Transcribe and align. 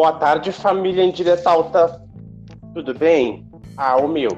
boa 0.00 0.14
tarde, 0.14 0.50
família 0.50 1.04
em 1.04 1.10
direta 1.10 1.50
alta. 1.50 2.02
Tudo 2.72 2.94
bem? 2.94 3.46
Ah, 3.76 3.98
o 3.98 4.08
meu. 4.08 4.30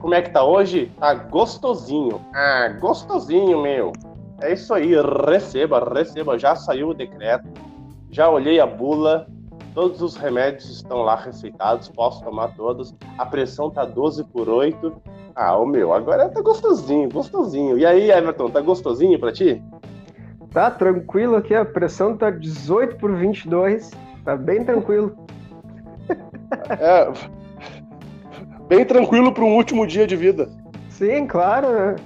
Como 0.00 0.12
é 0.12 0.20
que 0.20 0.30
tá 0.30 0.42
hoje? 0.42 0.90
Tá 0.98 1.14
gostosinho. 1.14 2.20
Ah, 2.34 2.76
gostosinho, 2.80 3.62
meu. 3.62 3.92
É 4.40 4.52
isso 4.52 4.74
aí, 4.74 4.94
receba, 5.30 5.78
receba. 5.94 6.36
Já 6.36 6.56
saiu 6.56 6.88
o 6.88 6.94
decreto, 6.94 7.46
já 8.10 8.28
olhei 8.28 8.58
a 8.58 8.66
bula, 8.66 9.28
todos 9.72 10.02
os 10.02 10.16
remédios 10.16 10.68
estão 10.68 11.02
lá 11.02 11.14
receitados, 11.14 11.88
posso 11.88 12.24
tomar 12.24 12.56
todos. 12.56 12.92
A 13.16 13.24
pressão 13.24 13.70
tá 13.70 13.84
12 13.84 14.24
por 14.24 14.48
8. 14.48 14.92
Ah, 15.36 15.56
o 15.56 15.64
meu, 15.64 15.94
agora 15.94 16.28
tá 16.28 16.42
gostosinho, 16.42 17.08
gostosinho. 17.08 17.78
E 17.78 17.86
aí, 17.86 18.10
Everton, 18.10 18.50
tá 18.50 18.60
gostosinho 18.60 19.20
pra 19.20 19.30
ti? 19.30 19.62
Tá 20.50 20.68
tranquilo 20.68 21.36
aqui, 21.36 21.54
a 21.54 21.64
pressão 21.64 22.16
tá 22.16 22.28
18 22.28 22.96
por 22.96 23.14
22, 23.14 23.92
tá 24.26 24.36
bem 24.36 24.64
tranquilo. 24.64 25.16
É, 26.78 27.12
bem 28.68 28.84
tranquilo 28.84 29.32
para 29.32 29.44
um 29.44 29.54
último 29.54 29.86
dia 29.86 30.06
de 30.06 30.16
vida. 30.16 30.48
Sim, 30.90 31.26
claro, 31.26 31.72
né? 31.72 31.96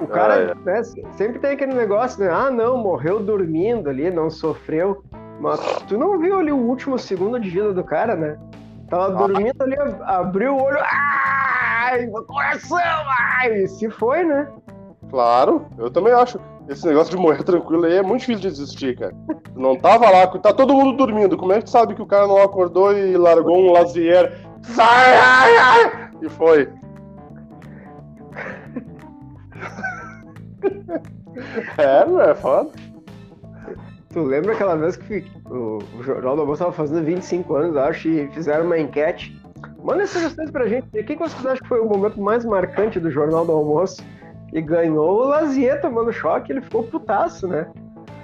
O 0.00 0.06
cara 0.08 0.34
ah, 0.34 0.70
é. 0.70 0.76
né, 0.76 0.82
sempre 1.16 1.38
tem 1.38 1.52
aquele 1.52 1.72
negócio, 1.72 2.22
né? 2.22 2.30
Ah, 2.30 2.50
não, 2.50 2.76
morreu 2.76 3.20
dormindo 3.20 3.88
ali, 3.88 4.10
não 4.10 4.28
sofreu. 4.28 5.04
Mas 5.40 5.60
tu 5.88 5.96
não 5.96 6.18
viu 6.18 6.38
ali 6.38 6.50
o 6.50 6.56
último 6.56 6.98
segundo 6.98 7.38
de 7.38 7.48
vida 7.48 7.72
do 7.72 7.84
cara, 7.84 8.16
né? 8.16 8.36
Tava 8.88 9.06
ah. 9.06 9.26
dormindo 9.26 9.62
ali, 9.62 9.76
abriu 10.02 10.56
o 10.56 10.62
olho, 10.62 10.78
ai, 10.80 12.06
meu 12.06 12.24
coração, 12.24 12.78
ai, 13.40 13.66
se 13.68 13.88
foi, 13.88 14.24
né? 14.24 14.48
Claro, 15.10 15.66
eu 15.78 15.90
também 15.90 16.12
acho. 16.12 16.40
Esse 16.68 16.86
negócio 16.86 17.14
de 17.14 17.20
morrer 17.20 17.42
tranquilo 17.42 17.84
aí 17.84 17.96
é 17.96 18.02
muito 18.02 18.20
difícil 18.20 18.40
de 18.40 18.48
existir, 18.48 18.98
cara. 18.98 19.14
Não 19.54 19.76
tava 19.76 20.08
lá, 20.08 20.26
tá 20.26 20.50
todo 20.52 20.74
mundo 20.74 20.96
dormindo. 20.96 21.36
Como 21.36 21.52
é 21.52 21.58
que 21.58 21.64
tu 21.64 21.70
sabe 21.70 21.94
que 21.94 22.00
o 22.00 22.06
cara 22.06 22.26
não 22.26 22.40
acordou 22.40 22.96
e 22.96 23.14
largou 23.16 23.58
um 23.58 23.70
lazier? 23.70 24.32
Sai, 24.62 25.16
ai, 25.16 25.56
ai! 25.56 26.10
E 26.22 26.28
foi. 26.30 26.62
é, 31.76 32.06
não 32.06 32.20
é 32.20 32.34
foda. 32.34 32.70
Tu 34.10 34.22
lembra 34.22 34.52
aquela 34.52 34.76
vez 34.76 34.96
que 34.96 35.26
o, 35.50 35.78
o 35.98 36.02
Jornal 36.02 36.36
do 36.36 36.42
Almoço 36.42 36.60
tava 36.60 36.72
fazendo 36.72 37.04
25 37.04 37.54
anos, 37.56 37.76
acho, 37.76 38.08
e 38.08 38.28
fizeram 38.28 38.64
uma 38.64 38.78
enquete? 38.78 39.38
Manda 39.82 40.06
sugestões 40.06 40.50
pra 40.50 40.66
gente. 40.66 40.86
O 40.98 41.04
que 41.04 41.16
vocês 41.16 41.44
acham 41.44 41.62
que 41.62 41.68
foi 41.68 41.80
o 41.80 41.84
momento 41.84 42.18
mais 42.20 42.44
marcante 42.44 42.98
do 42.98 43.10
Jornal 43.10 43.44
do 43.44 43.52
Almoço? 43.52 44.02
E 44.54 44.62
ganhou 44.62 45.20
o 45.20 45.24
Lazier 45.24 45.80
tomando 45.80 46.12
choque, 46.12 46.52
ele 46.52 46.62
ficou 46.62 46.84
putaço, 46.84 47.48
né? 47.48 47.66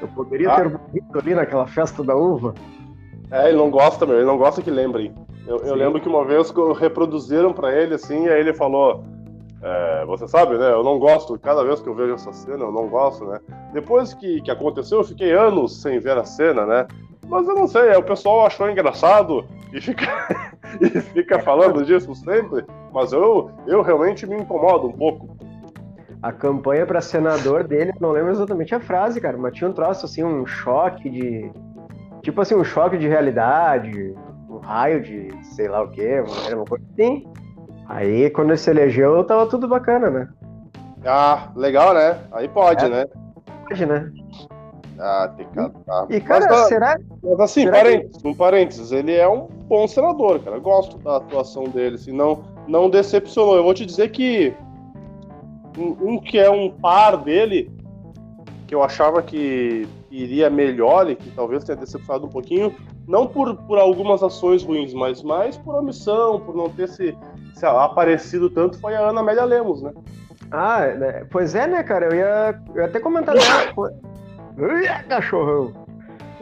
Eu 0.00 0.06
poderia 0.06 0.52
ah. 0.52 0.56
ter 0.56 0.70
morrido 0.70 1.18
ali 1.18 1.34
naquela 1.34 1.66
festa 1.66 2.04
da 2.04 2.14
uva. 2.14 2.54
É, 3.32 3.48
ele 3.48 3.58
não 3.58 3.68
gosta, 3.68 4.06
meu, 4.06 4.16
ele 4.16 4.26
não 4.26 4.38
gosta 4.38 4.62
que 4.62 4.70
lembrem. 4.70 5.12
Eu, 5.44 5.58
eu 5.58 5.74
lembro 5.74 6.00
que 6.00 6.08
uma 6.08 6.24
vez 6.24 6.52
reproduziram 6.78 7.52
para 7.52 7.76
ele 7.76 7.94
assim, 7.94 8.26
e 8.26 8.28
aí 8.28 8.38
ele 8.38 8.54
falou: 8.54 9.02
é, 9.60 10.04
Você 10.06 10.28
sabe, 10.28 10.56
né? 10.56 10.70
Eu 10.70 10.84
não 10.84 11.00
gosto, 11.00 11.36
cada 11.36 11.64
vez 11.64 11.80
que 11.80 11.88
eu 11.88 11.96
vejo 11.96 12.14
essa 12.14 12.32
cena, 12.32 12.64
eu 12.64 12.70
não 12.70 12.86
gosto, 12.86 13.24
né? 13.24 13.40
Depois 13.72 14.14
que, 14.14 14.40
que 14.40 14.52
aconteceu, 14.52 14.98
eu 14.98 15.04
fiquei 15.04 15.32
anos 15.32 15.82
sem 15.82 15.98
ver 15.98 16.16
a 16.16 16.24
cena, 16.24 16.64
né? 16.64 16.86
Mas 17.26 17.46
eu 17.48 17.56
não 17.56 17.66
sei, 17.66 17.92
o 17.96 18.02
pessoal 18.04 18.46
achou 18.46 18.70
engraçado 18.70 19.44
e 19.72 19.80
fica, 19.80 20.06
e 20.80 21.00
fica 21.00 21.40
falando 21.40 21.84
disso 21.84 22.14
sempre, 22.14 22.64
mas 22.92 23.12
eu, 23.12 23.50
eu 23.66 23.82
realmente 23.82 24.26
me 24.28 24.36
incomodo 24.36 24.86
um 24.86 24.92
pouco 24.92 25.39
a 26.22 26.32
campanha 26.32 26.84
para 26.84 27.00
senador 27.00 27.64
dele, 27.64 27.92
não 28.00 28.12
lembro 28.12 28.30
exatamente 28.30 28.74
a 28.74 28.80
frase, 28.80 29.20
cara, 29.20 29.38
mas 29.38 29.54
tinha 29.54 29.68
um 29.68 29.72
troço 29.72 30.04
assim, 30.04 30.22
um 30.22 30.44
choque 30.46 31.08
de. 31.08 31.50
Tipo 32.22 32.42
assim, 32.42 32.54
um 32.54 32.64
choque 32.64 32.98
de 32.98 33.08
realidade, 33.08 34.14
um 34.48 34.58
raio 34.58 35.00
de 35.00 35.30
sei 35.42 35.68
lá 35.68 35.82
o 35.82 35.90
quê, 35.90 36.22
uma 36.52 36.64
coisa 36.66 36.84
assim. 36.92 37.26
Aí 37.88 38.28
quando 38.30 38.50
ele 38.50 38.58
se 38.58 38.70
elegeu, 38.70 39.24
tava 39.24 39.46
tudo 39.46 39.66
bacana, 39.66 40.10
né? 40.10 40.28
Ah, 41.04 41.50
legal, 41.56 41.94
né? 41.94 42.18
Aí 42.32 42.46
pode, 42.48 42.84
é, 42.84 42.88
né? 42.88 43.06
Pode, 43.66 43.86
né? 43.86 44.12
Ah, 44.98 45.32
tem 45.34 45.46
que. 45.46 46.14
E, 46.14 46.20
cara, 46.20 46.46
mas, 46.50 46.68
será. 46.68 46.98
Mas 47.22 47.40
assim, 47.40 47.62
será 47.62 47.78
parênteses, 47.78 48.20
que... 48.20 48.28
um 48.28 48.34
parênteses, 48.34 48.92
ele 48.92 49.14
é 49.14 49.26
um 49.26 49.46
bom 49.46 49.88
senador, 49.88 50.40
cara. 50.40 50.56
Eu 50.56 50.60
gosto 50.60 50.98
da 50.98 51.16
atuação 51.16 51.64
dele, 51.64 51.94
assim, 51.94 52.12
não, 52.12 52.44
não 52.68 52.90
decepcionou. 52.90 53.56
Eu 53.56 53.64
vou 53.64 53.72
te 53.72 53.86
dizer 53.86 54.10
que 54.10 54.54
um, 55.76 56.12
um, 56.12 56.18
que 56.18 56.38
é 56.38 56.50
um 56.50 56.70
par 56.70 57.16
dele, 57.16 57.70
que 58.66 58.74
eu 58.74 58.82
achava 58.82 59.22
que 59.22 59.86
iria 60.10 60.50
melhor 60.50 61.08
e 61.10 61.16
que 61.16 61.30
talvez 61.30 61.64
tenha 61.64 61.76
decepcionado 61.76 62.26
um 62.26 62.30
pouquinho, 62.30 62.74
não 63.06 63.26
por, 63.26 63.56
por 63.56 63.78
algumas 63.78 64.22
ações 64.22 64.62
ruins, 64.62 64.92
mas 64.92 65.22
mais 65.22 65.56
por 65.56 65.74
omissão, 65.74 66.40
por 66.40 66.54
não 66.54 66.68
ter 66.68 66.88
se, 66.88 67.16
se 67.54 67.66
aparecido 67.66 68.50
tanto, 68.50 68.78
foi 68.78 68.94
a 68.94 69.08
Ana 69.08 69.20
Amélia 69.20 69.44
Lemos, 69.44 69.82
né? 69.82 69.92
Ah, 70.50 70.86
né? 70.86 71.24
pois 71.30 71.54
é, 71.54 71.66
né, 71.66 71.82
cara? 71.82 72.06
Eu 72.06 72.14
ia, 72.14 72.60
eu 72.74 72.80
ia 72.80 72.86
até 72.86 72.98
comentar 72.98 73.36
dela. 73.36 73.92
cachorrão! 75.04 75.72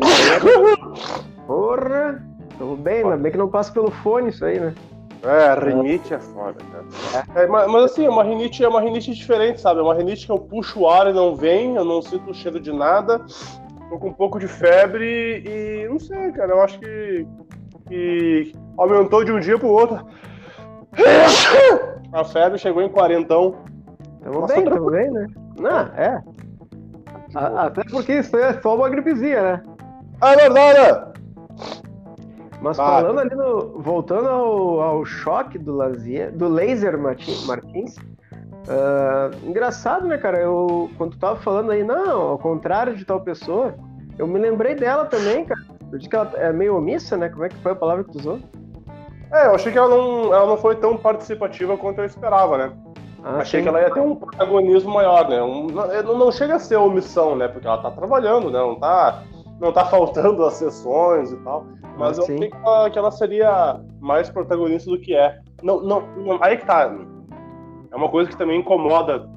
Porra! 1.47 2.25
Tudo 2.57 2.77
bem, 2.77 3.05
ainda 3.05 3.17
bem 3.17 3.31
que 3.31 3.39
não 3.39 3.49
passa 3.49 3.73
pelo 3.73 3.91
fone 3.91 4.31
isso 4.31 4.45
aí, 4.45 4.59
né? 4.59 4.75
É, 5.23 5.49
a 5.49 5.55
rinite 5.55 6.15
é 6.15 6.19
foda, 6.19 6.59
cara. 6.71 7.25
É, 7.35 7.47
mas, 7.47 7.71
mas, 7.71 7.85
assim, 7.85 8.07
uma 8.07 8.23
rinite 8.23 8.65
é 8.65 8.69
uma 8.69 8.81
rinite 8.81 9.13
diferente, 9.13 9.61
sabe? 9.61 9.81
É 9.81 9.83
uma 9.83 9.95
rinite 9.95 10.27
que 10.27 10.33
eu 10.33 10.39
puxo 10.39 10.81
o 10.81 10.89
ar 10.89 11.09
e 11.09 11.13
não 11.13 11.35
vem, 11.35 11.75
eu 11.75 11.85
não 11.85 12.01
sinto 12.01 12.31
o 12.31 12.35
cheiro 12.35 12.61
de 12.61 12.73
nada, 12.73 13.21
tô 13.91 13.99
com 13.99 14.09
um 14.09 14.13
pouco 14.13 14.39
de 14.39 14.47
febre 14.47 15.43
e 15.45 15.89
não 15.89 15.99
sei, 15.99 16.31
cara, 16.33 16.53
eu 16.53 16.63
acho 16.63 16.79
que, 16.79 17.27
que 17.89 18.53
aumentou 18.77 19.25
de 19.25 19.33
um 19.33 19.41
dia 19.41 19.59
pro 19.59 19.69
outro. 19.69 20.07
A 22.13 22.25
febre 22.25 22.59
chegou 22.59 22.83
em 22.83 22.89
quarentão. 22.89 23.57
Tamo 24.23 24.41
Nossa, 24.41 24.55
bem, 24.55 24.65
tamo 24.65 24.91
bem, 24.91 25.11
né? 25.11 25.27
Não, 25.59 25.79
é. 25.95 26.23
A, 27.35 27.67
até 27.67 27.83
porque 27.85 28.15
isso 28.15 28.37
é 28.37 28.61
só 28.61 28.77
uma 28.77 28.89
gripezinha, 28.89 29.43
né? 29.43 29.63
Ah, 30.21 30.33
é 30.33 30.37
verdade! 30.37 31.08
Mas 32.61 32.77
falando 32.77 33.21
ali 33.21 33.35
no. 33.35 33.81
Voltando 33.81 34.29
ao, 34.29 34.81
ao 34.81 35.05
choque 35.05 35.59
do 35.59 35.75
Lazier, 35.75 36.33
do 36.33 36.49
Laser 36.49 36.99
Martins. 36.99 37.97
Uh, 38.69 39.49
engraçado, 39.49 40.07
né, 40.07 40.19
cara? 40.19 40.39
Eu, 40.39 40.91
quando 40.99 41.13
tu 41.13 41.19
tava 41.19 41.37
falando 41.37 41.71
aí, 41.71 41.83
não, 41.83 42.21
ao 42.21 42.39
contrário 42.39 42.97
de 42.97 43.05
tal 43.05 43.21
pessoa, 43.21 43.75
eu 44.19 44.27
me 44.27 44.39
lembrei 44.39 44.75
dela 44.75 45.05
também, 45.07 45.45
cara. 45.45 45.61
Eu 45.91 45.97
disse 45.97 46.11
que 46.11 46.17
ela 46.17 46.31
é 46.37 46.53
meio 46.53 46.77
omissa, 46.77 47.17
né? 47.17 47.29
Como 47.29 47.45
é 47.45 47.49
que 47.49 47.57
foi 47.57 47.73
a 47.73 47.77
palavra 47.77 48.05
que 48.05 48.13
tu 48.13 48.19
usou? 48.19 48.41
É, 49.33 49.47
eu 49.47 49.55
achei 49.55 49.73
que 49.73 49.79
ela 49.79 49.89
não, 49.89 50.35
ela 50.35 50.47
não 50.47 50.57
foi 50.57 50.77
tão 50.77 50.97
participativa 50.97 51.77
quanto 51.77 52.01
eu 52.01 52.05
esperava, 52.05 52.59
né? 52.59 52.73
Ah, 53.23 53.39
achei 53.39 53.61
sim. 53.61 53.65
que 53.65 53.69
ela 53.69 53.81
ia 53.81 53.91
ter 53.91 54.01
um 54.01 54.15
protagonismo 54.15 54.93
maior, 54.93 55.29
né? 55.29 55.43
Um, 55.43 55.67
não, 55.67 56.19
não 56.19 56.33
chega 56.33 56.57
a 56.57 56.59
ser 56.59 56.77
omissão, 56.77 57.37
né? 57.37 57.49
Porque 57.49 57.67
ela 57.67 57.79
tá 57.79 57.91
trabalhando, 57.91 58.51
né? 58.51 58.59
Não 58.59 58.75
tá 58.77 59.23
não 59.61 59.73
tá 59.73 59.85
faltando 59.85 60.45
as 60.45 60.55
sessões 60.55 61.33
e 61.33 61.37
tal. 61.39 61.67
Mas 61.97 62.19
ah, 62.19 62.23
eu 62.23 62.27
sim. 62.27 62.35
achei 62.35 62.51
que 62.51 62.57
ela, 62.57 62.91
que 62.91 62.99
ela, 62.99 63.11
seria 63.11 63.81
mais 64.01 64.31
protagonista 64.31 64.91
do 64.91 65.01
que 65.01 65.15
é. 65.15 65.41
Não, 65.63 65.83
não, 65.83 66.01
não, 66.17 66.43
aí 66.43 66.57
que 66.57 66.67
tá. 66.67 66.95
É 67.91 67.97
uma 67.97 68.09
coisa 68.09 68.31
que 68.31 68.37
também 68.37 68.61
incomoda 68.61 69.29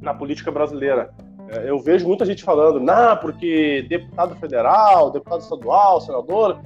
na 0.00 0.12
política 0.12 0.50
brasileira. 0.50 1.10
É, 1.48 1.70
eu 1.70 1.78
vejo 1.78 2.06
muita 2.06 2.26
gente 2.26 2.42
falando, 2.42 2.80
não, 2.80 3.16
porque 3.16 3.86
deputado 3.88 4.34
federal, 4.36 5.10
deputado 5.10 5.40
estadual, 5.40 6.00
senador, 6.00 6.58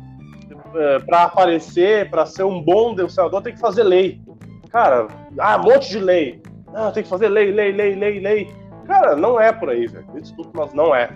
é, 0.74 0.98
para 1.00 1.24
aparecer, 1.24 2.10
para 2.10 2.26
ser 2.26 2.44
um 2.44 2.60
bom 2.60 2.96
senador, 3.08 3.42
tem 3.42 3.52
que 3.52 3.60
fazer 3.60 3.84
lei. 3.84 4.20
Cara, 4.70 5.06
ah, 5.38 5.56
um 5.58 5.62
monte 5.62 5.90
de 5.90 5.98
lei. 5.98 6.42
Ah, 6.74 6.90
tem 6.90 7.02
que 7.02 7.08
fazer 7.08 7.28
lei, 7.28 7.52
lei, 7.52 7.72
lei, 7.72 7.94
lei, 7.94 8.20
lei. 8.20 8.50
Cara, 8.86 9.14
não 9.14 9.40
é 9.40 9.52
por 9.52 9.70
aí, 9.70 9.86
velho. 9.86 10.06
Desculpa, 10.14 10.50
mas 10.54 10.72
não 10.72 10.94
é 10.94 11.08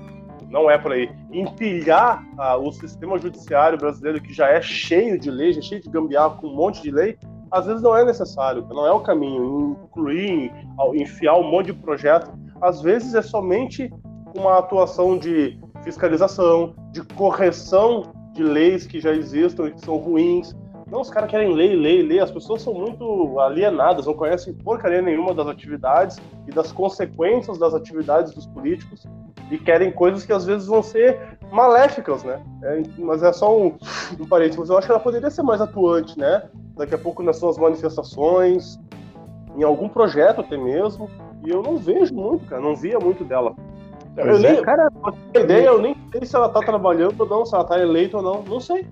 não 0.50 0.68
é 0.68 0.76
por 0.76 0.92
aí. 0.92 1.08
Empilhar 1.32 2.22
ah, 2.36 2.56
o 2.56 2.72
sistema 2.72 3.16
judiciário 3.18 3.78
brasileiro, 3.78 4.20
que 4.20 4.34
já 4.34 4.48
é 4.48 4.60
cheio 4.60 5.18
de 5.18 5.30
leis, 5.30 5.56
é 5.56 5.62
cheio 5.62 5.80
de 5.80 5.88
gambiarra 5.88 6.36
com 6.36 6.48
um 6.48 6.54
monte 6.54 6.82
de 6.82 6.90
lei, 6.90 7.16
às 7.50 7.66
vezes 7.66 7.82
não 7.82 7.96
é 7.96 8.04
necessário, 8.04 8.66
não 8.68 8.86
é 8.86 8.92
o 8.92 9.00
caminho. 9.00 9.78
Incluir, 9.84 10.52
enfiar 10.94 11.36
um 11.36 11.50
monte 11.50 11.66
de 11.66 11.74
projeto, 11.74 12.30
às 12.60 12.82
vezes 12.82 13.14
é 13.14 13.22
somente 13.22 13.90
uma 14.36 14.58
atuação 14.58 15.18
de 15.18 15.58
fiscalização, 15.82 16.74
de 16.92 17.02
correção 17.02 18.12
de 18.32 18.42
leis 18.42 18.86
que 18.86 19.00
já 19.00 19.12
existam 19.12 19.66
e 19.66 19.72
que 19.72 19.80
são 19.80 19.96
ruins. 19.96 20.54
Não, 20.90 21.00
os 21.00 21.10
caras 21.10 21.30
querem 21.30 21.52
lei, 21.54 21.74
lei, 21.76 22.02
lei. 22.02 22.18
As 22.18 22.30
pessoas 22.30 22.62
são 22.62 22.74
muito 22.74 23.38
alienadas, 23.38 24.06
não 24.06 24.14
conhecem 24.14 24.54
porcaria 24.54 25.00
nenhuma 25.00 25.32
das 25.32 25.46
atividades 25.46 26.20
e 26.46 26.50
das 26.52 26.72
consequências 26.72 27.58
das 27.58 27.74
atividades 27.74 28.32
dos 28.32 28.46
políticos 28.46 29.06
e 29.50 29.58
querem 29.58 29.90
coisas 29.90 30.24
que 30.24 30.32
às 30.32 30.44
vezes 30.44 30.66
vão 30.66 30.82
ser 30.82 31.38
maléficas, 31.50 32.22
né? 32.22 32.40
É, 32.62 32.82
mas 32.98 33.22
é 33.22 33.32
só 33.32 33.56
um, 33.56 33.76
um 34.18 34.26
parênteses. 34.26 34.58
Mas 34.58 34.70
eu 34.70 34.78
acho 34.78 34.86
que 34.86 34.92
ela 34.92 35.00
poderia 35.00 35.30
ser 35.30 35.42
mais 35.42 35.60
atuante, 35.60 36.18
né? 36.18 36.44
Daqui 36.76 36.94
a 36.94 36.98
pouco 36.98 37.22
nas 37.22 37.36
suas 37.36 37.58
manifestações, 37.58 38.78
em 39.56 39.62
algum 39.62 39.88
projeto 39.88 40.40
até 40.40 40.56
mesmo. 40.56 41.10
E 41.44 41.50
eu 41.50 41.62
não 41.62 41.76
vejo 41.76 42.14
muito, 42.14 42.46
cara. 42.46 42.62
Não 42.62 42.76
via 42.76 42.98
muito 42.98 43.24
dela. 43.24 43.54
Eu 44.16 44.38
nem, 44.38 44.58
é, 44.58 44.62
cara, 44.62 44.90
ter 45.32 45.44
ideia, 45.44 45.66
eu 45.68 45.80
nem 45.80 45.96
sei 46.12 46.26
se 46.26 46.36
ela 46.36 46.48
tá 46.48 46.60
trabalhando 46.60 47.20
ou 47.20 47.26
não, 47.26 47.46
se 47.46 47.54
ela 47.54 47.64
tá 47.64 47.78
eleita 47.78 48.18
ou 48.18 48.22
não. 48.22 48.42
Não 48.42 48.60
sei. 48.60 48.86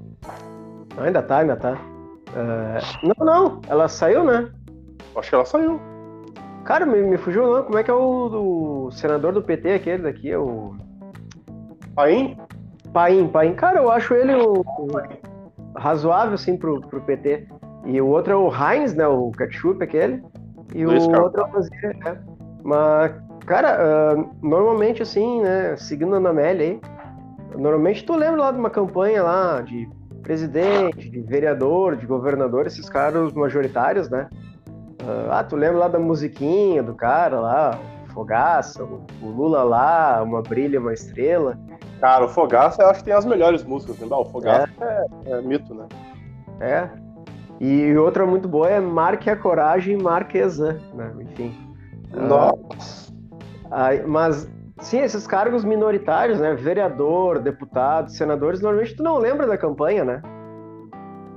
Ainda 0.97 1.23
tá, 1.23 1.39
ainda 1.39 1.57
tá. 1.57 1.79
Uh, 2.29 3.09
não, 3.19 3.27
não, 3.27 3.61
ela 3.69 3.89
saiu, 3.89 4.25
né? 4.25 4.51
Acho 5.17 5.29
que 5.29 5.35
ela 5.35 5.45
saiu. 5.45 5.81
Cara, 6.69 6.85
me, 6.85 7.01
me 7.01 7.17
fugiu 7.17 7.51
não. 7.51 7.63
Como 7.63 7.79
é 7.79 7.83
que 7.83 7.91
é 7.91 7.95
o 7.95 8.29
do 8.29 8.91
senador 8.91 9.33
do 9.33 9.43
PT, 9.43 9.73
aquele 9.73 10.03
daqui? 10.03 10.31
É 10.31 10.37
o. 10.37 10.75
Paim? 11.95 12.37
Paim, 12.93 13.27
Paim. 13.27 13.55
Cara, 13.55 13.79
eu 13.79 13.91
acho 13.91 14.13
ele 14.13 14.35
o, 14.35 14.61
o 14.61 14.87
razoável, 15.75 16.35
assim, 16.35 16.59
pro, 16.59 16.79
pro 16.83 17.01
PT. 17.01 17.49
E 17.87 17.99
o 18.03 18.07
outro 18.09 18.35
é 18.35 18.37
o 18.37 18.51
Heinz, 18.51 18.93
né? 18.93 19.09
O 19.09 19.31
ketchup, 19.31 19.83
aquele. 19.83 20.23
E 20.75 20.85
Luiz 20.85 21.07
o 21.07 21.23
outro 21.23 21.41
é 21.41 21.45
o 21.47 21.49
Fazia, 21.53 21.97
né? 22.05 22.21
Mas, 22.63 23.15
cara, 23.47 24.15
uh, 24.15 24.31
normalmente, 24.47 25.03
assim, 25.03 25.41
né? 25.41 25.75
Seguindo 25.79 26.15
a 26.15 26.19
Amélia 26.19 26.67
aí, 26.67 26.81
normalmente 27.57 28.05
tu 28.05 28.15
lembra 28.15 28.43
lá 28.43 28.53
de 28.53 28.59
uma 28.59 28.69
campanha 28.69 29.23
lá 29.23 29.63
de 29.63 29.89
presidente, 30.23 31.09
de 31.09 31.21
vereador, 31.23 31.97
de 31.97 32.05
governador, 32.05 32.67
esses 32.67 32.91
caras 32.91 33.33
majoritários, 33.33 34.11
né? 34.11 34.29
Ah, 35.31 35.45
tu 35.45 35.57
lembra 35.57 35.79
lá 35.79 35.89
da 35.89 35.99
musiquinha 35.99 36.83
do 36.83 36.95
cara 36.95 37.41
lá, 37.41 37.79
Fogaça, 38.13 38.83
o, 38.83 39.07
o 39.23 39.27
Lula 39.29 39.63
lá, 39.63 40.23
uma 40.23 40.43
brilha, 40.43 40.81
uma 40.81 40.93
estrela. 40.93 41.59
Cara, 42.01 42.25
o 42.25 42.29
Fogaça 42.29 42.83
eu 42.83 42.89
acho 42.89 43.01
que 43.01 43.07
tem 43.07 43.15
as 43.15 43.25
melhores 43.25 43.63
músicas, 43.65 43.99
né? 43.99 44.07
O 44.11 44.25
Fogaça 44.25 44.69
é. 44.81 45.07
É, 45.27 45.33
é 45.33 45.41
mito, 45.41 45.75
né? 45.75 45.87
É. 46.61 46.89
E 47.61 47.97
outra 47.97 48.25
muito 48.25 48.49
boa 48.49 48.69
é 48.69 48.81
Marque 48.81 49.29
a 49.31 49.37
Coragem, 49.37 49.97
Marquesa, 49.97 50.81
né? 50.95 51.13
Enfim. 51.21 51.55
Nossa. 52.13 53.13
Uh, 53.67 54.09
mas, 54.09 54.51
sim, 54.81 55.01
esses 55.01 55.27
cargos 55.27 55.65
minoritários, 55.65 56.41
né? 56.41 56.55
Vereador, 56.55 57.41
deputado, 57.41 58.11
senadores, 58.11 58.61
normalmente 58.61 58.97
tu 58.97 59.03
não 59.03 59.19
lembra 59.19 59.47
da 59.47 59.59
campanha, 59.59 60.05
né? 60.05 60.23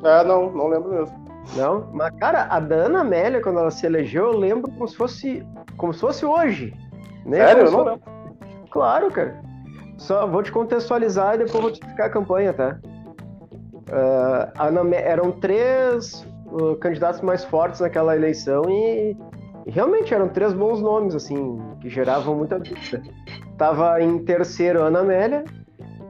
É, 0.04 0.24
não, 0.24 0.52
não 0.52 0.68
lembro 0.68 0.90
mesmo. 0.90 1.21
Não, 1.56 1.90
mas 1.92 2.14
cara, 2.16 2.44
a 2.50 2.60
Dana 2.60 3.02
Amélia, 3.02 3.42
quando 3.42 3.60
ela 3.60 3.72
se 3.72 3.86
elegeu, 3.86 4.26
eu 4.26 4.38
lembro 4.38 4.72
como 4.72 4.88
se 4.88 4.96
fosse, 4.96 5.46
como 5.78 5.94
se 5.94 6.00
fosse 6.00 6.26
hoje. 6.26 6.74
Né? 7.26 7.38
Sério? 7.38 7.66
Eu 7.66 7.72
não 7.72 7.84
lembro. 7.84 8.02
Claro, 8.70 9.12
cara. 9.12 9.42
Só 9.98 10.26
vou 10.26 10.42
te 10.42 10.52
contextualizar 10.52 11.36
e 11.36 11.40
depois 11.40 11.62
vou 11.62 11.72
te 11.72 11.76
explicar 11.76 12.06
a 12.06 12.10
campanha, 12.10 12.54
tá? 12.54 12.80
Uh, 13.92 14.94
eram 14.96 15.32
três 15.32 16.26
uh, 16.48 16.76
candidatos 16.78 17.22
mais 17.22 17.44
fortes 17.44 17.82
naquela 17.82 18.16
eleição 18.16 18.64
e, 18.70 19.18
e, 19.66 19.72
realmente 19.72 20.14
eram 20.14 20.30
três 20.30 20.54
bons 20.54 20.82
nomes, 20.82 21.14
assim, 21.14 21.62
que 21.82 21.90
geravam 21.90 22.36
muita 22.36 22.58
dúvida. 22.58 23.02
Tava 23.58 24.02
em 24.02 24.18
terceiro 24.20 24.82
Ana 24.82 25.02
Amélia, 25.02 25.44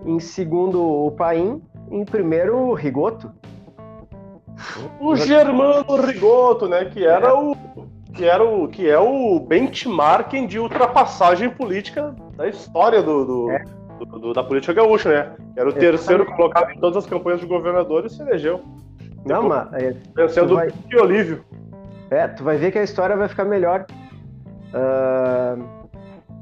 em 0.05 0.19
segundo 0.19 0.81
o 0.81 1.11
Paim, 1.11 1.61
em 1.89 2.05
primeiro 2.05 2.55
o 2.57 2.73
Rigoto. 2.73 3.31
O 4.99 5.15
Germano 5.15 5.95
Rigoto, 6.05 6.67
né? 6.67 6.85
Que 6.85 7.05
era 7.05 7.29
é. 7.29 7.33
o. 7.33 7.55
Que, 8.13 8.25
era 8.25 8.43
o, 8.43 8.67
que 8.67 8.89
é 8.89 8.99
o 8.99 9.39
benchmarking 9.39 10.45
de 10.45 10.59
ultrapassagem 10.59 11.49
política 11.49 12.13
da 12.35 12.47
história 12.47 13.01
do, 13.01 13.25
do, 13.25 13.51
é. 13.51 13.63
do, 13.99 14.19
do 14.19 14.33
da 14.33 14.43
política 14.43 14.73
gaúcha, 14.73 15.09
né? 15.09 15.31
Era 15.55 15.69
o 15.69 15.73
terceiro 15.73 16.25
colocado 16.25 16.71
em 16.71 16.79
todas 16.79 16.97
as 16.97 17.09
campanhas 17.09 17.39
de 17.39 17.45
governador 17.45 18.05
e 18.05 18.09
se 18.09 18.21
elegeu. 18.21 18.61
Não, 19.25 19.47
mas. 19.47 19.71
É, 19.73 19.95
vencendo 20.15 20.55
vai... 20.55 20.67
o 20.69 21.01
Olívio. 21.01 21.45
É, 22.09 22.27
tu 22.27 22.43
vai 22.43 22.57
ver 22.57 22.71
que 22.71 22.79
a 22.79 22.83
história 22.83 23.15
vai 23.15 23.29
ficar 23.29 23.45
melhor. 23.45 23.85
Uh, 24.73 25.81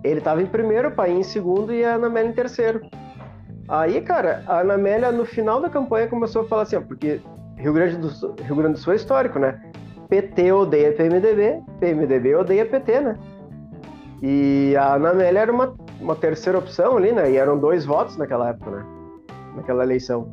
ele 0.04 0.20
estava 0.20 0.42
em 0.42 0.46
primeiro, 0.46 0.90
o 0.90 0.92
Pai 0.92 1.12
em 1.12 1.24
segundo 1.24 1.74
e 1.74 1.84
a 1.84 1.96
Anamélia 1.96 2.30
em 2.30 2.34
terceiro. 2.34 2.82
Aí, 3.68 4.02
cara, 4.02 4.44
a 4.48 4.62
Anamélia 4.62 5.12
no 5.12 5.26
final 5.26 5.62
da 5.62 5.70
campanha 5.70 6.08
começou 6.08 6.42
a 6.42 6.46
falar 6.46 6.64
assim, 6.64 6.78
ó, 6.78 6.82
porque 6.82 7.22
Rio 7.60 7.74
Grande 7.74 7.98
do 7.98 8.10
Sul, 8.10 8.36
Rio 8.42 8.56
Grande 8.56 8.74
do 8.74 8.80
Sul 8.80 8.94
é 8.94 8.96
histórico, 8.96 9.38
né? 9.38 9.62
PT 10.08 10.52
odeia 10.52 10.94
PMDB, 10.94 11.62
PMDB 11.80 12.36
odeia 12.36 12.66
PT, 12.66 13.02
né? 13.02 13.20
E 14.22 14.76
a 14.78 14.96
Ana 14.96 15.12
Amélia 15.12 15.40
era 15.42 15.52
uma, 15.52 15.76
uma 16.00 16.16
terceira 16.16 16.58
opção 16.58 16.98
ali, 16.98 17.12
né? 17.12 17.32
E 17.32 17.38
eram 17.38 17.60
dois 17.60 17.86
votos 17.86 18.18
naquela 18.18 18.50
época, 18.50 18.72
né? 18.72 18.86
Naquela 19.56 19.84
eleição. 19.84 20.28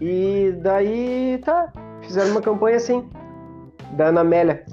E 0.00 0.52
daí, 0.62 1.40
tá, 1.44 1.70
fizeram 2.02 2.32
uma 2.32 2.42
campanha 2.42 2.76
assim, 2.76 3.08
da 3.92 4.06
Ana 4.06 4.22
Amélia. 4.22 4.64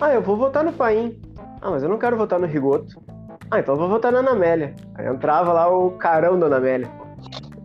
Ah, 0.00 0.12
eu 0.12 0.22
vou 0.22 0.36
votar 0.36 0.62
no 0.62 0.72
Paim. 0.72 1.20
Ah, 1.60 1.70
mas 1.70 1.82
eu 1.82 1.88
não 1.88 1.98
quero 1.98 2.16
votar 2.16 2.38
no 2.38 2.46
Rigoto. 2.46 3.02
Ah, 3.50 3.58
então 3.58 3.74
eu 3.74 3.78
vou 3.78 3.88
votar 3.88 4.12
na 4.12 4.20
Ana 4.20 4.30
Amélia. 4.32 4.74
Aí 4.94 5.06
entrava 5.06 5.52
lá 5.52 5.68
o 5.68 5.92
carão 5.92 6.38
da 6.38 6.46
Ana 6.46 6.58
Amélia. 6.58 6.88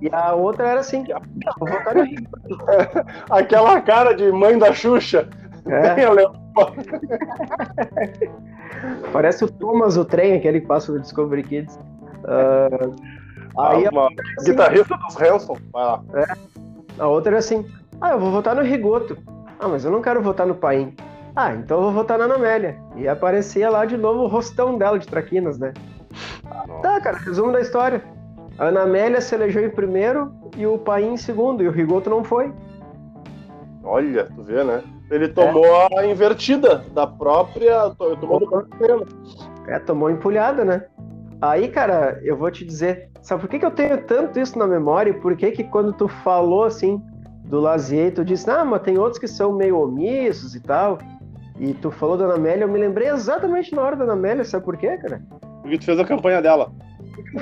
E 0.04 0.10
a 0.12 0.34
outra 0.34 0.68
era 0.68 0.82
assim, 0.82 1.06
vou 1.58 1.70
votar 1.70 1.96
no 1.96 2.04
Aquela 3.32 3.80
cara 3.80 4.14
de 4.14 4.30
mãe 4.34 4.58
da 4.58 4.74
Xuxa. 4.74 5.30
É. 5.66 5.96
Parece 9.14 9.46
o 9.46 9.52
Thomas, 9.52 9.96
o 9.96 10.04
trem, 10.04 10.34
aquele 10.34 10.60
que 10.60 10.68
passa 10.68 10.92
no 10.92 11.00
Discovery 11.00 11.44
Kids. 11.44 11.80
Uh, 12.26 12.94
aí 13.58 13.88
uma 13.88 14.10
assim, 14.40 14.52
guitarrista 14.52 14.98
dos 14.98 15.22
Hanson, 15.22 15.56
vai 15.72 15.86
lá. 15.86 16.04
É. 16.16 16.26
A 17.00 17.08
outra 17.08 17.32
era 17.32 17.40
assim, 17.40 17.66
ah, 18.02 18.12
eu 18.12 18.20
vou 18.20 18.30
votar 18.30 18.58
no 18.58 18.62
Rigoto. 18.62 19.18
Ah, 19.58 19.70
mas 19.70 19.86
eu 19.86 19.92
não 19.92 20.02
quero 20.02 20.22
votar 20.22 20.46
no 20.46 20.56
Paim. 20.56 20.94
Ah, 21.34 21.54
então 21.54 21.78
eu 21.78 21.84
vou 21.84 21.94
votar 21.94 22.20
na 22.20 22.26
Anamélia. 22.26 22.78
E 22.98 23.08
aparecia 23.08 23.70
lá 23.70 23.86
de 23.86 23.96
novo 23.96 24.24
o 24.24 24.28
rostão 24.28 24.78
dela 24.78 25.00
de 25.00 25.08
traquinas, 25.08 25.58
né? 25.58 25.72
Nossa. 26.44 26.82
Tá, 26.82 27.00
cara, 27.00 27.20
resumo 27.20 27.54
da 27.54 27.62
história. 27.62 28.04
A 28.58 28.66
Ana 28.66 28.82
Amélia 28.84 29.20
se 29.20 29.34
elegeu 29.34 29.66
em 29.66 29.70
primeiro 29.70 30.32
e 30.56 30.66
o 30.68 30.78
Paim 30.78 31.14
em 31.14 31.18
segundo, 31.18 31.64
e 31.64 31.68
o 31.68 31.72
Rigoto 31.72 32.10
não 32.10 32.24
foi. 32.24 32.54
Olha, 33.84 34.26
tu 34.26 34.44
vê, 34.44 34.64
né? 34.64 34.84
Ele 35.10 35.28
tomou 35.28 35.66
é. 35.66 36.00
a 36.00 36.06
invertida 36.06 36.84
da 36.94 37.06
própria. 37.06 37.90
Tomou 37.92 38.40
do 38.40 38.48
próprio 38.48 39.08
É, 39.68 39.80
tomou 39.80 40.10
empulhada, 40.10 40.64
né? 40.64 40.86
Aí, 41.42 41.68
cara, 41.68 42.20
eu 42.24 42.38
vou 42.38 42.50
te 42.50 42.64
dizer, 42.64 43.10
sabe 43.22 43.42
por 43.42 43.50
que, 43.50 43.60
que 43.60 43.66
eu 43.66 43.72
tenho 43.72 44.02
tanto 44.04 44.40
isso 44.40 44.58
na 44.58 44.66
memória 44.66 45.12
e 45.12 45.14
por 45.14 45.36
que 45.36 45.52
que 45.52 45.64
quando 45.66 45.92
tu 45.92 46.08
falou 46.08 46.64
assim 46.64 47.02
do 47.44 47.60
Lazier, 47.60 48.14
tu 48.14 48.24
disse, 48.24 48.50
ah, 48.50 48.64
mas 48.64 48.82
tem 48.82 48.98
outros 48.98 49.20
que 49.20 49.28
são 49.28 49.52
meio 49.52 49.78
omissos 49.78 50.56
e 50.56 50.62
tal, 50.62 51.00
e 51.60 51.74
tu 51.74 51.92
falou 51.92 52.18
da 52.18 52.24
Ana 52.24 52.36
Amélia, 52.36 52.64
eu 52.64 52.70
me 52.70 52.80
lembrei 52.80 53.10
exatamente 53.10 53.76
na 53.76 53.82
hora 53.82 53.98
da 53.98 54.06
Ana 54.06 54.14
Amélia, 54.14 54.46
sabe 54.46 54.64
por 54.64 54.78
quê, 54.78 54.98
cara? 54.98 55.22
Porque 55.62 55.78
tu 55.78 55.86
fez 55.86 56.00
a 56.00 56.06
campanha 56.06 56.42
dela 56.42 56.72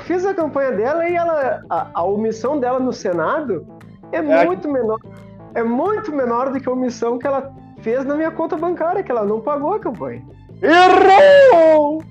fiz 0.00 0.24
a 0.24 0.34
campanha 0.34 0.72
dela 0.72 1.08
e 1.08 1.14
ela, 1.14 1.62
a, 1.68 1.88
a 1.94 2.04
omissão 2.04 2.58
dela 2.58 2.78
no 2.78 2.92
Senado 2.92 3.66
é, 4.10 4.18
é 4.18 4.44
muito 4.44 4.70
menor. 4.70 5.00
É 5.54 5.62
muito 5.62 6.12
menor 6.12 6.50
do 6.50 6.60
que 6.60 6.68
a 6.68 6.72
omissão 6.72 7.18
que 7.18 7.26
ela 7.26 7.52
fez 7.80 8.04
na 8.04 8.14
minha 8.14 8.30
conta 8.30 8.56
bancária, 8.56 9.02
que 9.02 9.10
ela 9.10 9.24
não 9.24 9.40
pagou 9.40 9.74
a 9.74 9.80
campanha. 9.80 10.22
Errou! 10.62 12.02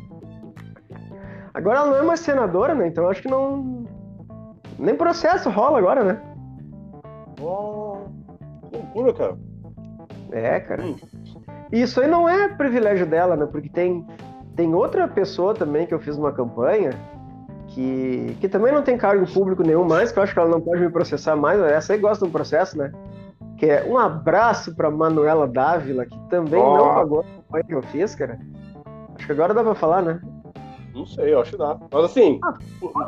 Agora 1.53 1.79
ela 1.79 1.89
não 1.89 1.97
é 1.97 2.01
mais 2.01 2.19
senadora, 2.19 2.75
né? 2.75 2.87
Então 2.87 3.09
acho 3.09 3.21
que 3.21 3.27
não. 3.27 3.85
Nem 4.77 4.95
processo 4.95 5.49
rola 5.49 5.79
agora, 5.79 6.03
né? 6.03 6.21
Oh, 7.41 7.97
loucura, 8.71 9.13
cara. 9.13 9.37
É, 10.31 10.59
cara. 10.59 10.83
Hum. 10.83 10.95
Isso 11.71 12.01
aí 12.01 12.07
não 12.07 12.27
é 12.27 12.49
privilégio 12.49 13.05
dela, 13.05 13.35
né? 13.35 13.45
Porque 13.45 13.69
tem, 13.69 14.05
tem 14.55 14.73
outra 14.73 15.07
pessoa 15.07 15.53
também 15.53 15.85
que 15.85 15.93
eu 15.93 15.99
fiz 15.99 16.17
uma 16.17 16.31
campanha 16.31 16.91
que, 17.73 18.37
que 18.39 18.49
também 18.49 18.71
não 18.71 18.81
tem 18.81 18.97
cargo 18.97 19.25
público 19.31 19.63
nenhum 19.63 19.85
mais, 19.85 20.11
que 20.11 20.19
eu 20.19 20.23
acho 20.23 20.33
que 20.33 20.39
ela 20.39 20.49
não 20.49 20.59
pode 20.59 20.81
me 20.81 20.89
processar 20.89 21.35
mais, 21.35 21.59
essa 21.61 21.93
aí 21.93 21.99
gosta 21.99 22.25
do 22.25 22.31
processo, 22.31 22.77
né? 22.77 22.91
Que 23.57 23.67
é 23.67 23.83
um 23.83 23.97
abraço 23.97 24.75
para 24.75 24.91
Manuela 24.91 25.47
Dávila, 25.47 26.05
que 26.05 26.17
também 26.29 26.61
oh. 26.61 26.77
não 26.77 26.95
pagou 26.95 27.25
a 27.53 27.63
que 27.63 27.73
eu 27.73 27.81
fiz, 27.83 28.15
cara. 28.15 28.39
Acho 29.15 29.25
que 29.25 29.31
agora 29.31 29.53
dá 29.53 29.63
pra 29.63 29.75
falar, 29.75 30.01
né? 30.01 30.19
Não 30.93 31.05
sei, 31.05 31.33
eu 31.33 31.39
acho 31.39 31.51
que 31.51 31.57
dá. 31.57 31.77
Mas 31.91 32.05
assim, 32.05 32.39
ah, 32.43 32.57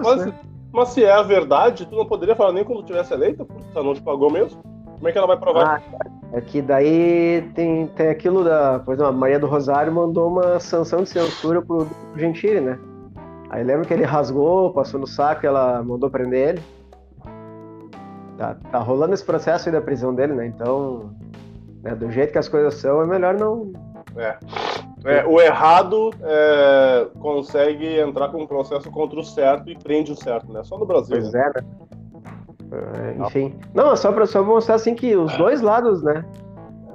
mas, 0.01 0.25
né? 0.25 0.33
mas, 0.71 0.89
se 0.89 1.03
é 1.03 1.11
a 1.11 1.23
verdade, 1.23 1.85
tu 1.85 1.95
não 1.95 2.05
poderia 2.05 2.35
falar 2.35 2.53
nem 2.53 2.63
quando 2.63 2.83
tivesse 2.83 3.13
eleita, 3.13 3.43
porque 3.43 3.65
ela 3.75 3.83
não 3.83 3.93
te 3.93 4.01
pagou 4.01 4.31
mesmo? 4.31 4.61
Como 4.95 5.09
é 5.09 5.11
que 5.11 5.17
ela 5.17 5.27
vai 5.27 5.37
provar? 5.37 5.81
Ah, 5.81 6.05
é 6.31 6.39
que 6.39 6.61
daí 6.61 7.49
tem, 7.53 7.87
tem 7.87 8.07
aquilo 8.07 8.43
da. 8.43 8.79
Por 8.79 8.93
exemplo, 8.93 9.09
a 9.09 9.11
Maria 9.11 9.39
do 9.39 9.47
Rosário 9.47 9.91
mandou 9.91 10.29
uma 10.29 10.59
sanção 10.59 11.03
de 11.03 11.09
censura 11.09 11.61
pro 11.61 11.87
Gentili, 12.15 12.61
né? 12.61 12.79
Aí 13.53 13.63
lembra 13.63 13.85
que 13.85 13.93
ele 13.93 14.03
rasgou, 14.03 14.73
passou 14.73 14.99
no 14.99 15.05
saco 15.05 15.45
e 15.45 15.47
ela 15.47 15.83
mandou 15.83 16.09
prender 16.09 16.49
ele. 16.49 16.61
Tá, 18.35 18.57
tá 18.71 18.79
rolando 18.79 19.13
esse 19.13 19.23
processo 19.23 19.69
aí 19.69 19.73
da 19.73 19.79
prisão 19.79 20.11
dele, 20.11 20.33
né? 20.33 20.47
Então, 20.47 21.13
né, 21.83 21.93
do 21.93 22.09
jeito 22.09 22.31
que 22.31 22.39
as 22.39 22.49
coisas 22.49 22.73
são, 22.73 23.03
é 23.03 23.05
melhor 23.05 23.35
não. 23.35 23.71
É. 24.17 24.37
é 25.05 25.25
o 25.27 25.39
errado 25.39 26.09
é, 26.23 27.07
consegue 27.19 27.99
entrar 27.99 28.29
com 28.29 28.41
um 28.41 28.47
processo 28.47 28.89
contra 28.89 29.19
o 29.19 29.23
certo 29.23 29.69
e 29.69 29.77
prende 29.77 30.11
o 30.11 30.15
certo, 30.15 30.51
né? 30.51 30.63
Só 30.63 30.79
no 30.79 30.87
Brasil. 30.87 31.15
Pois 31.15 31.31
né? 31.31 31.51
é, 31.55 31.61
né? 31.61 31.67
É, 32.71 33.23
enfim. 33.23 33.55
Não, 33.71 33.95
só 33.95 34.11
para 34.11 34.25
só 34.25 34.43
mostrar 34.43 34.75
assim 34.75 34.95
que 34.95 35.15
os 35.15 35.37
dois 35.37 35.61
lados, 35.61 36.01
né? 36.01 36.25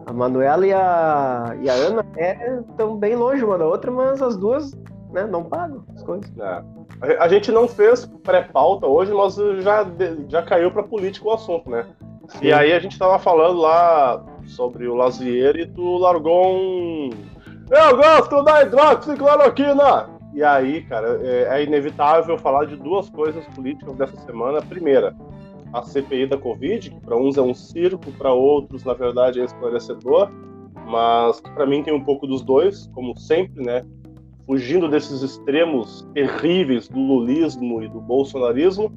A 0.07 0.12
Manuela 0.12 0.67
e 0.67 0.73
a, 0.73 1.57
e 1.62 1.71
a 1.71 1.75
Ana 1.75 2.05
estão 2.19 2.95
é, 2.95 2.99
bem 2.99 3.15
longe 3.15 3.45
uma 3.45 3.57
da 3.57 3.65
outra, 3.65 3.93
mas 3.93 4.21
as 4.21 4.37
duas 4.37 4.75
né, 5.12 5.27
não 5.27 5.45
pagam 5.45 5.85
as 5.95 6.03
coisas. 6.03 6.31
É. 6.38 7.19
A 7.19 7.29
gente 7.29 7.50
não 7.50 7.69
fez 7.69 8.07
pré-pauta 8.23 8.87
hoje, 8.87 9.12
mas 9.12 9.37
já, 9.62 9.87
já 10.29 10.43
caiu 10.43 10.71
para 10.71 10.83
política 10.83 11.29
o 11.29 11.33
assunto, 11.33 11.71
né? 11.71 11.87
Sim. 12.29 12.47
E 12.47 12.53
aí 12.53 12.73
a 12.73 12.79
gente 12.79 12.99
tava 12.99 13.19
falando 13.19 13.59
lá 13.61 14.23
sobre 14.45 14.87
o 14.87 14.95
Lazier 14.95 15.57
e 15.57 15.67
tu 15.67 15.99
largou 15.99 16.55
um. 16.55 17.11
Eu 17.71 17.97
gosto 17.97 18.43
da 18.43 18.62
hidroxicloroquina! 18.62 20.19
E 20.35 20.45
aí, 20.45 20.83
cara, 20.83 21.21
é, 21.23 21.59
é 21.59 21.65
inevitável 21.65 22.38
falar 22.38 22.67
de 22.67 22.77
duas 22.77 23.09
coisas 23.11 23.45
políticas 23.49 23.95
dessa 23.97 24.17
semana. 24.19 24.61
Primeira, 24.61 25.15
a 25.73 25.83
CPI 25.83 26.27
da 26.27 26.37
Covid, 26.37 26.91
que 26.91 27.00
para 27.00 27.17
uns 27.17 27.37
é 27.37 27.43
um 27.43 27.55
circo, 27.55 28.12
para 28.12 28.33
outros, 28.33 28.85
na 28.85 28.95
verdade, 28.95 29.41
é 29.41 29.45
esclarecedor, 29.45 30.31
mas 30.87 31.41
para 31.41 31.67
mim 31.67 31.83
tem 31.83 31.93
um 31.93 32.05
pouco 32.05 32.27
dos 32.27 32.43
dois, 32.43 32.87
como 32.95 33.17
sempre, 33.19 33.65
né? 33.65 33.85
Fugindo 34.49 34.88
desses 34.88 35.21
extremos 35.21 36.09
terríveis 36.14 36.88
do 36.88 36.99
lulismo 36.99 37.83
e 37.83 37.88
do 37.88 38.00
bolsonarismo, 38.00 38.90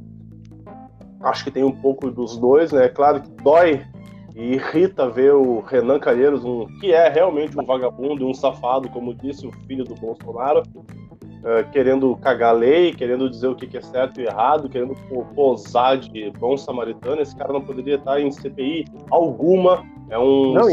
acho 1.22 1.44
que 1.44 1.52
tem 1.52 1.62
um 1.62 1.74
pouco 1.74 2.10
dos 2.10 2.38
dois, 2.38 2.72
né? 2.72 2.86
É 2.86 2.88
claro 2.88 3.22
que 3.22 3.30
dói 3.44 3.86
e 4.34 4.54
irrita 4.54 5.10
ver 5.10 5.34
o 5.34 5.60
Renan 5.60 6.00
Calheiros, 6.00 6.46
um, 6.46 6.68
que 6.80 6.94
é 6.94 7.10
realmente 7.10 7.60
um 7.60 7.66
vagabundo 7.66 8.24
e 8.24 8.26
um 8.26 8.34
safado, 8.34 8.88
como 8.92 9.14
disse 9.14 9.46
o 9.46 9.52
filho 9.68 9.84
do 9.84 9.94
Bolsonaro, 9.96 10.62
uh, 10.62 11.70
querendo 11.74 12.16
cagar 12.16 12.56
a 12.56 12.58
lei, 12.58 12.94
querendo 12.94 13.30
dizer 13.30 13.48
o 13.48 13.56
que 13.56 13.76
é 13.76 13.82
certo 13.82 14.22
e 14.22 14.26
errado, 14.26 14.70
querendo 14.70 14.96
posar 15.36 15.98
de 15.98 16.32
bom 16.40 16.56
samaritano. 16.56 17.22
Esse 17.22 17.36
cara 17.36 17.52
não 17.52 17.62
poderia 17.62 17.96
estar 17.96 18.22
em 18.22 18.32
CPI 18.32 18.86
alguma. 19.10 19.84
É 20.10 20.18
um 20.18 20.54
não, 20.54 20.68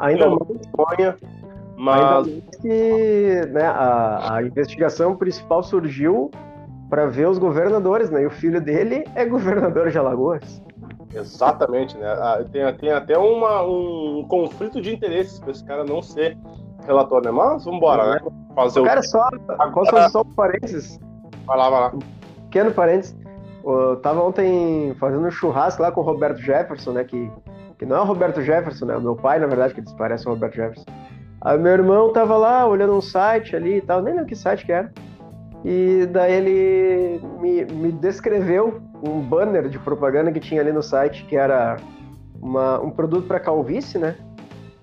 ainda 0.00 0.30
mais 0.30 0.66
mas 1.82 2.28
que 2.60 3.46
né, 3.50 3.64
a, 3.64 4.36
a 4.36 4.42
investigação 4.44 5.16
principal 5.16 5.64
surgiu 5.64 6.30
para 6.88 7.06
ver 7.06 7.26
os 7.26 7.38
governadores, 7.38 8.08
né? 8.08 8.22
E 8.22 8.26
o 8.26 8.30
filho 8.30 8.60
dele 8.60 9.04
é 9.16 9.24
governador 9.26 9.90
de 9.90 9.98
Alagoas. 9.98 10.62
Exatamente, 11.12 11.98
né? 11.98 12.06
Ah, 12.06 12.44
tem, 12.52 12.72
tem 12.74 12.92
até 12.92 13.18
uma, 13.18 13.62
um 13.64 14.24
conflito 14.28 14.80
de 14.80 14.94
interesses 14.94 15.40
para 15.40 15.50
esse 15.50 15.64
cara 15.64 15.82
não 15.82 16.00
ser 16.00 16.38
relator, 16.86 17.24
né? 17.24 17.32
Mas 17.32 17.64
vamos 17.64 17.78
embora, 17.78 18.14
né? 18.14 18.20
Fazer 18.54 18.78
o 18.78 18.84
cara, 18.84 19.00
o... 19.00 19.02
só, 19.02 19.28
Agora... 19.58 20.08
só 20.08 20.20
um 20.20 20.34
parênteses. 20.34 21.00
Vai 21.46 21.58
lá, 21.58 21.68
vai 21.68 21.80
lá. 21.80 21.92
Pequeno 22.44 22.70
parênteses. 22.70 23.16
Eu 23.64 23.96
tava 23.96 24.22
ontem 24.22 24.94
fazendo 25.00 25.26
um 25.26 25.30
churrasco 25.32 25.82
lá 25.82 25.90
com 25.90 26.00
o 26.00 26.04
Roberto 26.04 26.38
Jefferson, 26.38 26.92
né? 26.92 27.02
Que, 27.02 27.28
que 27.76 27.84
não 27.84 27.96
é 27.96 28.00
o 28.00 28.04
Roberto 28.04 28.40
Jefferson, 28.40 28.86
né? 28.86 28.96
O 28.96 29.00
meu 29.00 29.16
pai, 29.16 29.40
na 29.40 29.48
verdade, 29.48 29.74
que 29.74 29.80
eles 29.80 29.92
parecem 29.94 30.30
o 30.30 30.34
Roberto 30.34 30.54
Jefferson. 30.54 30.84
Aí 31.44 31.58
meu 31.58 31.72
irmão 31.72 32.12
tava 32.12 32.36
lá 32.36 32.66
olhando 32.66 32.96
um 32.96 33.00
site 33.00 33.56
ali 33.56 33.78
e 33.78 33.80
tal, 33.80 34.00
nem 34.00 34.14
lembro 34.14 34.28
que 34.28 34.36
site 34.36 34.64
que 34.64 34.72
era. 34.72 34.92
E 35.64 36.06
daí 36.06 36.32
ele 36.32 37.20
me, 37.40 37.64
me 37.64 37.92
descreveu 37.92 38.80
um 39.06 39.20
banner 39.20 39.68
de 39.68 39.78
propaganda 39.78 40.30
que 40.30 40.38
tinha 40.38 40.60
ali 40.60 40.72
no 40.72 40.82
site, 40.82 41.24
que 41.26 41.36
era 41.36 41.76
uma, 42.40 42.80
um 42.80 42.90
produto 42.90 43.26
para 43.26 43.40
calvície, 43.40 43.98
né? 43.98 44.16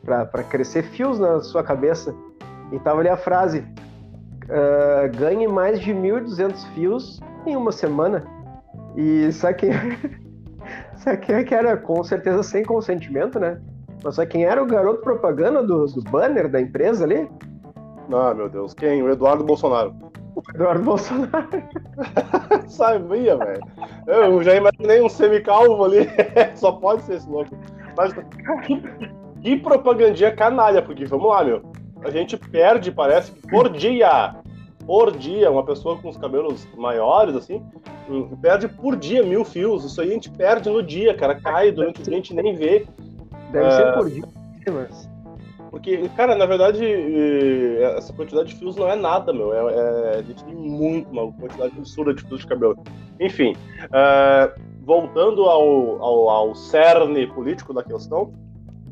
Para 0.03 0.43
crescer 0.43 0.83
fios 0.83 1.17
na 1.17 1.39
sua 1.41 1.63
cabeça. 1.63 2.13
E 2.71 2.79
tava 2.79 2.99
ali 2.99 3.09
a 3.09 3.17
frase: 3.17 3.59
uh, 4.45 5.17
ganhe 5.17 5.47
mais 5.47 5.79
de 5.79 5.93
1.200 5.93 6.73
fios 6.73 7.19
em 7.45 7.55
uma 7.55 7.71
semana. 7.71 8.25
E 8.97 9.31
sabe 10.97 11.17
quem 11.21 11.35
é 11.35 11.43
que 11.43 11.55
era? 11.55 11.77
Com 11.77 12.03
certeza 12.03 12.43
sem 12.43 12.63
consentimento, 12.63 13.39
né? 13.39 13.61
Mas 14.03 14.15
sabe 14.15 14.31
quem 14.31 14.45
era 14.45 14.61
o 14.61 14.65
garoto 14.65 15.01
propaganda 15.01 15.61
do, 15.61 15.85
do 15.85 16.01
banner 16.09 16.49
da 16.49 16.61
empresa 16.61 17.03
ali? 17.03 17.29
Ah, 18.11 18.33
meu 18.33 18.49
Deus, 18.49 18.73
quem? 18.73 19.03
O 19.03 19.09
Eduardo 19.09 19.43
Bolsonaro. 19.43 19.93
Eduardo 20.55 20.83
Bolsonaro. 20.83 21.47
Sabia, 22.67 23.37
velho. 23.37 23.61
Eu 24.07 24.43
já 24.43 24.55
imaginei 24.55 25.01
um 25.01 25.09
semicalvo 25.09 25.83
ali. 25.83 26.07
Só 26.55 26.71
pode 26.71 27.03
ser 27.03 27.15
esse 27.15 27.29
louco. 27.29 27.55
Mas 27.95 28.13
que, 28.65 28.81
que 29.41 29.57
propagandinha 29.57 30.35
canalha, 30.35 30.81
porque 30.81 31.05
vamos 31.05 31.27
lá, 31.27 31.43
meu. 31.43 31.61
A 32.03 32.09
gente 32.09 32.37
perde, 32.37 32.91
parece 32.91 33.31
por 33.49 33.69
dia. 33.69 34.35
Por 34.85 35.15
dia, 35.15 35.51
uma 35.51 35.63
pessoa 35.63 35.97
com 35.97 36.09
os 36.09 36.17
cabelos 36.17 36.67
maiores, 36.75 37.35
assim, 37.35 37.61
hum, 38.09 38.35
perde 38.41 38.67
por 38.67 38.95
dia 38.95 39.21
mil 39.21 39.45
fios. 39.45 39.83
Isso 39.83 40.01
aí 40.01 40.09
a 40.09 40.13
gente 40.13 40.31
perde 40.31 40.69
no 40.69 40.81
dia, 40.81 41.13
cara. 41.13 41.35
Cai 41.35 41.71
durante 41.71 42.01
o 42.01 42.03
dia, 42.03 42.13
a 42.13 42.15
gente 42.15 42.33
nem 42.33 42.55
vê. 42.55 42.87
Deve 43.51 43.67
uh, 43.67 43.71
ser 43.71 43.93
por 43.93 44.09
dia, 44.09 44.23
mas. 44.67 45.09
Porque, 45.69 46.09
cara, 46.15 46.35
na 46.35 46.47
verdade, 46.47 46.83
essa 47.95 48.11
quantidade 48.13 48.49
de 48.49 48.55
fios 48.55 48.75
não 48.75 48.89
é 48.89 48.95
nada, 48.95 49.31
meu. 49.31 49.53
É, 49.53 49.75
é, 49.75 50.19
a 50.19 50.21
gente 50.23 50.43
tem 50.43 50.55
muito, 50.55 51.11
uma 51.11 51.31
quantidade 51.31 51.77
absurda 51.77 52.13
de 52.13 52.23
fios 52.23 52.41
de 52.41 52.47
cabelo. 52.47 52.75
Enfim, 53.19 53.55
uh, 53.85 54.59
voltando 54.81 55.43
ao, 55.43 56.01
ao, 56.01 56.29
ao 56.29 56.55
cerne 56.55 57.27
político 57.27 57.71
da 57.71 57.83
questão, 57.83 58.33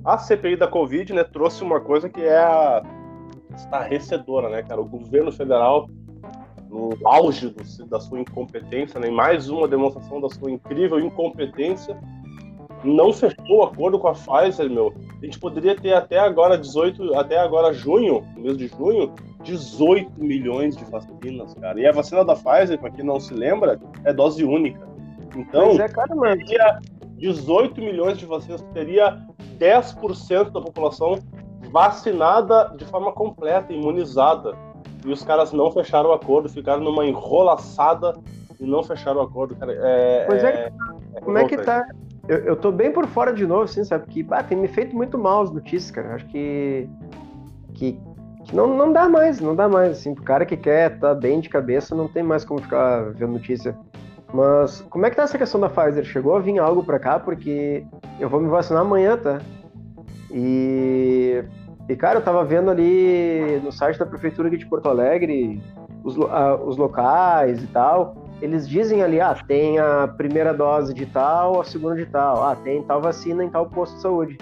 a 0.05 0.17
CPI 0.17 0.55
da 0.55 0.67
Covid 0.67 1.13
né, 1.13 1.23
trouxe 1.23 1.63
uma 1.63 1.81
coisa 1.81 2.07
que 2.07 2.21
é 2.21 2.37
a 2.37 2.83
estarrecedora, 3.55 4.49
né, 4.49 4.61
cara? 4.61 4.79
O 4.79 4.85
governo 4.85 5.31
federal, 5.31 5.89
no 6.69 6.91
auge 7.03 7.49
do, 7.49 7.85
da 7.87 7.99
sua 7.99 8.19
incompetência, 8.19 8.99
né, 8.99 9.09
mais 9.09 9.49
uma 9.49 9.67
demonstração 9.67 10.21
da 10.21 10.29
sua 10.29 10.51
incrível 10.51 10.99
incompetência, 10.99 11.99
não 12.83 13.11
fechou 13.11 13.59
o 13.59 13.63
acordo 13.63 13.99
com 13.99 14.07
a 14.07 14.13
Pfizer, 14.13 14.69
meu. 14.69 14.93
A 15.21 15.25
gente 15.25 15.39
poderia 15.39 15.75
ter 15.75 15.93
até 15.93 16.19
agora 16.19 16.57
18, 16.57 17.15
até 17.15 17.37
agora 17.37 17.73
junho, 17.73 18.25
no 18.35 18.43
mês 18.43 18.57
de 18.57 18.67
junho, 18.67 19.13
18 19.43 20.11
milhões 20.23 20.75
de 20.75 20.85
vacinas, 20.85 21.53
cara. 21.55 21.79
E 21.79 21.87
a 21.87 21.91
vacina 21.91 22.23
da 22.23 22.35
Pfizer, 22.35 22.79
para 22.79 22.91
quem 22.91 23.03
não 23.03 23.19
se 23.19 23.33
lembra, 23.33 23.79
é 24.03 24.13
dose 24.13 24.43
única. 24.43 24.87
Então, 25.35 25.71
é, 25.71 25.87
cara, 25.87 26.15
teria 26.37 26.79
18 27.17 27.79
milhões 27.81 28.17
de 28.17 28.25
vacinas, 28.25 28.61
teria 28.73 29.21
10% 29.59 30.51
da 30.51 30.61
população 30.61 31.19
vacinada 31.71 32.73
de 32.77 32.85
forma 32.85 33.11
completa, 33.11 33.73
imunizada. 33.73 34.55
E 35.05 35.11
os 35.11 35.23
caras 35.23 35.51
não 35.51 35.71
fecharam 35.71 36.09
o 36.09 36.13
acordo, 36.13 36.49
ficaram 36.49 36.81
numa 36.83 37.05
enrolaçada 37.05 38.13
e 38.59 38.65
não 38.65 38.83
fecharam 38.83 39.21
o 39.21 39.23
acordo, 39.23 39.55
cara. 39.55 39.73
É, 39.73 40.25
pois 40.27 40.43
é, 40.43 40.49
é, 40.49 40.71
é 41.15 41.21
como 41.21 41.37
é 41.37 41.45
que 41.45 41.57
tá? 41.57 41.85
Eu, 42.27 42.39
eu 42.39 42.55
tô 42.55 42.71
bem 42.71 42.91
por 42.91 43.07
fora 43.07 43.33
de 43.33 43.45
novo, 43.45 43.63
assim, 43.63 43.83
sabe? 43.83 44.05
Que 44.07 44.25
ah, 44.31 44.43
tem 44.43 44.57
me 44.57 44.67
feito 44.67 44.95
muito 44.95 45.17
mal 45.17 45.43
as 45.43 45.51
notícias, 45.51 45.91
cara. 45.91 46.15
Acho 46.15 46.25
que. 46.27 46.87
que, 47.73 47.99
que 48.45 48.55
não, 48.55 48.75
não 48.75 48.91
dá 48.91 49.07
mais, 49.07 49.39
não 49.39 49.55
dá 49.55 49.69
mais. 49.69 49.91
Assim, 49.91 50.13
pro 50.13 50.23
cara 50.23 50.45
que 50.45 50.57
quer 50.57 50.99
tá 50.99 51.15
bem 51.15 51.39
de 51.39 51.49
cabeça, 51.49 51.95
não 51.95 52.07
tem 52.07 52.23
mais 52.23 52.43
como 52.43 52.61
ficar 52.61 53.11
vendo 53.13 53.33
notícia. 53.33 53.77
Mas 54.33 54.81
como 54.89 55.05
é 55.05 55.09
que 55.09 55.15
tá 55.15 55.23
essa 55.23 55.37
questão 55.37 55.59
da 55.59 55.69
Pfizer? 55.69 56.03
Chegou 56.03 56.35
a 56.35 56.39
vir 56.39 56.59
algo 56.59 56.83
pra 56.83 56.99
cá? 56.99 57.17
Porque 57.17 57.85
eu 58.19 58.27
vou 58.27 58.41
me 58.41 58.49
vacinar 58.49 58.81
amanhã, 58.81 59.17
tá? 59.17 59.39
E. 60.31 61.43
E, 61.89 61.95
cara, 61.95 62.19
eu 62.19 62.23
tava 62.23 62.43
vendo 62.43 62.69
ali 62.69 63.61
no 63.63 63.71
site 63.71 63.97
da 63.97 64.05
prefeitura 64.05 64.49
aqui 64.49 64.57
de 64.57 64.65
Porto 64.65 64.89
Alegre 64.89 65.63
os, 66.03 66.17
os 66.17 66.75
locais 66.75 67.63
e 67.63 67.67
tal 67.67 68.26
eles 68.41 68.67
dizem 68.67 69.01
ali, 69.01 69.19
ah, 69.19 69.35
tem 69.47 69.79
a 69.79 70.07
primeira 70.07 70.53
dose 70.53 70.93
de 70.93 71.05
tal, 71.05 71.59
a 71.59 71.63
segunda 71.63 71.95
de 71.95 72.05
tal, 72.05 72.43
ah, 72.43 72.55
tem 72.55 72.83
tal 72.83 73.01
vacina 73.01 73.43
em 73.43 73.49
tal 73.49 73.67
posto 73.67 73.95
de 73.95 74.01
saúde. 74.01 74.37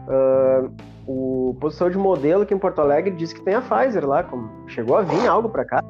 Uh, 0.00 0.70
o 1.06 1.56
posto 1.60 1.74
de 1.74 1.78
saúde 1.78 1.98
modelo 1.98 2.42
aqui 2.42 2.54
em 2.54 2.58
Porto 2.58 2.80
Alegre 2.80 3.10
diz 3.12 3.32
que 3.32 3.40
tem 3.40 3.54
a 3.54 3.62
Pfizer 3.62 4.06
lá, 4.06 4.22
como 4.22 4.50
chegou 4.68 4.96
a 4.96 5.02
vir 5.02 5.26
algo 5.26 5.48
para 5.48 5.64
cá? 5.64 5.84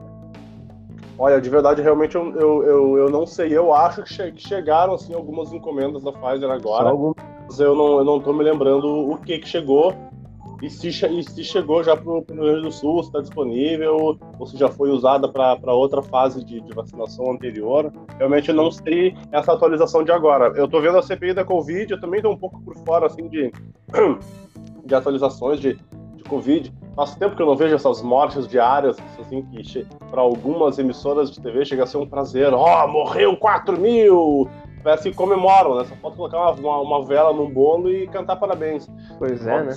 Olha, 1.18 1.40
de 1.40 1.50
verdade, 1.50 1.82
realmente 1.82 2.14
eu, 2.14 2.34
eu, 2.34 2.62
eu, 2.62 2.98
eu 2.98 3.10
não 3.10 3.26
sei. 3.26 3.54
Eu 3.54 3.74
acho 3.74 4.02
que, 4.02 4.14
che 4.14 4.32
que 4.32 4.40
chegaram 4.40 4.94
assim 4.94 5.12
algumas 5.12 5.52
encomendas 5.52 6.02
da 6.02 6.12
Pfizer 6.12 6.50
agora. 6.50 6.94
Mas 7.46 7.60
eu 7.60 7.74
não, 7.74 7.98
eu 7.98 8.04
não 8.04 8.20
tô 8.20 8.32
me 8.32 8.42
lembrando 8.42 8.86
o 8.86 9.18
que 9.18 9.38
que 9.38 9.46
chegou. 9.46 9.94
E 10.62 10.68
se, 10.68 10.88
e 10.88 11.22
se 11.22 11.44
chegou 11.44 11.82
já 11.82 11.96
para 11.96 12.10
o 12.10 12.24
Rio 12.28 12.42
Grande 12.42 12.62
do 12.62 12.72
Sul, 12.72 13.02
se 13.02 13.08
está 13.08 13.20
disponível, 13.20 14.18
ou 14.38 14.46
se 14.46 14.58
já 14.58 14.68
foi 14.68 14.90
usada 14.90 15.26
para 15.28 15.72
outra 15.72 16.02
fase 16.02 16.44
de, 16.44 16.60
de, 16.60 16.74
vacinação 16.74 17.30
anterior. 17.32 17.90
Realmente 18.18 18.50
eu 18.50 18.54
não 18.54 18.70
sei 18.70 19.16
essa 19.32 19.52
atualização 19.52 20.04
de 20.04 20.12
agora. 20.12 20.52
Eu 20.56 20.66
estou 20.66 20.82
vendo 20.82 20.98
a 20.98 21.02
CPI 21.02 21.32
da 21.32 21.44
Covid, 21.44 21.90
eu 21.90 22.00
também 22.00 22.18
estou 22.18 22.32
um 22.32 22.36
pouco 22.36 22.60
por 22.62 22.76
fora 22.84 23.06
assim, 23.06 23.28
de, 23.28 23.50
de 24.84 24.94
atualizações 24.94 25.60
de, 25.60 25.78
de 26.14 26.24
Covid. 26.24 26.72
Faz 26.94 27.14
tempo 27.14 27.34
que 27.34 27.40
eu 27.40 27.46
não 27.46 27.56
vejo 27.56 27.74
essas 27.74 28.02
mortes 28.02 28.46
diárias, 28.46 28.98
assim, 29.18 29.42
que 29.42 29.86
para 30.10 30.20
algumas 30.20 30.78
emissoras 30.78 31.30
de 31.30 31.40
TV 31.40 31.64
chega 31.64 31.84
a 31.84 31.86
ser 31.86 31.96
um 31.96 32.06
prazer. 32.06 32.52
Ó, 32.52 32.84
oh, 32.84 32.88
morreu 32.88 33.34
4 33.36 33.80
mil! 33.80 34.46
Parece 34.82 35.10
que 35.10 35.16
comemoram, 35.16 35.76
né? 35.76 35.84
Só 35.84 35.94
falta 35.96 36.16
colocar 36.16 36.52
uma, 36.52 36.80
uma, 36.80 37.04
vela 37.04 37.32
num 37.32 37.50
bolo 37.50 37.90
e 37.90 38.06
cantar 38.08 38.36
parabéns. 38.36 38.88
Pois 39.18 39.46
é, 39.46 39.62
né? 39.62 39.76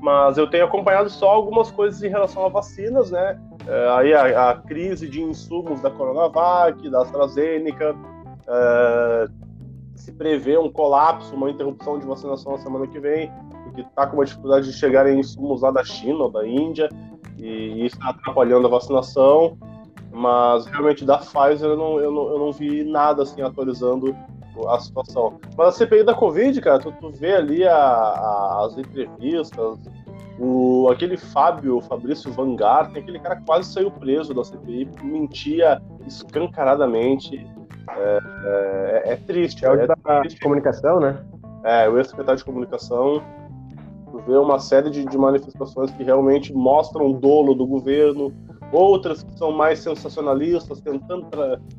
Mas 0.00 0.36
eu 0.36 0.50
tenho 0.50 0.64
acompanhado 0.64 1.08
só 1.08 1.30
algumas 1.30 1.70
coisas 1.70 2.02
em 2.02 2.08
relação 2.08 2.44
a 2.44 2.48
vacinas, 2.48 3.10
né? 3.10 3.40
É, 3.66 3.88
aí 3.90 4.12
a, 4.12 4.50
a, 4.50 4.54
crise 4.56 5.08
de 5.08 5.22
insumos 5.22 5.80
da 5.80 5.90
Coronavac, 5.90 6.88
da 6.90 7.02
AstraZeneca, 7.02 7.94
é, 8.48 9.28
se 9.94 10.10
prevê 10.10 10.58
um 10.58 10.70
colapso, 10.70 11.34
uma 11.34 11.48
interrupção 11.48 11.98
de 11.98 12.04
vacinação 12.04 12.52
na 12.52 12.58
semana 12.58 12.88
que 12.88 12.98
vem, 12.98 13.30
porque 13.62 13.82
está 13.82 14.06
com 14.08 14.16
uma 14.16 14.24
dificuldade 14.24 14.66
de 14.66 14.72
chegar 14.72 15.06
em 15.06 15.20
insumos 15.20 15.62
lá 15.62 15.70
da 15.70 15.84
China 15.84 16.24
ou 16.24 16.30
da 16.30 16.46
Índia, 16.46 16.88
e 17.38 17.86
isso 17.86 17.96
está 17.96 18.10
atrapalhando 18.10 18.66
a 18.66 18.70
vacinação. 18.70 19.56
Mas 20.12 20.66
realmente 20.66 21.04
da 21.04 21.18
Pfizer 21.18 21.70
eu 21.70 21.76
não, 21.76 21.98
eu 21.98 22.12
não, 22.12 22.28
eu 22.28 22.38
não 22.38 22.52
vi 22.52 22.84
nada 22.84 23.22
assim 23.22 23.40
atualizando 23.40 24.14
a 24.68 24.78
situação. 24.78 25.40
Mas 25.56 25.68
a 25.68 25.72
CPI 25.72 26.04
da 26.04 26.14
Covid, 26.14 26.60
cara, 26.60 26.78
tu, 26.78 26.92
tu 27.00 27.10
vê 27.10 27.34
ali 27.34 27.64
a, 27.66 27.74
a, 27.74 28.66
as 28.66 28.76
entrevistas, 28.76 29.78
o, 30.38 30.88
aquele 30.90 31.16
Fábio, 31.16 31.80
Fabrício 31.80 32.30
Vangar, 32.32 32.90
tem 32.92 33.02
aquele 33.02 33.18
cara 33.18 33.40
quase 33.46 33.72
saiu 33.72 33.90
preso 33.90 34.34
da 34.34 34.44
CPI, 34.44 34.88
mentia 35.02 35.80
escancaradamente. 36.06 37.46
É, 37.88 38.20
é, 38.44 39.12
é 39.12 39.16
triste. 39.16 39.64
É 39.64 39.70
o 39.70 39.74
é 39.74 39.86
da 39.86 39.96
triste. 40.20 40.40
comunicação, 40.40 41.00
né? 41.00 41.18
É, 41.64 41.88
o 41.88 41.96
ex-secretário 41.98 42.38
de 42.38 42.44
comunicação. 42.44 43.22
Tu 44.10 44.18
vê 44.26 44.36
uma 44.36 44.58
série 44.58 44.90
de, 44.90 45.04
de 45.04 45.18
manifestações 45.18 45.90
que 45.92 46.02
realmente 46.02 46.52
mostram 46.52 47.06
o 47.06 47.14
dolo 47.14 47.54
do 47.54 47.66
governo, 47.66 48.32
outras 48.72 49.22
que 49.22 49.38
são 49.38 49.52
mais 49.52 49.78
sensacionalistas, 49.80 50.80
tentando, 50.80 51.28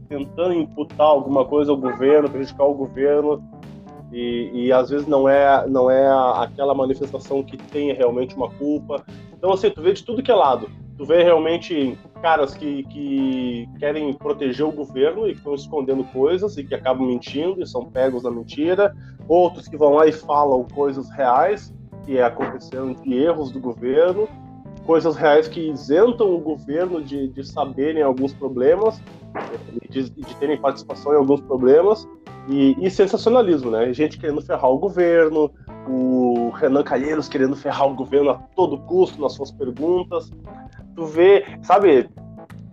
tentando 0.08 0.54
imputar 0.54 1.08
alguma 1.08 1.44
coisa 1.44 1.72
ao 1.72 1.78
governo, 1.78 2.30
prejudicar 2.30 2.66
o 2.66 2.74
governo. 2.74 3.44
E, 4.12 4.52
e, 4.54 4.72
às 4.72 4.92
vezes 4.92 5.08
não 5.08 5.28
é 5.28 5.68
não 5.68 5.90
é 5.90 6.08
aquela 6.38 6.76
manifestação 6.76 7.42
que 7.42 7.58
tenha 7.58 7.96
realmente 7.96 8.36
uma 8.36 8.48
culpa. 8.48 9.04
Então, 9.36 9.52
assim, 9.52 9.72
tu 9.72 9.82
vê 9.82 9.92
de 9.92 10.04
tudo 10.04 10.22
que 10.22 10.32
é 10.32 10.36
lado. 10.36 10.70
Tu 10.96 11.04
vê 11.04 11.24
realmente 11.24 11.98
caras 12.22 12.54
que, 12.54 12.84
que 12.84 13.68
querem 13.80 14.14
proteger 14.14 14.66
o 14.66 14.72
governo 14.72 15.28
e 15.28 15.32
que 15.32 15.40
estão 15.40 15.56
escondendo 15.56 16.04
coisas 16.06 16.56
e 16.58 16.64
que 16.64 16.76
acabam 16.76 17.08
mentindo 17.08 17.62
e 17.62 17.68
são 17.68 17.86
pegos 17.86 18.22
na 18.22 18.30
mentira. 18.30 18.96
Outros 19.28 19.68
que 19.68 19.76
vão 19.76 19.94
lá 19.94 20.06
e 20.06 20.12
falam 20.12 20.64
coisas 20.64 21.10
reais 21.10 21.74
que 22.06 22.22
aconteceram 22.22 22.94
de 22.94 23.14
erros 23.16 23.52
do 23.52 23.60
governo 23.60 24.28
coisas 24.86 25.16
reais 25.16 25.48
que 25.48 25.70
isentam 25.70 26.34
o 26.34 26.40
governo 26.40 27.02
de, 27.02 27.28
de 27.28 27.44
saberem 27.44 28.02
alguns 28.02 28.34
problemas, 28.34 29.02
de, 29.90 30.10
de 30.10 30.36
terem 30.36 30.58
participação 30.58 31.14
em 31.14 31.18
alguns 31.18 31.42
problemas, 31.42 32.08
e, 32.50 32.76
e, 32.86 32.92
sensacionalismo, 32.92 33.72
né? 33.72 33.94
Gente 33.94 34.18
querendo 34.18 34.42
ferrar 34.42 34.70
o 34.70 34.78
governo, 34.78 35.50
o 35.88 36.50
Renan 36.50 36.84
Calheiros 36.84 37.30
querendo 37.30 37.56
ferrar 37.56 37.88
o 37.88 37.96
governo 37.96 38.32
a 38.32 38.36
todo 38.56 38.78
custo 38.80 39.22
nas 39.22 39.34
suas 39.34 39.50
perguntas. 39.50 40.30
Tu 40.94 41.06
vê, 41.06 41.46
sabe, 41.62 42.10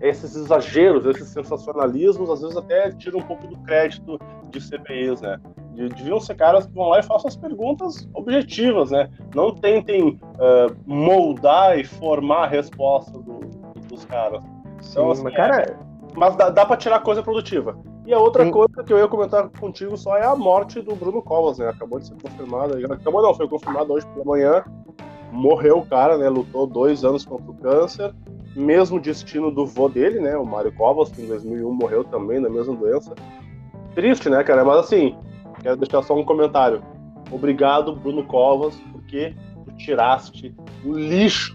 esses 0.00 0.34
exageros, 0.34 1.04
esses 1.04 1.28
sensacionalismos, 1.28 2.30
às 2.30 2.40
vezes 2.40 2.56
até 2.56 2.90
tiram 2.92 3.18
um 3.18 3.22
pouco 3.22 3.46
do 3.46 3.56
crédito 3.58 4.18
de 4.50 4.60
CPIs, 4.60 5.20
né? 5.20 5.38
Deviam 5.74 6.18
ser 6.18 6.34
caras 6.34 6.66
que 6.66 6.74
vão 6.74 6.88
lá 6.88 7.00
e 7.00 7.02
façam 7.02 7.28
as 7.28 7.36
perguntas 7.36 8.08
objetivas, 8.14 8.90
né? 8.90 9.10
Não 9.34 9.54
tentem 9.54 10.02
uh, 10.08 10.74
moldar 10.86 11.78
e 11.78 11.84
formar 11.84 12.44
a 12.44 12.46
resposta 12.46 13.12
do, 13.12 13.40
dos 13.88 14.04
caras. 14.06 14.42
Então, 14.64 15.06
Sim, 15.06 15.10
assim, 15.12 15.22
mas, 15.24 15.34
cara... 15.34 15.62
É, 15.62 15.76
mas 16.16 16.36
dá, 16.36 16.50
dá 16.50 16.66
para 16.66 16.76
tirar 16.76 17.00
coisa 17.00 17.22
produtiva. 17.22 17.78
E 18.06 18.12
a 18.12 18.18
outra 18.18 18.44
Sim. 18.44 18.50
coisa 18.50 18.82
que 18.84 18.92
eu 18.92 18.98
ia 18.98 19.06
comentar 19.06 19.48
contigo 19.50 19.96
só 19.96 20.16
é 20.16 20.24
a 20.24 20.34
morte 20.34 20.80
do 20.80 20.96
Bruno 20.96 21.22
Covas, 21.22 21.58
né? 21.58 21.68
Acabou 21.68 21.98
de 21.98 22.08
ser 22.08 22.14
confirmada. 22.20 22.76
Acabou 22.92 23.22
não, 23.22 23.34
foi 23.34 23.48
confirmado 23.48 23.92
hoje 23.92 24.06
pela 24.08 24.24
manhã. 24.24 24.64
Morreu 25.32 25.78
o 25.78 25.86
cara, 25.86 26.18
né? 26.18 26.28
Lutou 26.28 26.66
dois 26.66 27.04
anos 27.04 27.24
contra 27.24 27.50
o 27.50 27.54
câncer. 27.54 28.14
Mesmo 28.54 29.00
destino 29.00 29.50
do 29.50 29.64
vô 29.64 29.88
dele, 29.88 30.20
né? 30.20 30.36
O 30.36 30.44
Mário 30.44 30.72
Covas, 30.72 31.10
que 31.10 31.22
em 31.22 31.26
2001 31.26 31.72
morreu 31.72 32.04
também 32.04 32.40
da 32.40 32.50
mesma 32.50 32.74
doença. 32.74 33.14
Triste, 33.94 34.28
né, 34.28 34.42
cara? 34.42 34.64
Mas 34.64 34.78
assim, 34.80 35.16
quero 35.62 35.76
deixar 35.76 36.02
só 36.02 36.14
um 36.14 36.24
comentário. 36.24 36.82
Obrigado, 37.30 37.94
Bruno 37.94 38.24
Covas, 38.24 38.74
porque 38.92 39.34
tu 39.64 39.76
tiraste 39.76 40.54
o 40.84 40.92
lixo 40.92 41.54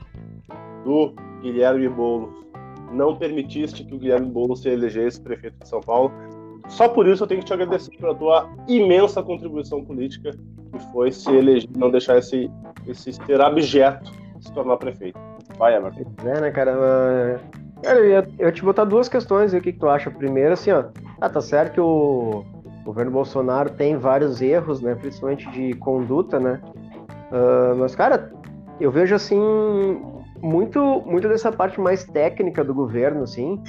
do 0.86 1.14
Guilherme 1.42 1.90
Boulos. 1.90 2.46
Não 2.92 3.16
permitiste 3.16 3.84
que 3.84 3.94
o 3.94 3.98
Guilherme 3.98 4.30
Boulos 4.30 4.62
se 4.62 4.70
elegesse 4.70 5.20
prefeito 5.20 5.58
de 5.60 5.68
São 5.68 5.82
Paulo. 5.82 6.12
Só 6.68 6.90
por 6.90 7.08
isso 7.08 7.24
eu 7.24 7.28
tenho 7.28 7.42
que 7.42 7.46
te 7.46 7.54
agradecer 7.54 7.96
pela 7.98 8.16
tua 8.16 8.50
imensa 8.68 9.22
contribuição 9.22 9.84
política, 9.84 10.32
que 10.32 10.80
foi 10.92 11.12
se 11.12 11.32
eleger, 11.32 11.70
não 11.78 11.92
deixar 11.92 12.18
esse, 12.18 12.50
esse 12.88 13.14
ser 13.14 13.42
abjeto 13.42 14.12
se 14.40 14.52
tornar 14.54 14.78
prefeito. 14.78 15.20
Vai, 15.58 15.76
Emerson. 15.76 16.04
É, 16.26 16.42
né, 16.42 16.52
cara? 16.52 17.40
Cara, 17.84 18.00
eu 18.00 18.10
ia, 18.10 18.28
eu 18.40 18.52
te 18.52 18.64
botar 18.64 18.84
duas 18.84 19.08
questões 19.08 19.54
aí, 19.54 19.60
o 19.60 19.64
que, 19.64 19.74
que 19.74 19.80
tu 19.80 19.88
acha? 19.88 20.10
Primeiro, 20.10 20.54
assim, 20.54 20.72
ó, 20.72 20.86
ah, 21.22 21.30
tá 21.30 21.42
certo 21.42 21.74
que 21.74 21.82
o 21.82 22.44
governo 22.84 23.12
Bolsonaro 23.12 23.70
tem 23.70 23.98
vários 23.98 24.42
erros, 24.42 24.82
né, 24.82 24.96
principalmente 24.96 25.50
de 25.52 25.74
conduta, 25.76 26.40
né, 26.40 26.62
uh, 27.32 27.76
mas, 27.78 27.96
cara, 27.96 28.32
eu 28.80 28.92
vejo, 28.92 29.14
assim, 29.14 29.40
muito, 30.42 31.04
muito 31.06 31.28
dessa 31.28 31.52
parte 31.52 31.80
mais 31.80 32.04
técnica 32.06 32.64
do 32.64 32.74
governo, 32.74 33.24
assim, 33.24 33.62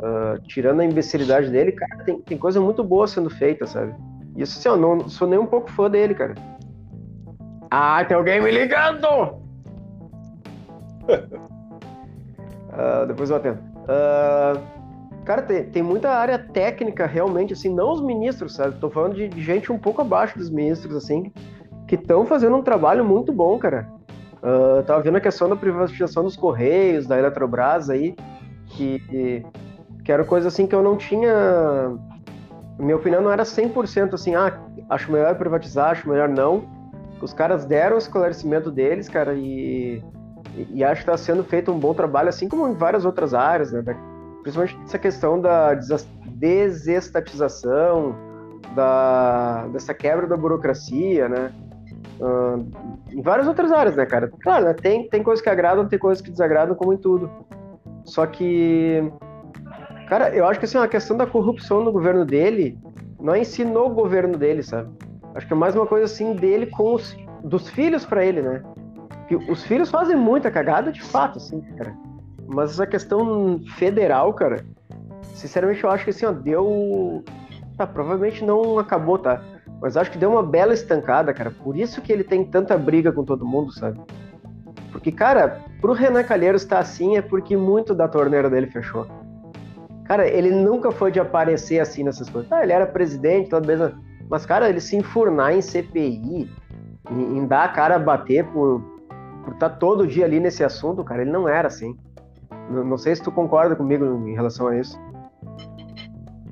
uh, 0.00 0.40
tirando 0.48 0.80
a 0.80 0.84
imbecilidade 0.84 1.50
dele, 1.50 1.72
cara, 1.72 2.02
tem, 2.04 2.20
tem 2.20 2.38
coisa 2.38 2.60
muito 2.60 2.82
boa 2.82 3.06
sendo 3.06 3.30
feita, 3.30 3.66
sabe? 3.66 3.94
Isso, 4.36 4.58
assim, 4.58 4.68
eu 4.68 4.76
não 4.76 5.08
sou 5.08 5.28
nem 5.28 5.38
um 5.38 5.46
pouco 5.46 5.70
fã 5.70 5.90
dele, 5.90 6.14
cara. 6.14 6.34
Ah, 7.70 8.04
tem 8.04 8.16
alguém 8.16 8.40
me 8.40 8.50
ligando! 8.50 9.06
uh, 12.68 13.06
depois 13.06 13.30
eu 13.30 13.36
atendo. 13.36 13.60
Uh, 13.82 14.80
Cara, 15.24 15.42
tem, 15.42 15.64
tem 15.64 15.82
muita 15.82 16.10
área 16.10 16.38
técnica 16.38 17.06
realmente, 17.06 17.52
assim, 17.52 17.68
não 17.68 17.92
os 17.92 18.00
ministros, 18.00 18.54
sabe? 18.54 18.78
Tô 18.80 18.90
falando 18.90 19.14
de, 19.14 19.28
de 19.28 19.40
gente 19.40 19.70
um 19.70 19.78
pouco 19.78 20.00
abaixo 20.00 20.38
dos 20.38 20.50
ministros, 20.50 20.96
assim, 20.96 21.30
que 21.86 21.94
estão 21.94 22.24
fazendo 22.24 22.56
um 22.56 22.62
trabalho 22.62 23.04
muito 23.04 23.32
bom, 23.32 23.58
cara. 23.58 23.88
Uh, 24.42 24.82
tava 24.84 25.02
vendo 25.02 25.16
a 25.16 25.20
questão 25.20 25.48
da 25.48 25.54
privatização 25.54 26.24
dos 26.24 26.36
Correios, 26.36 27.06
da 27.06 27.18
Eletrobras 27.18 27.90
aí, 27.90 28.16
que, 28.66 28.98
que 29.00 29.46
era 30.10 30.24
coisa 30.24 30.48
assim 30.48 30.66
que 30.66 30.74
eu 30.74 30.82
não 30.82 30.96
tinha. 30.96 31.96
Minha 32.78 32.96
opinião 32.96 33.20
não 33.22 33.30
era 33.30 33.42
100% 33.42 34.14
assim, 34.14 34.34
ah, 34.34 34.58
acho 34.88 35.12
melhor 35.12 35.34
privatizar, 35.36 35.90
acho 35.90 36.08
melhor 36.08 36.28
não. 36.28 36.64
Os 37.20 37.34
caras 37.34 37.66
deram 37.66 37.96
o 37.96 37.98
esclarecimento 37.98 38.70
deles, 38.70 39.08
cara, 39.08 39.34
e, 39.34 40.02
e, 40.56 40.68
e 40.76 40.84
acho 40.84 41.04
que 41.04 41.10
está 41.10 41.16
sendo 41.16 41.44
feito 41.44 41.70
um 41.70 41.78
bom 41.78 41.92
trabalho, 41.92 42.30
assim 42.30 42.48
como 42.48 42.66
em 42.66 42.72
várias 42.72 43.04
outras 43.04 43.34
áreas, 43.34 43.72
né? 43.72 43.82
principalmente 44.42 44.78
essa 44.84 44.98
questão 44.98 45.40
da 45.40 45.74
desestatização, 46.26 48.14
da, 48.74 49.66
dessa 49.68 49.92
quebra 49.94 50.26
da 50.26 50.36
burocracia, 50.36 51.28
né? 51.28 51.52
Uh, 52.20 52.66
em 53.10 53.22
várias 53.22 53.46
outras 53.48 53.72
áreas, 53.72 53.96
né, 53.96 54.04
cara? 54.04 54.30
Claro, 54.42 54.66
né, 54.66 54.74
tem, 54.74 55.08
tem 55.08 55.22
coisas 55.22 55.42
que 55.42 55.48
agradam, 55.48 55.88
tem 55.88 55.98
coisas 55.98 56.22
que 56.22 56.30
desagradam, 56.30 56.74
como 56.74 56.92
em 56.92 56.98
tudo. 56.98 57.30
Só 58.04 58.26
que, 58.26 59.10
cara, 60.10 60.34
eu 60.34 60.44
acho 60.44 60.58
que 60.58 60.66
assim, 60.66 60.76
a 60.76 60.88
questão 60.88 61.16
da 61.16 61.24
corrupção 61.24 61.84
no 61.84 61.92
governo 61.92 62.24
dele 62.24 62.76
não 63.20 63.36
ensinou 63.36 63.86
o 63.86 63.94
governo 63.94 64.36
dele, 64.36 64.60
sabe? 64.60 64.90
Acho 65.36 65.46
que 65.46 65.52
é 65.52 65.56
mais 65.56 65.76
uma 65.76 65.86
coisa 65.86 66.06
assim 66.06 66.34
dele 66.34 66.66
com 66.66 66.94
os 66.94 67.16
dos 67.44 67.68
filhos 67.70 68.04
para 68.04 68.24
ele, 68.24 68.42
né? 68.42 68.60
Que 69.28 69.36
os 69.36 69.62
filhos 69.62 69.88
fazem 69.88 70.16
muita 70.16 70.50
cagada 70.50 70.90
de 70.90 71.00
fato, 71.00 71.38
assim, 71.38 71.60
cara. 71.76 71.94
Mas 72.48 72.72
essa 72.72 72.88
questão 72.88 73.60
federal, 73.76 74.34
cara, 74.34 74.66
sinceramente 75.32 75.84
eu 75.84 75.90
acho 75.90 76.02
que 76.02 76.10
assim, 76.10 76.26
ó, 76.26 76.32
deu. 76.32 77.22
Tá, 77.76 77.86
provavelmente 77.86 78.44
não 78.44 78.80
acabou, 78.80 79.16
tá? 79.16 79.40
Mas 79.80 79.96
acho 79.96 80.10
que 80.10 80.18
deu 80.18 80.32
uma 80.32 80.42
bela 80.42 80.74
estancada, 80.74 81.32
cara. 81.32 81.52
Por 81.52 81.76
isso 81.76 82.02
que 82.02 82.12
ele 82.12 82.24
tem 82.24 82.44
tanta 82.44 82.76
briga 82.76 83.12
com 83.12 83.24
todo 83.24 83.46
mundo, 83.46 83.70
sabe? 83.72 84.00
Porque, 84.90 85.12
cara, 85.12 85.60
pro 85.80 85.92
Renan 85.92 86.24
Calheiros 86.24 86.62
estar 86.62 86.80
assim 86.80 87.16
é 87.16 87.22
porque 87.22 87.56
muito 87.56 87.94
da 87.94 88.08
torneira 88.08 88.50
dele 88.50 88.66
fechou. 88.66 89.06
Cara, 90.10 90.26
ele 90.26 90.50
nunca 90.50 90.90
foi 90.90 91.12
de 91.12 91.20
aparecer 91.20 91.78
assim 91.78 92.02
nessas 92.02 92.28
coisas. 92.28 92.50
Ah, 92.50 92.64
ele 92.64 92.72
era 92.72 92.84
presidente, 92.84 93.48
toda 93.48 93.64
vez. 93.64 93.94
Mas, 94.28 94.44
cara, 94.44 94.68
ele 94.68 94.80
se 94.80 94.96
enfurnar 94.96 95.54
em 95.54 95.62
CPI, 95.62 96.50
em, 97.12 97.38
em 97.38 97.46
dar 97.46 97.66
a 97.66 97.68
cara 97.68 97.94
a 97.94 97.98
bater 98.00 98.44
por, 98.46 98.80
por 99.44 99.54
estar 99.54 99.68
tá 99.68 99.76
todo 99.76 100.08
dia 100.08 100.24
ali 100.24 100.40
nesse 100.40 100.64
assunto, 100.64 101.04
cara, 101.04 101.22
ele 101.22 101.30
não 101.30 101.48
era 101.48 101.68
assim. 101.68 101.96
Não 102.68 102.98
sei 102.98 103.14
se 103.14 103.22
tu 103.22 103.30
concorda 103.30 103.76
comigo 103.76 104.04
em 104.26 104.34
relação 104.34 104.66
a 104.66 104.76
isso. 104.76 104.98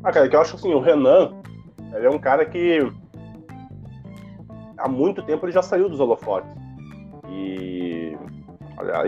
Ah, 0.05 0.13
cara, 0.13 0.29
que 0.29 0.37
eu 0.37 0.41
acho 0.41 0.55
assim, 0.55 0.73
o 0.73 0.79
Renan, 0.79 1.33
ele 1.93 2.07
é 2.07 2.11
um 2.11 2.19
cara 2.21 2.45
que 2.47 2.79
há 4.77 4.89
muito 4.89 5.21
tempo 5.21 5.47
ele 5.47 5.53
já 5.53 5.63
saiu 5.63 5.89
dos 5.89 5.99
holofotes. 5.99 6.49
E, 7.29 8.17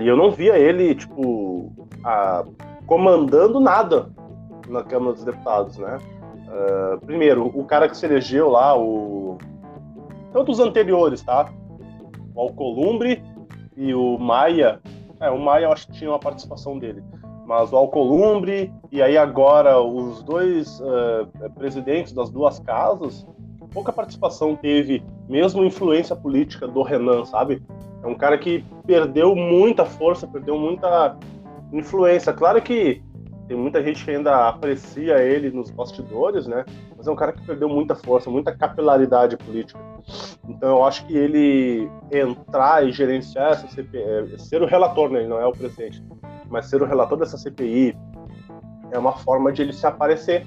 e 0.01 0.09
eu 0.09 0.17
não 0.17 0.33
via 0.33 0.59
ele, 0.59 0.93
tipo, 0.97 1.71
a, 2.03 2.45
comandando 2.85 3.61
nada 3.61 4.11
na 4.71 4.83
Câmara 4.83 5.13
dos 5.13 5.25
Deputados, 5.25 5.77
né? 5.77 5.99
Uh, 6.49 7.05
primeiro, 7.05 7.47
o 7.47 7.65
cara 7.65 7.89
que 7.89 7.97
se 7.97 8.07
elegeu 8.07 8.49
lá, 8.51 8.77
o. 8.77 9.39
Tanto 10.33 10.53
os 10.53 10.61
anteriores, 10.61 11.23
tá? 11.23 11.53
O 12.35 12.41
Alcolumbre 12.41 13.23
e 13.77 13.95
o 13.95 14.19
Maia, 14.19 14.81
é, 15.21 15.31
o 15.31 15.39
Maia 15.39 15.65
eu 15.65 15.73
acho 15.73 15.87
que 15.89 15.93
tinha 15.95 16.11
uma 16.11 16.19
participação 16.19 16.79
dele. 16.79 17.03
Mas 17.47 17.73
o 17.73 17.77
Alcolumbre 17.77 18.73
e 18.93 19.03
aí 19.03 19.19
agora 19.19 19.81
os 19.81 20.23
dois 20.23 20.81
uh, 20.81 21.51
presidentes 21.57 22.13
das 22.13 22.31
duas 22.31 22.61
casas, 22.61 23.27
pouca 23.73 23.93
participação 23.93 24.57
teve, 24.57 25.03
mesmo 25.29 25.65
influência 25.65 26.15
política 26.15 26.67
do 26.67 26.83
Renan, 26.83 27.25
sabe? 27.25 27.63
É 28.03 28.07
um 28.07 28.15
cara 28.15 28.39
que 28.39 28.65
perdeu 28.87 29.35
muita 29.35 29.85
força, 29.85 30.27
perdeu 30.27 30.59
muita 30.59 31.17
influência. 31.73 32.33
Claro 32.33 32.61
que 32.63 33.03
tem 33.51 33.59
muita 33.59 33.83
gente 33.83 34.05
que 34.05 34.13
ainda 34.13 34.49
aprecia 34.49 35.19
ele 35.19 35.51
nos 35.51 35.73
bastidores, 35.73 36.47
né? 36.47 36.65
Mas 36.97 37.09
é 37.09 37.11
um 37.11 37.17
cara 37.17 37.33
que 37.33 37.43
perdeu 37.43 37.69
muita 37.69 37.97
força, 37.97 38.31
muita 38.31 38.57
capilaridade 38.57 39.37
política. 39.37 39.81
Então 40.49 40.69
eu 40.69 40.85
acho 40.85 41.05
que 41.05 41.17
ele 41.17 41.91
entrar 42.13 42.87
e 42.87 42.93
gerenciar 42.93 43.51
essa 43.51 43.67
CPI, 43.67 43.99
é, 43.99 44.39
ser 44.39 44.63
o 44.63 44.67
relator, 44.67 45.11
né? 45.11 45.19
Ele 45.19 45.29
não 45.29 45.41
é 45.41 45.47
o 45.49 45.51
presidente, 45.51 46.01
mas 46.49 46.67
ser 46.67 46.81
o 46.81 46.87
relator 46.87 47.19
dessa 47.19 47.37
CPI 47.37 47.99
é 48.93 48.99
uma 49.01 49.15
forma 49.15 49.51
de 49.51 49.63
ele 49.63 49.73
se 49.73 49.85
aparecer 49.85 50.47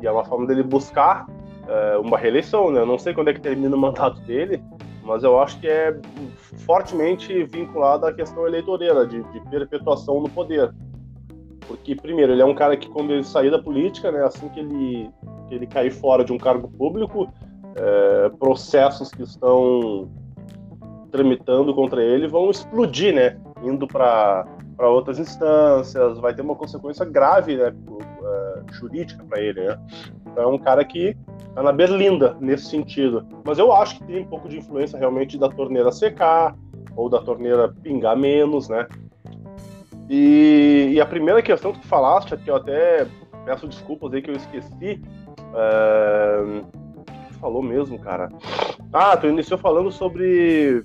e 0.00 0.06
é 0.06 0.12
uma 0.12 0.24
forma 0.24 0.46
dele 0.46 0.62
buscar 0.62 1.26
é, 1.66 1.98
uma 1.98 2.16
reeleição, 2.16 2.70
né? 2.70 2.82
Eu 2.82 2.86
não 2.86 3.00
sei 3.00 3.12
quando 3.12 3.30
é 3.30 3.34
que 3.34 3.40
termina 3.40 3.74
o 3.74 3.80
mandato 3.80 4.20
dele, 4.20 4.62
mas 5.02 5.24
eu 5.24 5.40
acho 5.40 5.58
que 5.58 5.66
é 5.66 5.92
fortemente 6.58 7.42
vinculado 7.46 8.06
à 8.06 8.12
questão 8.12 8.46
eleitoreira, 8.46 9.04
de, 9.04 9.24
de 9.24 9.40
perpetuação 9.50 10.20
no 10.20 10.28
poder. 10.28 10.72
Porque, 11.66 11.94
primeiro, 11.94 12.32
ele 12.32 12.42
é 12.42 12.44
um 12.44 12.54
cara 12.54 12.76
que, 12.76 12.88
quando 12.88 13.12
ele 13.12 13.24
sair 13.24 13.50
da 13.50 13.58
política, 13.58 14.12
né, 14.12 14.22
assim 14.24 14.48
que 14.48 14.60
ele, 14.60 15.10
que 15.48 15.54
ele 15.54 15.66
cair 15.66 15.90
fora 15.90 16.24
de 16.24 16.32
um 16.32 16.38
cargo 16.38 16.68
público, 16.68 17.32
é, 17.76 18.28
processos 18.38 19.10
que 19.10 19.22
estão 19.22 20.08
tramitando 21.10 21.72
contra 21.74 22.02
ele 22.02 22.26
vão 22.26 22.50
explodir, 22.50 23.14
né? 23.14 23.38
Indo 23.62 23.86
para 23.86 24.46
outras 24.80 25.18
instâncias, 25.18 26.18
vai 26.18 26.34
ter 26.34 26.42
uma 26.42 26.56
consequência 26.56 27.04
grave 27.04 27.56
né, 27.56 27.72
é, 27.72 28.72
jurídica 28.72 29.24
para 29.24 29.40
ele. 29.40 29.60
Né? 29.60 29.78
Então 30.26 30.42
é 30.42 30.46
um 30.46 30.58
cara 30.58 30.84
que 30.84 31.16
tá 31.54 31.62
na 31.62 31.72
berlinda 31.72 32.36
nesse 32.40 32.66
sentido. 32.66 33.24
Mas 33.44 33.58
eu 33.58 33.72
acho 33.72 33.98
que 33.98 34.04
tem 34.04 34.22
um 34.22 34.26
pouco 34.26 34.48
de 34.48 34.58
influência 34.58 34.98
realmente 34.98 35.38
da 35.38 35.48
torneira 35.48 35.92
secar 35.92 36.56
ou 36.96 37.08
da 37.08 37.20
torneira 37.20 37.72
pingar 37.82 38.16
menos, 38.16 38.68
né? 38.68 38.86
E, 40.08 40.90
e, 40.92 41.00
a 41.00 41.06
primeira 41.06 41.42
questão 41.42 41.72
que 41.72 41.80
tu 41.80 41.86
falaste, 41.86 42.36
que 42.36 42.50
eu 42.50 42.56
até 42.56 43.06
peço 43.44 43.66
desculpas 43.66 44.12
aí 44.12 44.22
que 44.22 44.30
eu 44.30 44.36
esqueci. 44.36 45.02
É... 45.54 46.62
Tu 47.28 47.34
falou 47.38 47.62
mesmo, 47.62 47.98
cara. 47.98 48.28
Ah, 48.92 49.16
tu 49.16 49.26
iniciou 49.26 49.58
falando 49.58 49.90
sobre. 49.90 50.82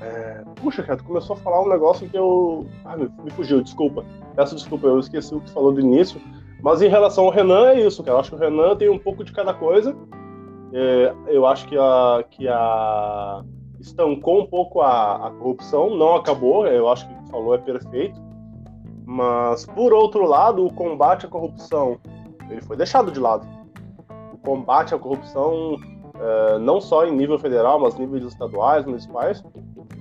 É... 0.00 0.42
Puxa, 0.56 0.82
cara, 0.82 0.98
tu 0.98 1.04
começou 1.04 1.36
a 1.36 1.38
falar 1.38 1.62
um 1.62 1.68
negócio 1.68 2.08
que 2.08 2.16
eu. 2.16 2.66
Ah, 2.84 2.96
me, 2.96 3.10
me 3.22 3.30
fugiu, 3.30 3.62
desculpa. 3.62 4.04
Peço 4.34 4.54
desculpa, 4.54 4.86
eu 4.86 4.98
esqueci 4.98 5.34
o 5.34 5.40
que 5.40 5.46
tu 5.46 5.52
falou 5.52 5.72
do 5.72 5.80
início. 5.80 6.20
Mas 6.62 6.82
em 6.82 6.88
relação 6.88 7.24
ao 7.24 7.30
Renan, 7.30 7.68
é 7.68 7.80
isso, 7.80 8.02
cara. 8.02 8.16
Eu 8.16 8.20
acho 8.20 8.30
que 8.30 8.36
o 8.36 8.38
Renan 8.38 8.74
tem 8.76 8.88
um 8.88 8.98
pouco 8.98 9.22
de 9.22 9.32
cada 9.32 9.52
coisa. 9.52 9.94
É, 10.72 11.14
eu 11.28 11.46
acho 11.46 11.66
que 11.68 11.76
a, 11.78 12.24
que 12.30 12.48
a 12.48 13.42
estancou 13.80 14.40
um 14.40 14.46
pouco 14.46 14.80
a, 14.80 15.28
a 15.28 15.30
corrupção, 15.30 15.96
não 15.96 16.16
acabou, 16.16 16.66
eu 16.66 16.88
acho 16.88 17.08
que 17.08 17.17
falou 17.30 17.54
é 17.54 17.58
perfeito. 17.58 18.20
Mas, 19.04 19.64
por 19.64 19.92
outro 19.92 20.26
lado, 20.26 20.66
o 20.66 20.72
combate 20.72 21.24
à 21.24 21.28
corrupção 21.28 21.98
ele 22.50 22.60
foi 22.62 22.76
deixado 22.76 23.10
de 23.10 23.20
lado. 23.20 23.46
O 24.32 24.38
combate 24.38 24.94
à 24.94 24.98
corrupção, 24.98 25.76
é, 26.18 26.58
não 26.58 26.80
só 26.80 27.06
em 27.06 27.14
nível 27.14 27.38
federal, 27.38 27.78
mas 27.78 27.96
níveis 27.96 28.24
estaduais, 28.24 28.84
municipais, 28.84 29.42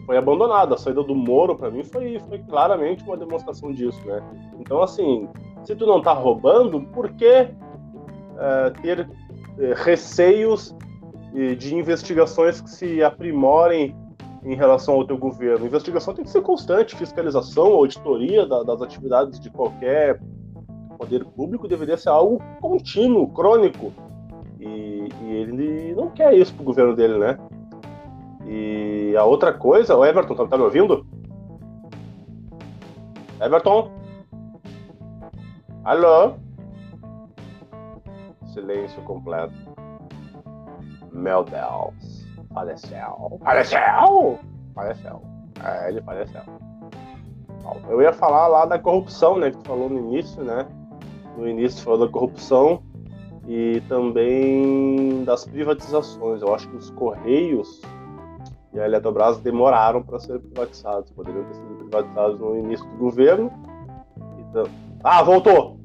foi 0.06 0.18
abandonado. 0.18 0.74
A 0.74 0.78
saída 0.78 1.04
do 1.04 1.16
Moro, 1.16 1.56
para 1.56 1.70
mim, 1.70 1.84
foi, 1.84 2.20
foi 2.28 2.40
claramente 2.40 3.04
uma 3.04 3.18
demonstração 3.18 3.72
disso, 3.72 4.00
né? 4.06 4.22
Então, 4.60 4.82
assim, 4.82 5.28
se 5.64 5.76
tu 5.76 5.86
não 5.86 6.00
está 6.00 6.14
roubando, 6.14 6.82
por 6.82 7.12
que 7.14 7.26
é, 7.26 8.70
ter 8.82 9.10
é, 9.60 9.74
receios 9.76 10.76
de 11.60 11.76
investigações 11.76 12.62
que 12.62 12.70
se 12.70 13.04
aprimorem 13.04 13.96
em 14.52 14.56
relação 14.56 14.96
ao 14.96 15.06
teu 15.06 15.18
governo? 15.18 15.66
Investigação 15.66 16.14
tem 16.14 16.24
que 16.24 16.32
ser 16.32 16.42
constante, 16.42 16.96
fiscalização, 16.96 17.68
auditoria 17.74 18.46
das 18.46 18.82
atividades 18.82 19.40
de 19.40 19.50
qualquer 19.50 20.20
poder 20.98 21.24
público 21.26 21.68
deveria 21.68 21.98
ser 21.98 22.10
algo 22.10 22.42
contínuo, 22.60 23.32
crônico. 23.34 23.94
E, 24.60 25.10
e 25.22 25.32
ele 25.32 25.94
não 25.96 26.10
quer 26.10 26.34
isso 26.34 26.54
pro 26.56 26.64
governo 26.64 26.96
dele, 26.96 27.20
né? 27.20 27.38
E 28.48 29.16
a 29.16 29.24
outra 29.24 29.54
coisa, 29.54 29.96
o 29.96 30.06
Everton, 30.06 30.34
tá, 30.34 30.48
tá 30.48 30.58
me 30.58 30.64
ouvindo? 30.64 31.06
Everton? 33.40 33.92
Alô? 35.84 36.34
Silêncio 38.48 39.02
completo. 39.04 39.54
Meu 41.12 41.44
Deus. 41.44 42.17
Faleceu. 42.58 43.40
Faleceu! 43.44 44.40
Faleceu. 44.74 45.22
É, 45.64 45.90
ele 45.90 46.02
faleceu. 46.02 46.42
Eu 47.88 48.02
ia 48.02 48.12
falar 48.12 48.48
lá 48.48 48.66
da 48.66 48.80
corrupção, 48.80 49.38
né? 49.38 49.52
Que 49.52 49.58
tu 49.58 49.68
falou 49.68 49.88
no 49.88 50.00
início, 50.00 50.44
né? 50.44 50.66
No 51.38 51.48
início 51.48 51.84
falou 51.84 52.08
da 52.08 52.12
corrupção 52.12 52.82
e 53.48 53.80
também 53.88 55.24
das 55.24 55.46
privatizações. 55.46 56.42
Eu 56.42 56.56
acho 56.56 56.68
que 56.68 56.78
os 56.78 56.90
Correios 56.90 57.80
e 58.74 58.80
a 58.80 58.86
Eletrobras 58.86 59.38
demoraram 59.38 60.02
para 60.02 60.18
ser 60.18 60.40
privatizados. 60.40 61.12
Poderiam 61.12 61.44
ter 61.44 61.54
sido 61.54 61.76
privatizados 61.76 62.40
no 62.40 62.58
início 62.58 62.88
do 62.88 62.98
governo. 62.98 63.52
Então... 64.40 64.64
Ah, 65.04 65.22
voltou! 65.22 65.78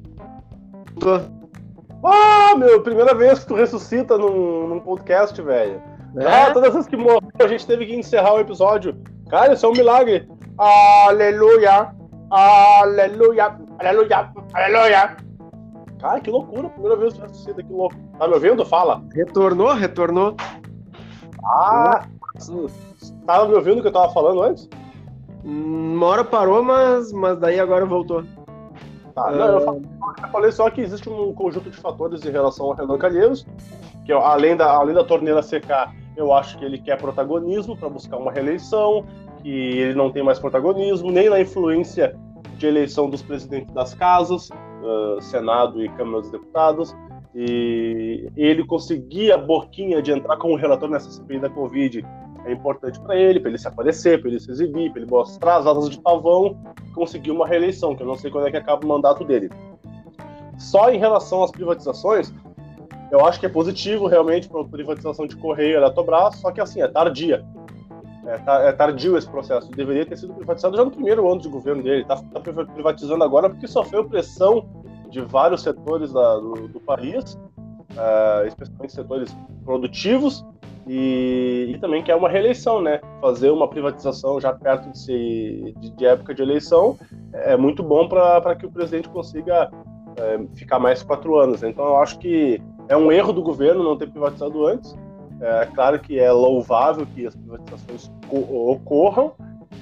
Ah, 2.03 2.55
meu, 2.57 2.81
primeira 2.81 3.13
vez 3.13 3.39
que 3.39 3.45
tu 3.45 3.53
ressuscita 3.53 4.17
num, 4.17 4.67
num 4.67 4.79
podcast, 4.79 5.39
velho. 5.39 5.92
É? 6.15 6.27
Ah, 6.27 6.53
todas 6.53 6.75
as 6.75 6.87
que 6.87 6.95
morreu, 6.95 7.19
a 7.39 7.47
gente 7.47 7.65
teve 7.65 7.85
que 7.85 7.95
encerrar 7.95 8.33
o 8.35 8.39
episódio. 8.39 8.95
Cara, 9.29 9.53
isso 9.53 9.65
é 9.65 9.69
um 9.69 9.73
milagre. 9.73 10.29
Aleluia! 10.57 11.93
Aleluia! 12.29 13.57
Aleluia! 13.79 14.31
Aleluia! 14.53 15.17
Cara, 15.99 16.19
que 16.19 16.29
loucura, 16.29 16.69
primeira 16.69 16.97
vez 16.97 17.13
que 17.13 17.19
tu 17.19 17.23
ressuscita, 17.23 17.63
que 17.63 17.71
louco. 17.73 17.95
Tá 18.19 18.27
me 18.27 18.33
ouvindo? 18.33 18.65
Fala. 18.65 19.01
Retornou, 19.15 19.73
retornou. 19.73 20.35
Ah, 21.43 22.05
tava 23.25 23.47
me 23.47 23.55
ouvindo 23.55 23.79
o 23.79 23.81
que 23.81 23.87
eu 23.87 23.93
tava 23.93 24.13
falando 24.13 24.43
antes? 24.43 24.69
Uma 25.43 26.05
hora 26.07 26.23
parou, 26.23 26.61
mas, 26.61 27.11
mas 27.11 27.39
daí 27.39 27.59
agora 27.59 27.85
voltou. 27.85 28.23
Tá, 29.15 29.31
não, 29.31 29.45
eu, 29.45 29.61
falei, 29.61 29.81
eu, 30.23 30.27
falei, 30.29 30.51
só 30.51 30.69
que 30.69 30.81
existe 30.81 31.07
um 31.09 31.33
conjunto 31.33 31.69
de 31.69 31.77
fatores 31.77 32.25
em 32.25 32.31
relação 32.31 32.65
ao 32.65 32.73
Renan 32.73 32.97
Calheiros, 32.97 33.45
que 34.05 34.11
além 34.11 34.55
da, 34.55 34.71
além 34.71 34.95
da 34.95 35.03
torneira 35.03 35.41
secar, 35.41 35.93
eu 36.15 36.33
acho 36.33 36.57
que 36.57 36.65
ele 36.65 36.77
quer 36.77 36.97
protagonismo 36.97 37.75
para 37.75 37.89
buscar 37.89 38.17
uma 38.17 38.31
reeleição, 38.31 39.05
que 39.41 39.49
ele 39.49 39.95
não 39.95 40.11
tem 40.11 40.23
mais 40.23 40.39
protagonismo, 40.39 41.11
nem 41.11 41.29
na 41.29 41.39
influência 41.39 42.15
de 42.57 42.67
eleição 42.67 43.09
dos 43.09 43.21
presidentes 43.21 43.73
das 43.73 43.93
casas, 43.93 44.49
uh, 44.49 45.21
Senado 45.21 45.83
e 45.83 45.89
Câmara 45.89 46.21
dos 46.21 46.31
Deputados, 46.31 46.95
e 47.35 48.29
ele 48.37 48.63
conseguia 48.63 49.35
a 49.35 49.37
boquinha 49.37 50.01
de 50.01 50.11
entrar 50.11 50.37
como 50.37 50.55
relator 50.55 50.89
nessa 50.89 51.09
CPI 51.09 51.39
da 51.39 51.49
Covid 51.49 52.05
é 52.45 52.51
importante 52.51 52.99
para 52.99 53.15
ele, 53.15 53.39
para 53.39 53.49
ele 53.49 53.57
se 53.57 53.67
aparecer, 53.67 54.19
para 54.19 54.29
ele 54.29 54.39
se 54.39 54.51
exibir, 54.51 54.91
para 54.91 55.01
ele 55.01 55.09
mostrar 55.09 55.57
as 55.57 55.67
asas 55.67 55.89
de 55.89 55.99
pavão 55.99 56.57
conseguir 56.93 57.31
uma 57.31 57.47
reeleição, 57.47 57.95
que 57.95 58.03
eu 58.03 58.07
não 58.07 58.15
sei 58.15 58.29
quando 58.29 58.47
é 58.47 58.51
que 58.51 58.57
acaba 58.57 58.85
o 58.85 58.87
mandato 58.87 59.23
dele. 59.23 59.49
Só 60.57 60.91
em 60.91 60.99
relação 60.99 61.43
às 61.43 61.51
privatizações, 61.51 62.33
eu 63.13 63.23
acho 63.23 63.39
que 63.39 63.45
é 63.45 63.49
positivo 63.49 64.07
realmente 64.07 64.49
para 64.49 64.61
a 64.61 64.65
privatização 64.65 65.27
de 65.27 65.35
Correio 65.35 65.73
e 65.73 65.75
Eletrobras, 65.75 66.35
só 66.37 66.51
que 66.51 66.59
assim, 66.59 66.81
é 66.81 66.87
tardia. 66.87 67.45
É, 68.25 68.69
é, 68.69 68.71
tardio 68.71 69.15
esse 69.15 69.29
processo. 69.29 69.69
Deveria 69.69 70.03
ter 70.03 70.17
sido 70.17 70.33
privatizado 70.33 70.75
já 70.75 70.83
no 70.83 70.89
primeiro 70.89 71.29
ano 71.31 71.39
de 71.39 71.47
governo 71.47 71.83
dele. 71.83 72.01
Está 72.01 72.15
tá 72.15 72.39
privatizando 72.39 73.23
agora 73.23 73.51
porque 73.51 73.67
sofreu 73.67 74.05
pressão 74.05 74.67
de 75.11 75.21
vários 75.21 75.61
setores 75.61 76.11
da, 76.11 76.37
do, 76.37 76.67
do, 76.69 76.79
país, 76.79 77.35
uh, 77.35 78.47
especialmente 78.47 78.93
setores 78.93 79.37
produtivos, 79.63 80.43
e, 80.87 81.71
e, 81.75 81.77
também 81.77 82.01
quer 82.01 82.15
uma 82.15 82.27
reeleição, 82.27 82.81
né? 82.81 82.99
Fazer 83.21 83.51
uma 83.51 83.67
privatização 83.67 84.41
já 84.41 84.51
perto 84.51 84.91
de, 84.91 85.73
de, 85.77 85.91
de 85.91 86.05
época 86.05 86.33
de 86.33 86.41
eleição 86.41 86.97
é 87.31 87.55
muito 87.55 87.83
bom 87.83 88.07
para 88.09 88.55
que 88.55 88.65
o 88.65 88.71
presidente 88.71 89.07
consiga 89.07 89.69
é, 90.17 90.39
ficar 90.55 90.79
mais 90.79 91.03
quatro 91.03 91.37
anos. 91.37 91.61
Né? 91.61 91.69
Então 91.69 91.85
eu 91.85 91.97
acho 91.97 92.17
que 92.19 92.61
é 92.93 92.97
um 92.97 93.11
erro 93.11 93.33
do 93.33 93.41
governo 93.41 93.83
não 93.83 93.97
ter 93.97 94.09
privatizado 94.09 94.67
antes. 94.67 94.95
É 95.41 95.65
claro 95.65 95.99
que 95.99 96.19
é 96.19 96.31
louvável 96.31 97.05
que 97.07 97.25
as 97.25 97.35
privatizações 97.35 98.11
ocorram, 98.29 99.33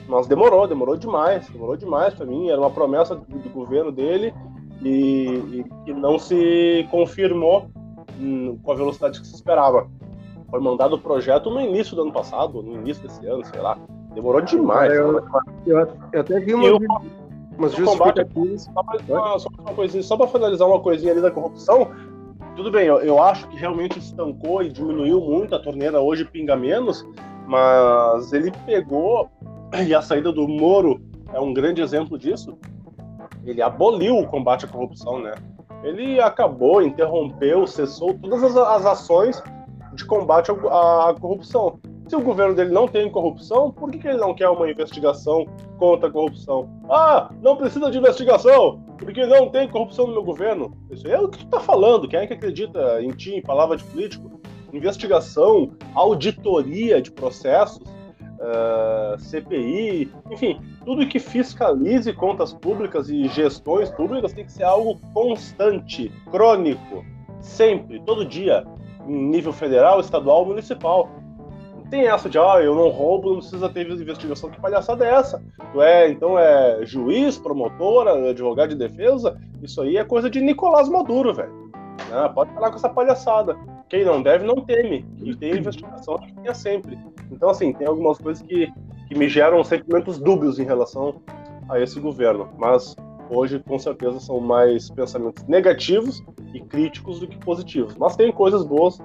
mas 0.07 0.27
demorou, 0.27 0.65
demorou 0.65 0.95
demais, 0.95 1.47
demorou 1.49 1.75
demais 1.75 2.13
para 2.13 2.25
mim. 2.25 2.49
Era 2.49 2.59
uma 2.59 2.71
promessa 2.71 3.15
do, 3.15 3.25
do 3.25 3.49
governo 3.49 3.91
dele 3.91 4.33
e, 4.81 5.63
que 5.85 5.93
não 5.93 6.17
se 6.17 6.87
confirmou 6.89 7.67
hum, 8.19 8.57
com 8.63 8.71
a 8.71 8.75
velocidade 8.75 9.19
que 9.19 9.27
se 9.27 9.35
esperava. 9.35 9.87
Foi 10.49 10.59
mandado 10.59 10.95
o 10.95 10.99
projeto 10.99 11.49
no 11.49 11.61
início 11.61 11.95
do 11.95 12.03
ano 12.03 12.13
passado, 12.13 12.61
no 12.61 12.73
início 12.73 13.03
desse 13.03 13.25
ano, 13.27 13.43
sei 13.45 13.61
lá. 13.61 13.77
Demorou 14.15 14.41
demais. 14.41 14.91
Eu, 14.93 15.19
eu, 15.67 15.87
eu 16.13 16.21
até 16.21 16.39
vi 16.39 16.53
uma, 16.53 16.77
umas 17.57 17.73
justificativas. 17.73 18.63
Só 18.63 18.83
para 18.83 19.39
só 19.39 19.49
uma 19.59 19.73
coisinha, 19.73 20.03
só 20.03 20.17
para 20.17 20.27
finalizar 20.27 20.67
uma 20.67 20.79
coisinha 20.79 21.11
ali 21.11 21.21
da 21.21 21.31
corrupção, 21.31 21.87
tudo 22.61 22.69
bem, 22.69 22.85
eu, 22.85 22.99
eu 22.99 23.19
acho 23.19 23.47
que 23.47 23.57
realmente 23.57 23.97
estancou 23.97 24.61
e 24.61 24.69
diminuiu 24.69 25.19
muito, 25.19 25.55
a 25.55 25.59
torneira 25.59 25.99
hoje 25.99 26.23
pinga 26.23 26.55
menos, 26.55 27.03
mas 27.47 28.31
ele 28.33 28.51
pegou, 28.67 29.31
e 29.87 29.95
a 29.95 30.01
saída 30.01 30.31
do 30.31 30.47
Moro 30.47 31.01
é 31.33 31.39
um 31.39 31.55
grande 31.55 31.81
exemplo 31.81 32.19
disso, 32.19 32.55
ele 33.43 33.63
aboliu 33.63 34.19
o 34.19 34.27
combate 34.27 34.65
à 34.65 34.67
corrupção, 34.67 35.19
né? 35.19 35.33
Ele 35.83 36.21
acabou, 36.21 36.83
interrompeu, 36.83 37.65
cessou 37.65 38.13
todas 38.13 38.43
as, 38.43 38.55
as 38.55 38.85
ações 38.85 39.41
de 39.95 40.05
combate 40.05 40.51
à 40.51 41.15
corrupção. 41.19 41.79
Se 42.11 42.15
o 42.17 42.21
governo 42.21 42.53
dele 42.53 42.71
não 42.71 42.89
tem 42.89 43.09
corrupção, 43.09 43.71
por 43.71 43.89
que, 43.89 43.97
que 43.97 44.05
ele 44.05 44.17
não 44.17 44.33
quer 44.33 44.49
uma 44.49 44.69
investigação 44.69 45.45
contra 45.77 46.09
a 46.09 46.11
corrupção? 46.11 46.69
Ah, 46.89 47.31
não 47.41 47.55
precisa 47.55 47.89
de 47.89 47.97
investigação, 47.97 48.83
porque 48.97 49.25
não 49.25 49.47
tem 49.47 49.65
corrupção 49.69 50.07
no 50.07 50.11
meu 50.11 50.21
governo. 50.21 50.77
Isso 50.91 51.07
é 51.07 51.17
o 51.17 51.29
que 51.29 51.37
tu 51.37 51.45
tá 51.45 51.61
falando. 51.61 52.09
Quem 52.09 52.19
é 52.19 52.27
que 52.27 52.33
acredita 52.33 53.01
em 53.01 53.11
ti, 53.11 53.35
em 53.35 53.41
palavra 53.41 53.77
de 53.77 53.85
político? 53.85 54.41
Investigação, 54.73 55.71
auditoria 55.95 57.01
de 57.01 57.09
processos, 57.13 57.77
uh, 57.77 59.13
eh, 59.13 59.15
CPI, 59.17 60.11
enfim, 60.31 60.59
tudo 60.83 61.07
que 61.07 61.17
fiscalize 61.17 62.11
contas 62.11 62.51
públicas 62.53 63.09
e 63.09 63.29
gestões 63.29 63.89
públicas 63.89 64.33
tem 64.33 64.43
que 64.43 64.51
ser 64.51 64.63
algo 64.63 64.99
constante, 65.13 66.11
crônico, 66.29 67.05
sempre, 67.39 68.01
todo 68.01 68.25
dia, 68.25 68.65
em 69.07 69.29
nível 69.29 69.53
federal, 69.53 70.01
estadual, 70.01 70.45
municipal 70.45 71.09
tem 71.91 72.07
essa 72.07 72.29
de, 72.29 72.39
ah, 72.39 72.59
eu 72.63 72.73
não 72.73 72.87
roubo, 72.87 73.33
não 73.33 73.39
precisa 73.39 73.67
ter 73.67 73.87
investigação. 73.91 74.49
Que 74.49 74.59
palhaçada 74.59 75.05
é 75.05 75.13
essa? 75.13 75.43
Tu 75.73 75.81
é, 75.81 76.09
então, 76.09 76.39
é 76.39 76.85
juiz, 76.85 77.37
promotora, 77.37 78.29
advogado 78.29 78.69
de 78.69 78.75
defesa? 78.75 79.37
Isso 79.61 79.81
aí 79.81 79.97
é 79.97 80.05
coisa 80.05 80.29
de 80.29 80.39
Nicolás 80.39 80.87
Maduro, 80.87 81.33
velho. 81.33 81.69
Né? 82.09 82.31
Pode 82.33 82.53
falar 82.53 82.69
com 82.69 82.77
essa 82.77 82.89
palhaçada. 82.89 83.57
Quem 83.89 84.05
não 84.05 84.23
deve, 84.23 84.45
não 84.45 84.61
teme. 84.61 85.05
E 85.21 85.35
tem 85.35 85.57
investigação 85.57 86.17
que 86.17 86.33
tenha 86.33 86.53
sempre. 86.53 86.97
Então, 87.29 87.49
assim, 87.49 87.73
tem 87.73 87.85
algumas 87.85 88.17
coisas 88.17 88.41
que, 88.41 88.71
que 89.09 89.15
me 89.15 89.27
geram 89.27 89.61
sentimentos 89.61 90.17
dúbios 90.17 90.59
em 90.59 90.63
relação 90.63 91.21
a 91.69 91.77
esse 91.77 91.99
governo. 91.99 92.49
Mas 92.57 92.95
hoje, 93.29 93.59
com 93.59 93.77
certeza, 93.77 94.17
são 94.21 94.39
mais 94.39 94.89
pensamentos 94.89 95.43
negativos 95.43 96.23
e 96.53 96.61
críticos 96.61 97.19
do 97.19 97.27
que 97.27 97.37
positivos. 97.37 97.97
Mas 97.97 98.15
tem 98.15 98.31
coisas 98.31 98.63
boas, 98.63 98.97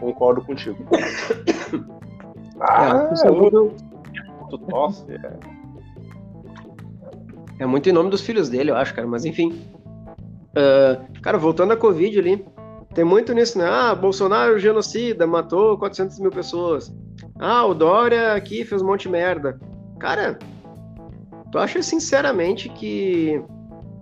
concordo 0.00 0.42
contigo. 0.44 0.84
Ah, 2.62 3.10
é, 3.24 3.28
é 3.28 3.30
muito... 3.30 3.74
Nossa, 4.68 5.04
é. 5.10 5.32
é 7.58 7.66
muito 7.66 7.88
em 7.88 7.92
nome 7.92 8.10
dos 8.10 8.20
filhos 8.20 8.48
dele, 8.48 8.70
eu 8.70 8.76
acho, 8.76 8.94
cara. 8.94 9.06
Mas 9.06 9.24
enfim. 9.24 9.62
Uh, 10.50 11.20
cara, 11.22 11.38
voltando 11.38 11.72
à 11.72 11.76
Covid 11.76 12.18
ali, 12.18 12.44
tem 12.94 13.04
muito 13.04 13.32
nisso, 13.32 13.58
né? 13.58 13.64
Ah, 13.66 13.94
Bolsonaro 13.94 14.58
genocida, 14.58 15.26
matou 15.26 15.78
400 15.78 16.18
mil 16.20 16.30
pessoas. 16.30 16.94
Ah, 17.38 17.64
o 17.64 17.74
Dória 17.74 18.34
aqui 18.34 18.64
fez 18.64 18.82
um 18.82 18.86
monte 18.86 19.02
de 19.02 19.08
merda. 19.08 19.58
Cara, 19.98 20.38
tu 21.50 21.58
acha 21.58 21.82
sinceramente 21.82 22.68
que, 22.68 23.42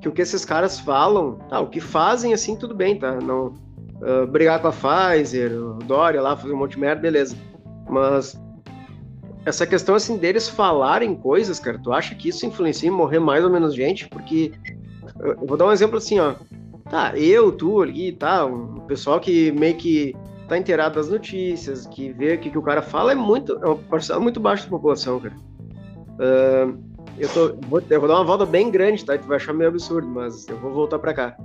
que 0.00 0.08
o 0.08 0.12
que 0.12 0.22
esses 0.22 0.44
caras 0.44 0.80
falam, 0.80 1.34
tá, 1.48 1.60
o 1.60 1.68
que 1.68 1.80
fazem 1.80 2.32
assim, 2.32 2.56
tudo 2.56 2.74
bem, 2.74 2.98
tá? 2.98 3.12
Não, 3.20 3.54
uh, 4.02 4.26
brigar 4.26 4.60
com 4.60 4.68
a 4.68 4.72
Pfizer, 4.72 5.52
o 5.52 5.74
Dória 5.78 6.20
lá 6.20 6.36
fazer 6.36 6.52
um 6.52 6.58
monte 6.58 6.72
de 6.72 6.80
merda, 6.80 7.00
beleza. 7.00 7.36
Mas 7.88 8.40
essa 9.44 9.66
questão 9.66 9.94
assim 9.94 10.16
deles 10.16 10.48
falarem 10.48 11.14
coisas, 11.14 11.58
cara, 11.58 11.78
tu 11.78 11.92
acha 11.92 12.14
que 12.14 12.28
isso 12.28 12.44
influencia 12.44 12.88
em 12.88 12.92
morrer 12.92 13.18
mais 13.18 13.44
ou 13.44 13.50
menos 13.50 13.74
gente? 13.74 14.08
Porque 14.08 14.52
eu 15.20 15.46
vou 15.46 15.56
dar 15.56 15.66
um 15.66 15.72
exemplo 15.72 15.96
assim, 15.96 16.18
ó. 16.18 16.34
Tá, 16.90 17.16
eu, 17.16 17.52
tu 17.52 17.80
ali, 17.80 18.12
tá, 18.12 18.44
um 18.44 18.80
pessoal 18.80 19.20
que 19.20 19.52
meio 19.52 19.76
que 19.76 20.14
tá 20.48 20.58
inteirado 20.58 20.96
das 20.96 21.08
notícias, 21.08 21.86
que 21.86 22.12
vê 22.12 22.34
o 22.34 22.38
que, 22.38 22.50
que 22.50 22.58
o 22.58 22.62
cara 22.62 22.82
fala, 22.82 23.12
é 23.12 23.14
muito, 23.14 23.52
é 23.62 23.66
uma 23.66 23.76
parcela 23.76 24.18
muito 24.18 24.40
baixa 24.40 24.64
da 24.64 24.70
população, 24.70 25.20
cara. 25.20 25.36
Uh, 26.18 26.76
eu, 27.16 27.28
tô, 27.28 27.54
vou, 27.68 27.80
eu 27.88 28.00
vou 28.00 28.08
dar 28.08 28.16
uma 28.16 28.24
volta 28.24 28.44
bem 28.44 28.70
grande, 28.70 29.04
tá? 29.04 29.16
Tu 29.16 29.28
vai 29.28 29.36
achar 29.36 29.52
meio 29.52 29.70
absurdo, 29.70 30.08
mas 30.08 30.48
eu 30.48 30.58
vou 30.58 30.72
voltar 30.72 30.98
pra 30.98 31.14
cá. 31.14 31.36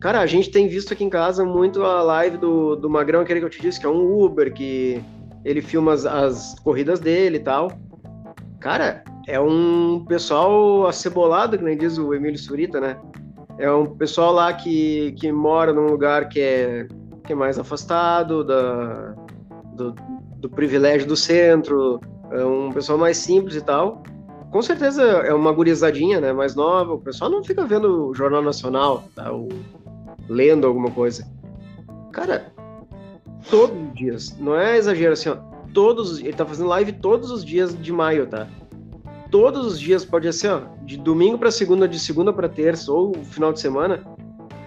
Cara, 0.00 0.20
a 0.20 0.26
gente 0.26 0.50
tem 0.50 0.66
visto 0.66 0.92
aqui 0.92 1.04
em 1.04 1.10
casa 1.10 1.44
muito 1.44 1.82
a 1.82 2.02
live 2.02 2.38
do, 2.38 2.76
do 2.76 2.88
Magrão, 2.88 3.20
aquele 3.20 3.40
que 3.40 3.46
eu 3.46 3.50
te 3.50 3.60
disse, 3.60 3.78
que 3.78 3.84
é 3.84 3.88
um 3.88 4.24
Uber, 4.24 4.52
que 4.52 5.02
ele 5.46 5.62
filma 5.62 5.92
as, 5.92 6.04
as 6.04 6.58
corridas 6.58 6.98
dele 6.98 7.36
e 7.36 7.40
tal. 7.40 7.70
Cara, 8.58 9.04
é 9.28 9.38
um 9.38 10.04
pessoal 10.04 10.88
acebolado, 10.88 11.56
que 11.56 11.62
nem 11.62 11.78
diz 11.78 11.98
o 11.98 12.12
Emílio 12.12 12.36
Surita, 12.36 12.80
né? 12.80 12.98
É 13.56 13.70
um 13.70 13.86
pessoal 13.86 14.32
lá 14.32 14.52
que, 14.52 15.12
que 15.12 15.30
mora 15.30 15.72
num 15.72 15.86
lugar 15.86 16.28
que 16.28 16.40
é, 16.40 16.88
que 17.24 17.32
é 17.32 17.36
mais 17.36 17.60
afastado 17.60 18.42
da, 18.42 19.14
do, 19.74 19.94
do 20.38 20.50
privilégio 20.50 21.06
do 21.06 21.16
centro, 21.16 22.00
é 22.32 22.44
um 22.44 22.72
pessoal 22.72 22.98
mais 22.98 23.16
simples 23.16 23.54
e 23.54 23.60
tal. 23.60 24.02
Com 24.50 24.60
certeza 24.62 25.02
é 25.02 25.32
uma 25.32 25.52
gurizadinha, 25.52 26.20
né? 26.20 26.32
Mais 26.32 26.56
nova. 26.56 26.94
O 26.94 27.00
pessoal 27.00 27.30
não 27.30 27.44
fica 27.44 27.64
vendo 27.64 28.08
o 28.08 28.14
Jornal 28.14 28.42
Nacional, 28.42 29.04
tá? 29.14 29.30
Ou 29.30 29.48
lendo 30.28 30.66
alguma 30.66 30.90
coisa. 30.90 31.24
Cara, 32.12 32.52
todos 33.50 33.76
os 33.76 33.94
dias. 33.94 34.36
Não 34.38 34.56
é 34.56 34.76
exagero 34.76 35.12
assim, 35.12 35.28
ó. 35.28 35.36
Todos, 35.72 36.20
ele 36.20 36.32
tá 36.32 36.46
fazendo 36.46 36.68
live 36.68 36.92
todos 36.92 37.30
os 37.30 37.44
dias 37.44 37.76
de 37.78 37.92
maio, 37.92 38.26
tá? 38.26 38.48
Todos 39.30 39.66
os 39.66 39.80
dias, 39.80 40.04
pode 40.04 40.32
ser, 40.32 40.48
ó, 40.48 40.62
de 40.84 40.96
domingo 40.96 41.36
para 41.36 41.50
segunda, 41.50 41.86
de 41.86 41.98
segunda 41.98 42.32
para 42.32 42.48
terça 42.48 42.90
ou 42.92 43.14
final 43.24 43.52
de 43.52 43.60
semana, 43.60 44.02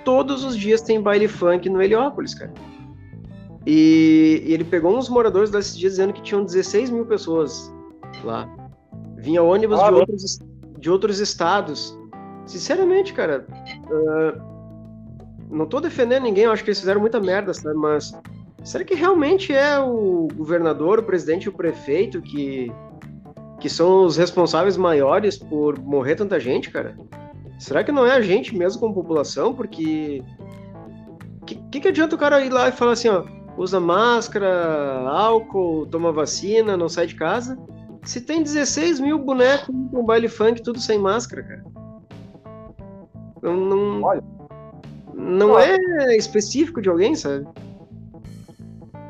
todos 0.03 0.43
os 0.43 0.55
dias 0.55 0.81
tem 0.81 1.01
baile 1.01 1.27
funk 1.27 1.69
no 1.69 1.81
Heliópolis, 1.81 2.33
cara. 2.33 2.53
E, 3.65 4.43
e 4.45 4.53
ele 4.53 4.63
pegou 4.63 4.97
uns 4.97 5.09
moradores 5.09 5.49
desses 5.49 5.77
dias 5.77 5.93
dizendo 5.93 6.13
que 6.13 6.21
tinham 6.21 6.43
16 6.43 6.89
mil 6.89 7.05
pessoas 7.05 7.73
lá. 8.23 8.49
Vinha 9.17 9.43
ônibus 9.43 9.79
ah, 9.79 9.89
de, 9.89 9.95
outros, 9.95 10.39
de 10.77 10.89
outros 10.89 11.19
estados. 11.19 11.97
Sinceramente, 12.45 13.13
cara, 13.13 13.45
uh, 13.91 14.41
não 15.49 15.65
tô 15.65 15.79
defendendo 15.79 16.23
ninguém, 16.23 16.45
eu 16.45 16.51
acho 16.51 16.63
que 16.63 16.69
eles 16.69 16.79
fizeram 16.79 17.01
muita 17.01 17.19
merda, 17.19 17.53
sabe? 17.53 17.75
Mas 17.75 18.13
Será 18.63 18.83
que 18.83 18.93
realmente 18.93 19.53
é 19.53 19.79
o 19.79 20.27
governador, 20.35 20.99
o 20.99 21.03
presidente 21.03 21.45
e 21.45 21.49
o 21.49 21.53
prefeito 21.53 22.21
que, 22.21 22.71
que 23.59 23.69
são 23.69 24.05
os 24.05 24.17
responsáveis 24.17 24.77
maiores 24.77 25.37
por 25.37 25.79
morrer 25.79 26.15
tanta 26.15 26.39
gente, 26.39 26.69
cara? 26.69 26.97
Será 27.57 27.83
que 27.83 27.91
não 27.91 28.05
é 28.05 28.11
a 28.11 28.21
gente 28.21 28.55
mesmo 28.55 28.79
como 28.79 28.93
população? 28.93 29.53
Porque. 29.53 30.23
O 31.41 31.45
que, 31.45 31.55
que, 31.71 31.79
que 31.79 31.87
adianta 31.87 32.15
o 32.15 32.19
cara 32.19 32.43
ir 32.45 32.49
lá 32.49 32.69
e 32.69 32.71
falar 32.71 32.91
assim, 32.91 33.09
ó, 33.09 33.25
usa 33.57 33.79
máscara, 33.79 35.09
álcool, 35.09 35.85
toma 35.87 36.11
vacina, 36.11 36.77
não 36.77 36.87
sai 36.87 37.07
de 37.07 37.15
casa? 37.15 37.57
Se 38.03 38.21
tem 38.21 38.43
16 38.43 38.99
mil 38.99 39.19
bonecos 39.19 39.75
com 39.91 40.05
baile 40.05 40.29
funk, 40.29 40.61
tudo 40.61 40.79
sem 40.79 40.97
máscara, 40.97 41.43
cara. 41.43 41.63
Não, 43.41 43.55
não, 43.55 44.03
Olha. 44.03 44.23
não 45.13 45.59
é 45.59 46.15
específico 46.15 46.81
de 46.81 46.89
alguém, 46.89 47.15
sabe? 47.15 47.47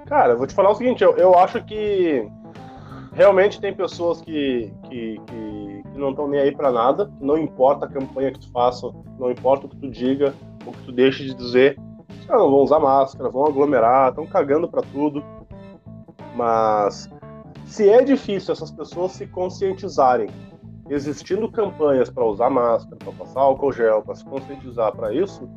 Cara, 0.10 0.36
vou 0.36 0.48
te 0.48 0.56
falar 0.56 0.72
o 0.72 0.76
seguinte, 0.76 1.04
eu, 1.04 1.16
eu 1.18 1.38
acho 1.38 1.64
que 1.64 2.28
realmente 3.14 3.62
tem 3.62 3.72
pessoas 3.72 4.20
que, 4.20 4.74
que, 4.90 5.22
que, 5.28 5.84
que 5.84 6.00
não 6.00 6.10
estão 6.10 6.28
nem 6.28 6.40
aí 6.40 6.52
para 6.52 6.72
nada, 6.72 7.12
não 7.22 7.38
importa 7.38 7.86
a 7.86 7.88
campanha 7.88 8.32
que 8.32 8.40
tu 8.40 8.52
faça, 8.52 8.92
não 9.20 9.30
importa 9.30 9.68
o 9.68 9.70
que 9.70 9.78
tu 9.78 9.88
diga, 9.88 10.34
o 10.66 10.72
que 10.72 10.84
tu 10.86 10.92
deixe 10.92 11.26
de 11.26 11.36
dizer, 11.36 11.78
não 12.28 12.50
vão 12.50 12.62
usar 12.62 12.80
máscara, 12.80 13.30
vão 13.30 13.46
aglomerar, 13.46 14.10
estão 14.10 14.26
cagando 14.26 14.68
para 14.68 14.82
tudo. 14.82 15.24
Mas 16.36 17.08
se 17.66 17.88
é 17.88 18.04
difícil 18.04 18.52
essas 18.52 18.72
pessoas 18.72 19.12
se 19.12 19.28
conscientizarem, 19.28 20.28
existindo 20.90 21.52
campanhas 21.52 22.10
para 22.10 22.26
usar 22.26 22.50
máscara, 22.50 22.98
para 22.98 23.14
passar 23.14 23.42
álcool 23.42 23.72
gel, 23.72 24.02
para 24.02 24.16
se 24.16 24.26
conscientizar 24.26 24.92
para 24.96 25.14
isso, 25.14 25.48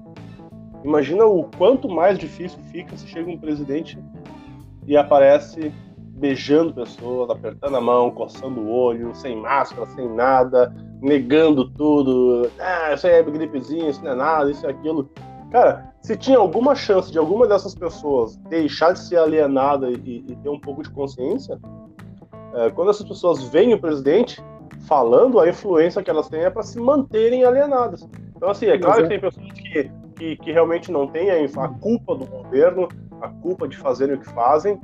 imagina 0.84 1.24
o 1.24 1.44
quanto 1.56 1.88
mais 1.88 2.18
difícil 2.18 2.58
fica 2.64 2.94
se 2.98 3.06
chega 3.06 3.30
um 3.30 3.38
presidente 3.38 3.98
e 4.86 4.96
aparece 4.96 5.72
beijando 6.22 6.72
pessoas, 6.72 7.30
apertando 7.30 7.76
a 7.76 7.80
mão, 7.80 8.10
coçando 8.10 8.60
o 8.60 8.70
olho, 8.70 9.14
sem 9.14 9.36
máscara, 9.36 9.86
sem 9.86 10.08
nada, 10.08 10.72
negando 11.00 11.68
tudo. 11.70 12.48
Ah, 12.60 12.94
isso 12.94 13.06
aí 13.06 13.14
é 13.14 13.22
gripezinha, 13.22 13.90
isso 13.90 14.04
não 14.04 14.12
é 14.12 14.14
nada, 14.14 14.50
isso 14.50 14.64
é 14.66 14.70
aquilo. 14.70 15.10
Cara, 15.50 15.92
se 16.00 16.16
tinha 16.16 16.38
alguma 16.38 16.74
chance 16.74 17.10
de 17.10 17.18
alguma 17.18 17.46
dessas 17.46 17.74
pessoas 17.74 18.36
deixar 18.48 18.92
de 18.92 19.00
ser 19.00 19.18
alienada 19.18 19.90
e, 19.90 20.24
e 20.28 20.36
ter 20.36 20.48
um 20.48 20.60
pouco 20.60 20.82
de 20.82 20.90
consciência, 20.90 21.60
é, 22.54 22.70
quando 22.70 22.90
essas 22.90 23.06
pessoas 23.06 23.42
veem 23.48 23.74
o 23.74 23.80
presidente 23.80 24.42
falando, 24.86 25.40
a 25.40 25.48
influência 25.48 26.02
que 26.02 26.10
elas 26.10 26.28
têm 26.28 26.42
é 26.42 26.50
para 26.50 26.62
se 26.62 26.78
manterem 26.78 27.44
alienadas. 27.44 28.08
Então, 28.36 28.50
assim, 28.50 28.66
é 28.66 28.78
claro 28.78 29.02
que 29.02 29.08
tem 29.08 29.20
pessoas 29.20 29.46
que, 29.52 29.90
que, 30.16 30.36
que 30.36 30.52
realmente 30.52 30.90
não 30.90 31.06
têm 31.06 31.30
a 31.30 31.68
culpa 31.68 32.14
do 32.14 32.26
governo, 32.26 32.88
a 33.22 33.28
culpa 33.28 33.68
de 33.68 33.76
fazerem 33.76 34.16
o 34.16 34.20
que 34.20 34.28
fazem, 34.28 34.80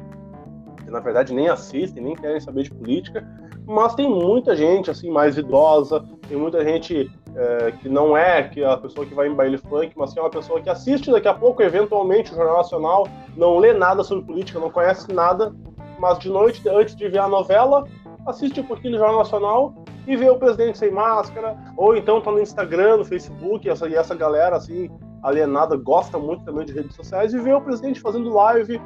que 0.85 0.91
na 0.91 1.01
verdade 1.01 1.35
nem 1.35 1.49
assistem, 1.49 2.03
nem 2.03 2.15
querem 2.15 2.41
saber 2.41 2.63
de 2.63 2.71
política, 2.75 3.27
mas 3.67 3.95
tem 3.95 4.09
muita 4.09 4.57
gente 4.57 4.91
assim 4.91 5.11
mais 5.11 5.37
idosa, 5.37 6.03
tem 6.27 6.39
muita 6.39 6.65
gente 6.65 7.11
é, 7.37 7.73
que 7.73 7.89
não 7.89 8.17
é 8.17 8.43
que 8.43 8.65
a 8.65 8.77
pessoa 8.77 9.05
que 9.05 9.15
vai 9.15 9.29
em 9.29 9.35
baile 9.35 9.59
funk, 9.59 9.93
mas 9.97 10.13
que 10.13 10.19
é 10.19 10.23
uma 10.23 10.31
pessoa 10.31 10.61
que 10.61 10.71
assiste 10.71 11.11
daqui 11.11 11.29
a 11.29 11.35
pouco, 11.35 11.63
eventualmente, 11.63 12.33
o 12.33 12.37
Jornal 12.37 12.57
Nacional, 12.57 13.09
não 13.37 13.59
lê 13.59 13.73
nada 13.73 14.03
sobre 14.03 14.25
política, 14.25 14.59
não 14.59 14.71
conhece 14.71 15.13
nada, 15.13 15.55
mas 15.99 16.19
de 16.19 16.29
noite, 16.31 16.67
antes 16.69 16.97
de 16.97 17.09
ver 17.09 17.19
a 17.19 17.29
novela, 17.29 17.85
assiste 18.27 18.61
um 18.61 18.65
pouquinho 18.65 18.95
do 18.95 18.99
Jornal 18.99 19.19
Nacional 19.19 19.75
e 20.07 20.17
vê 20.17 20.31
o 20.31 20.39
presidente 20.39 20.79
sem 20.79 20.91
máscara, 20.91 21.57
ou 21.77 21.95
então 21.95 22.21
tá 22.21 22.31
no 22.31 22.41
Instagram, 22.41 22.99
no 22.99 23.05
Facebook, 23.05 23.69
essa, 23.69 23.87
e 23.87 23.95
essa 23.95 24.15
galera 24.15 24.57
assim, 24.57 24.91
alienada, 25.23 25.77
gosta 25.77 26.19
muito 26.19 26.45
também 26.45 26.65
de 26.65 26.73
redes 26.73 26.95
sociais, 26.95 27.33
e 27.35 27.39
vê 27.39 27.53
o 27.53 27.61
presidente 27.61 28.01
fazendo 28.01 28.31
live, 28.31 28.81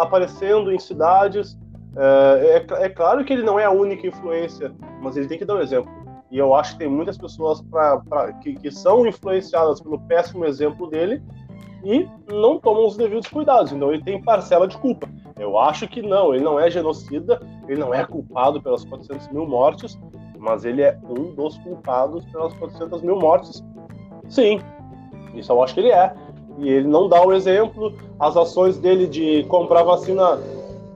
aparecendo 0.00 0.72
em 0.72 0.78
cidades. 0.78 1.58
É, 1.96 2.64
é, 2.70 2.84
é 2.84 2.88
claro 2.88 3.24
que 3.24 3.32
ele 3.32 3.42
não 3.42 3.58
é 3.58 3.64
a 3.64 3.70
única 3.70 4.06
influência, 4.06 4.74
mas 5.02 5.16
ele 5.16 5.28
tem 5.28 5.38
que 5.38 5.44
dar 5.44 5.56
um 5.56 5.60
exemplo. 5.60 5.90
E 6.30 6.38
eu 6.38 6.54
acho 6.54 6.72
que 6.72 6.80
tem 6.80 6.88
muitas 6.88 7.16
pessoas 7.16 7.62
pra, 7.62 7.98
pra 8.00 8.32
que, 8.34 8.54
que 8.54 8.70
são 8.70 9.06
influenciadas 9.06 9.80
pelo 9.80 9.98
péssimo 10.00 10.44
exemplo 10.44 10.88
dele 10.88 11.22
e 11.82 12.06
não 12.30 12.58
tomam 12.58 12.86
os 12.86 12.96
devidos 12.96 13.28
cuidados. 13.28 13.72
Então 13.72 13.92
ele 13.92 14.02
tem 14.02 14.22
parcela 14.22 14.68
de 14.68 14.76
culpa. 14.76 15.08
Eu 15.38 15.58
acho 15.58 15.88
que 15.88 16.02
não, 16.02 16.34
ele 16.34 16.44
não 16.44 16.58
é 16.58 16.70
genocida, 16.70 17.40
ele 17.66 17.80
não 17.80 17.94
é 17.94 18.04
culpado 18.04 18.60
pelas 18.60 18.84
400 18.84 19.28
mil 19.28 19.46
mortes, 19.46 19.98
mas 20.38 20.64
ele 20.64 20.82
é 20.82 20.98
um 21.08 21.34
dos 21.34 21.56
culpados 21.58 22.24
pelas 22.26 22.52
400 22.54 23.02
mil 23.02 23.16
mortes. 23.16 23.64
Sim, 24.28 24.60
isso 25.34 25.52
eu 25.52 25.62
acho 25.62 25.74
que 25.74 25.80
ele 25.80 25.90
é. 25.90 26.14
E 26.58 26.68
ele 26.68 26.88
não 26.88 27.08
dá 27.08 27.24
o 27.24 27.32
exemplo. 27.32 27.94
As 28.18 28.36
ações 28.36 28.78
dele 28.78 29.06
de 29.06 29.44
comprar 29.44 29.82
vacina 29.82 30.38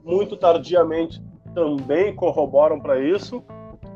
muito 0.04 0.36
tardiamente 0.36 1.22
também 1.54 2.14
corroboram 2.14 2.80
para 2.80 3.00
isso. 3.00 3.42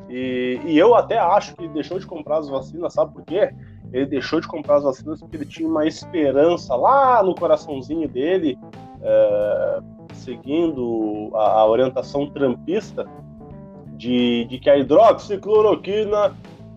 E, 0.08 0.60
e, 0.64 0.78
eu 0.78 0.94
até 0.94 1.18
acho 1.18 1.54
que 1.56 1.64
ele 1.64 1.72
deixou 1.72 1.98
de 1.98 2.06
comprar 2.06 2.38
as 2.38 2.48
vacinas, 2.48 2.92
sabe 2.92 3.12
por 3.12 3.24
quê? 3.24 3.52
Ele 3.92 4.06
deixou 4.06 4.40
de 4.40 4.46
comprar 4.46 4.76
as 4.76 4.84
vacinas 4.84 5.18
porque 5.18 5.36
ele 5.36 5.46
tinha 5.46 5.68
uma 5.68 5.84
esperança 5.84 6.76
lá 6.76 7.22
no 7.24 7.34
coraçãozinho 7.34 8.08
dele, 8.08 8.56
é, 9.02 9.80
seguindo 10.14 11.30
a, 11.34 11.60
a, 11.60 11.66
orientação 11.66 12.30
trampista, 12.30 13.04
de, 13.96 14.44
de 14.44 14.58
que 14.58 14.70
a 14.70 14.76
hidroxicloroquina 14.76 16.36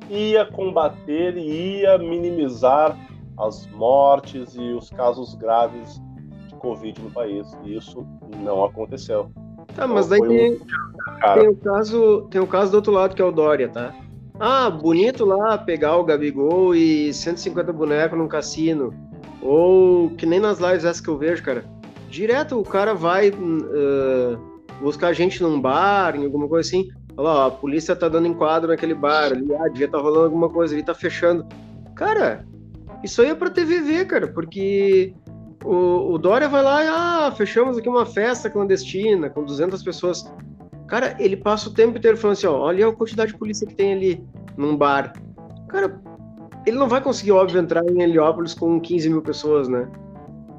ia 0.10 0.45
combater 0.45 1.38
e 1.38 1.82
ia 1.82 1.98
minimizar 2.00 2.98
as 3.39 3.67
mortes 3.67 4.56
e 4.56 4.73
os 4.73 4.89
casos 4.89 5.36
graves 5.36 6.02
de 6.47 6.56
Covid 6.56 7.02
no 7.02 7.12
país. 7.12 7.47
E 7.63 7.78
isso 7.78 8.06
não 8.43 8.63
aconteceu. 8.63 9.32
Tá, 9.75 9.88
mas 9.88 10.08
daí 10.08 10.21
tem, 10.21 10.54
um... 10.54 10.60
tem, 11.34 11.47
o 11.47 11.56
caso, 11.56 12.28
tem 12.30 12.41
o 12.41 12.47
caso 12.47 12.71
do 12.71 12.75
outro 12.75 12.91
lado, 12.91 13.15
que 13.15 13.21
é 13.21 13.25
o 13.25 13.32
Dória, 13.32 13.69
tá? 13.69 13.93
Ah, 14.39 14.69
bonito 14.69 15.25
lá 15.25 15.58
pegar 15.58 15.97
o 15.97 16.04
Gabigol 16.04 16.73
e 16.73 17.13
150 17.13 17.73
bonecos 17.73 18.17
num 18.17 18.28
cassino. 18.28 18.93
Ou 19.41 20.10
que 20.12 20.25
nem 20.25 20.39
nas 20.39 20.60
lives 20.60 20.86
essas 20.86 21.02
que 21.02 21.10
eu 21.10 21.17
vejo, 21.17 21.43
cara. 21.43 21.63
Direto 22.10 22.60
o 22.60 22.63
cara 22.63 22.93
vai 22.93 23.30
uh, 23.30 24.39
buscar 24.82 25.13
gente 25.13 25.43
num 25.43 25.60
bar, 25.60 26.15
em 26.15 26.25
alguma 26.25 26.47
coisa 26.47 26.67
assim. 26.67 26.89
Olha 27.15 27.28
lá, 27.28 27.45
a 27.47 27.52
polícia 27.52 27.95
tá 27.95 28.08
dando 28.08 28.28
enquadro 28.28 28.69
naquele 28.69 28.93
bar 28.93 29.32
ali. 29.32 29.54
Ah, 29.56 29.67
devia 29.67 29.89
tá 29.89 29.97
rolando 29.97 30.25
alguma 30.25 30.49
coisa 30.49 30.73
ali, 30.73 30.84
tá 30.84 30.93
fechando. 30.93 31.45
Cara, 31.93 32.45
isso 33.04 33.22
aí 33.22 33.30
é 33.30 33.36
pra 33.36 33.50
TVV, 33.50 34.06
cara, 34.06 34.28
porque 34.28 35.14
o, 35.64 36.14
o 36.14 36.18
Dória 36.18 36.48
vai 36.48 36.64
lá 36.64 36.84
e, 36.84 36.88
ah, 36.88 37.34
fechamos 37.36 37.78
aqui 37.78 37.88
uma 37.88 38.06
festa 38.06 38.50
clandestina 38.50 39.30
com 39.30 39.44
200 39.44 39.82
pessoas. 39.84 40.32
Cara, 40.88 41.16
ele 41.20 41.38
passa 41.38 41.70
o 41.70 41.74
tempo 41.74 41.98
inteiro 41.98 42.18
falando 42.18 42.38
assim, 42.38 42.48
ó, 42.48 42.58
olha 42.58 42.88
a 42.88 42.94
quantidade 42.94 43.32
de 43.32 43.38
polícia 43.38 43.68
que 43.68 43.76
tem 43.76 43.94
ali 43.94 44.24
num 44.58 44.76
bar. 44.76 45.14
Cara, 45.68 46.02
ele 46.66 46.78
não 46.78 46.88
vai 46.88 47.02
conseguir, 47.02 47.32
óbvio, 47.32 47.62
entrar 47.62 47.84
em 47.86 48.02
Heliópolis 48.02 48.54
com 48.54 48.80
15 48.80 49.10
mil 49.10 49.22
pessoas, 49.22 49.68
né? 49.68 49.88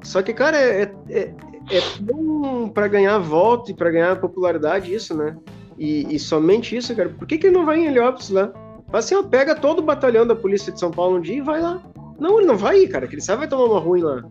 Só 0.03 0.21
que, 0.21 0.33
cara, 0.33 0.57
é, 0.57 0.91
é, 1.09 1.33
é 1.69 1.81
tão 2.05 2.69
pra 2.69 2.87
ganhar 2.87 3.19
voto 3.19 3.71
e 3.71 3.73
pra 3.73 3.91
ganhar 3.91 4.19
popularidade 4.19 4.93
isso, 4.93 5.15
né? 5.15 5.37
E, 5.77 6.15
e, 6.15 6.19
somente 6.19 6.75
isso, 6.75 6.95
cara. 6.95 7.09
Por 7.09 7.27
que, 7.27 7.37
que 7.37 7.47
ele 7.47 7.55
não 7.55 7.65
vai 7.65 7.79
em 7.79 7.87
Heliópolis 7.87 8.29
lá? 8.29 8.51
Assim, 8.91 9.15
ó, 9.15 9.23
pega 9.23 9.55
todo 9.55 9.79
o 9.79 9.83
batalhão 9.83 10.27
da 10.27 10.35
polícia 10.35 10.71
de 10.71 10.79
São 10.79 10.91
Paulo 10.91 11.17
um 11.17 11.21
dia 11.21 11.37
e 11.37 11.41
vai 11.41 11.61
lá. 11.61 11.81
Não, 12.21 12.37
ele 12.37 12.45
não 12.45 12.55
vai 12.55 12.77
ir, 12.77 12.87
cara, 12.87 13.07
que 13.07 13.15
ele 13.15 13.21
sabe 13.21 13.39
vai 13.39 13.47
tomar 13.47 13.65
uma 13.65 13.79
ruim 13.79 14.03
lá. 14.03 14.23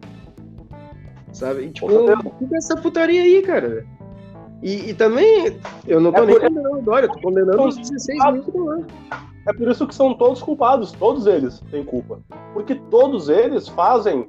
Sabe? 1.33 1.65
E, 1.65 1.71
tipo, 1.73 1.89
fica 2.39 2.57
essa 2.57 2.77
putaria 2.77 3.21
aí, 3.21 3.43
cara. 3.43 3.85
E, 4.63 4.91
e, 4.91 4.95
também, 4.95 5.59
eu 5.89 6.01
não 6.01 6.13
tô 6.13 6.23
é 6.23 6.27
nem 6.27 6.37
por... 6.37 6.47
condenando 6.47 6.79
o 6.79 6.83
Dória, 6.83 7.07
eu 7.07 7.13
tô 7.13 7.21
condenando 7.21 7.65
os 7.65 7.77
16 7.77 8.33
mil 8.33 8.43
que 8.45 8.59
lá. 8.59 8.79
É 9.49 9.53
por 9.53 9.69
isso 9.69 9.89
que 9.89 9.95
são 9.95 10.15
todos 10.15 10.41
culpados, 10.41 10.93
todos 10.93 11.27
eles 11.27 11.59
têm 11.69 11.83
culpa. 11.83 12.21
Porque 12.53 12.77
todos 12.77 13.29
eles 13.29 13.67
fazem. 13.67 14.29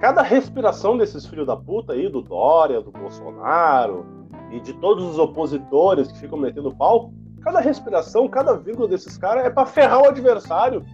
Cada 0.00 0.20
respiração 0.20 0.98
desses 0.98 1.24
filhos 1.24 1.46
da 1.46 1.56
puta 1.56 1.94
aí, 1.94 2.10
do 2.10 2.20
Dória, 2.20 2.82
do 2.82 2.92
Bolsonaro 2.92 4.04
e 4.52 4.60
de 4.60 4.74
todos 4.74 5.02
os 5.02 5.18
opositores 5.18 6.12
que 6.12 6.18
ficam 6.18 6.38
metendo 6.38 6.74
pau, 6.76 7.10
cada 7.40 7.58
respiração, 7.58 8.28
cada 8.28 8.54
vírgula 8.54 8.86
desses 8.86 9.16
caras 9.16 9.46
é 9.46 9.50
para 9.50 9.66
ferrar 9.66 10.02
o 10.02 10.08
adversário 10.08 10.84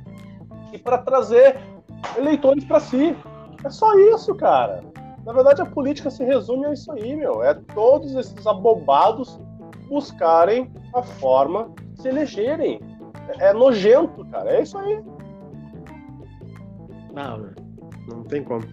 e 0.73 0.79
para 0.79 0.99
trazer 0.99 1.74
eleitores 2.17 2.65
para 2.65 2.81
si. 2.81 3.17
É 3.65 3.71
só 3.71 3.93
isso, 3.99 4.35
cara. 4.35 4.83
Na 5.25 5.33
verdade, 5.33 5.63
a 5.63 5.67
política 5.67 6.11
se 6.11 6.23
resume 6.25 6.67
a 6.67 6.73
isso 6.73 6.93
aí, 6.93 7.17
meu. 7.17 7.43
É 7.43 7.55
todos 7.75 8.15
esses 8.15 8.47
abobados 8.47 9.41
buscarem 9.89 10.71
a 10.95 11.03
forma 11.03 11.71
de 11.95 12.03
se 12.03 12.09
elegerem. 12.09 12.81
É, 13.39 13.53
nojento, 13.53 14.25
cara. 14.27 14.51
É 14.51 14.63
isso 14.63 14.77
aí. 14.77 15.03
Não, 17.13 17.51
não 18.09 18.25
tem 18.25 18.43
como. 18.43 18.65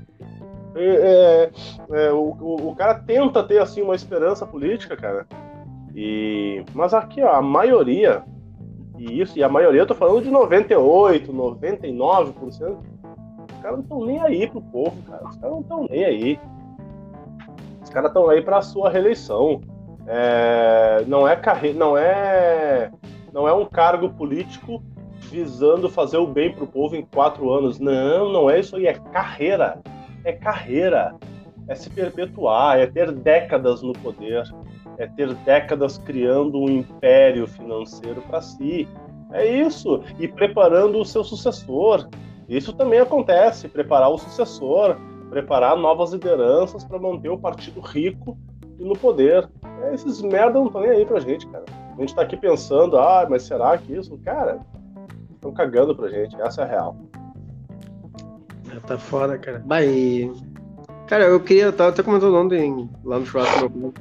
É, 0.75 1.51
é, 1.91 2.05
é, 2.05 2.11
o, 2.11 2.69
o, 2.69 2.75
cara 2.75 2.95
tenta 2.95 3.43
ter 3.43 3.59
assim 3.59 3.81
uma 3.81 3.95
esperança 3.95 4.45
política, 4.45 4.95
cara. 4.95 5.27
E 5.93 6.63
mas 6.73 6.93
aqui 6.93 7.21
ó, 7.21 7.33
a 7.33 7.41
maioria 7.41 8.23
e 8.97 9.19
isso 9.19 9.37
e 9.37 9.43
a 9.43 9.49
maioria 9.49 9.81
eu 9.81 9.85
tô 9.85 9.93
falando 9.93 10.23
de 10.23 10.31
98, 10.31 11.33
99%, 11.33 12.37
os 12.41 12.59
caras 13.61 13.77
não 13.77 13.83
estão 13.83 14.05
nem 14.05 14.19
aí 14.19 14.47
pro 14.47 14.61
povo, 14.61 15.01
cara. 15.03 15.27
Os 15.27 15.35
caras 15.37 15.51
não 15.51 15.61
estão 15.61 15.87
nem 15.89 16.03
aí. 16.03 16.39
Os 17.81 17.89
caras 17.89 18.09
estão 18.09 18.29
aí 18.29 18.41
para 18.41 18.57
a 18.57 18.61
sua 18.61 18.89
reeleição. 18.89 19.61
É, 20.07 21.03
não 21.07 21.27
é 21.27 21.35
carreira, 21.35 21.77
não 21.77 21.97
é, 21.97 22.91
não 23.31 23.47
é 23.47 23.53
um 23.53 23.65
cargo 23.65 24.09
político 24.09 24.81
visando 25.29 25.89
fazer 25.89 26.17
o 26.17 26.27
bem 26.27 26.51
pro 26.53 26.67
povo 26.67 26.95
em 26.95 27.05
quatro 27.05 27.51
anos. 27.51 27.79
Não, 27.79 28.31
não 28.31 28.49
é 28.49 28.59
isso 28.59 28.75
aí. 28.75 28.87
É 28.87 28.93
carreira. 28.93 29.79
É 30.23 30.33
carreira. 30.33 31.15
É 31.67 31.75
se 31.75 31.89
perpetuar. 31.89 32.79
É 32.79 32.87
ter 32.87 33.11
décadas 33.11 33.81
no 33.81 33.93
poder. 33.93 34.43
É 34.97 35.07
ter 35.07 35.33
décadas 35.35 35.97
criando 35.99 36.59
um 36.59 36.69
império 36.69 37.47
financeiro 37.47 38.21
para 38.21 38.41
si. 38.41 38.87
É 39.31 39.45
isso. 39.45 40.03
E 40.19 40.27
preparando 40.27 40.99
o 40.99 41.05
seu 41.05 41.23
sucessor. 41.23 42.09
Isso 42.51 42.73
também 42.73 42.99
acontece, 42.99 43.69
preparar 43.69 44.09
o 44.09 44.17
sucessor, 44.17 44.97
preparar 45.29 45.77
novas 45.77 46.11
lideranças 46.11 46.83
para 46.83 46.99
manter 46.99 47.29
o 47.29 47.37
partido 47.37 47.79
rico 47.79 48.37
e 48.77 48.83
no 48.83 48.93
poder. 48.93 49.49
É, 49.83 49.93
esses 49.93 50.21
merda 50.21 50.59
não 50.59 50.65
estão 50.65 50.81
nem 50.81 50.89
aí 50.89 51.05
pra 51.05 51.21
gente, 51.21 51.47
cara. 51.47 51.63
A 51.97 52.01
gente 52.01 52.13
tá 52.13 52.23
aqui 52.23 52.35
pensando, 52.35 52.99
ah, 52.99 53.25
mas 53.29 53.43
será 53.43 53.77
que 53.77 53.93
isso? 53.93 54.17
Cara, 54.17 54.59
estão 55.33 55.53
cagando 55.53 55.95
pra 55.95 56.09
gente, 56.09 56.35
essa 56.41 56.63
é 56.63 56.65
a 56.65 56.67
real. 56.67 56.97
É, 58.69 58.79
tá 58.85 58.97
foda, 58.97 59.37
cara. 59.37 59.63
Vai. 59.65 60.29
Cara, 61.07 61.23
eu 61.23 61.39
queria, 61.39 61.63
eu 61.63 61.73
tava 61.73 61.91
até 61.91 62.03
comentando 62.03 62.35
ontem 62.35 62.89
lá 63.05 63.17
no 63.17 63.25
churrasco 63.25 63.71
meu 63.73 63.93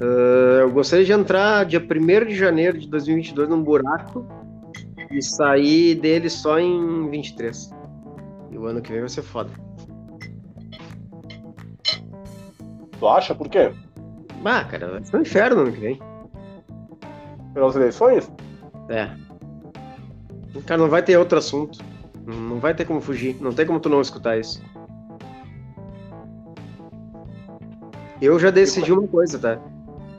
uh, 0.00 0.60
Eu 0.60 0.72
gostaria 0.72 1.04
de 1.04 1.12
entrar 1.12 1.64
dia 1.64 1.80
1 1.80 2.26
de 2.26 2.34
janeiro 2.34 2.78
de 2.78 2.88
2022 2.88 3.48
num 3.48 3.62
buraco 3.62 4.26
e 5.08 5.22
sair 5.22 5.94
dele 5.94 6.28
só 6.28 6.58
em 6.58 7.08
23. 7.10 7.75
E 8.56 8.58
o 8.58 8.64
ano 8.64 8.80
que 8.80 8.90
vem 8.90 9.00
vai 9.00 9.08
ser 9.10 9.20
foda. 9.20 9.50
Tu 12.98 13.06
acha? 13.06 13.34
Por 13.34 13.50
quê? 13.50 13.70
Ah, 14.42 14.64
cara, 14.64 14.92
vai 14.92 15.04
ser 15.04 15.18
um 15.18 15.20
inferno 15.20 15.60
ano 15.60 15.72
que 15.72 15.80
vem. 15.80 16.00
Pelas 17.52 17.76
eleições? 17.76 18.32
É. 18.88 19.10
Cara, 20.64 20.80
não 20.80 20.88
vai 20.88 21.02
ter 21.02 21.18
outro 21.18 21.36
assunto. 21.36 21.78
Não 22.26 22.58
vai 22.58 22.74
ter 22.74 22.86
como 22.86 22.98
fugir. 22.98 23.36
Não 23.42 23.52
tem 23.52 23.66
como 23.66 23.78
tu 23.78 23.90
não 23.90 24.00
escutar 24.00 24.38
isso. 24.38 24.62
Eu 28.22 28.38
já 28.38 28.50
decidi 28.50 28.90
uma 28.90 29.06
coisa, 29.06 29.38
tá? 29.38 29.60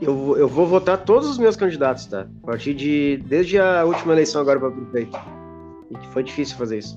Eu, 0.00 0.36
eu 0.36 0.46
vou 0.46 0.64
votar 0.64 0.98
todos 0.98 1.28
os 1.28 1.38
meus 1.38 1.56
candidatos, 1.56 2.06
tá? 2.06 2.28
A 2.44 2.46
partir 2.46 2.72
de. 2.72 3.16
Desde 3.26 3.58
a 3.58 3.84
última 3.84 4.12
eleição 4.12 4.40
agora 4.40 4.60
para 4.60 4.70
prefeito. 4.70 5.18
E 5.90 5.98
que 5.98 6.06
foi 6.10 6.22
difícil 6.22 6.56
fazer 6.56 6.78
isso. 6.78 6.96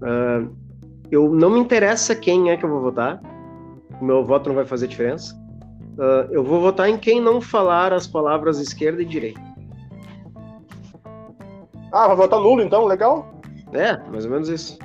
Uh, 0.00 0.67
eu 1.10 1.30
não 1.30 1.50
me 1.50 1.60
interessa 1.60 2.14
quem 2.14 2.50
é 2.50 2.56
que 2.56 2.64
eu 2.64 2.68
vou 2.68 2.80
votar. 2.80 3.20
Meu 4.00 4.24
voto 4.24 4.48
não 4.48 4.56
vai 4.56 4.64
fazer 4.64 4.86
diferença. 4.86 5.34
Uh, 5.96 6.30
eu 6.30 6.44
vou 6.44 6.60
votar 6.60 6.88
em 6.88 6.96
quem 6.96 7.20
não 7.20 7.40
falar 7.40 7.92
as 7.92 8.06
palavras 8.06 8.58
esquerda 8.60 9.02
e 9.02 9.04
direita. 9.04 9.40
Ah, 11.92 12.06
vai 12.06 12.16
votar 12.16 12.38
nulo 12.38 12.62
então, 12.62 12.84
legal? 12.84 13.34
É, 13.72 13.96
mais 14.10 14.24
ou 14.24 14.30
menos 14.30 14.48
isso. 14.48 14.78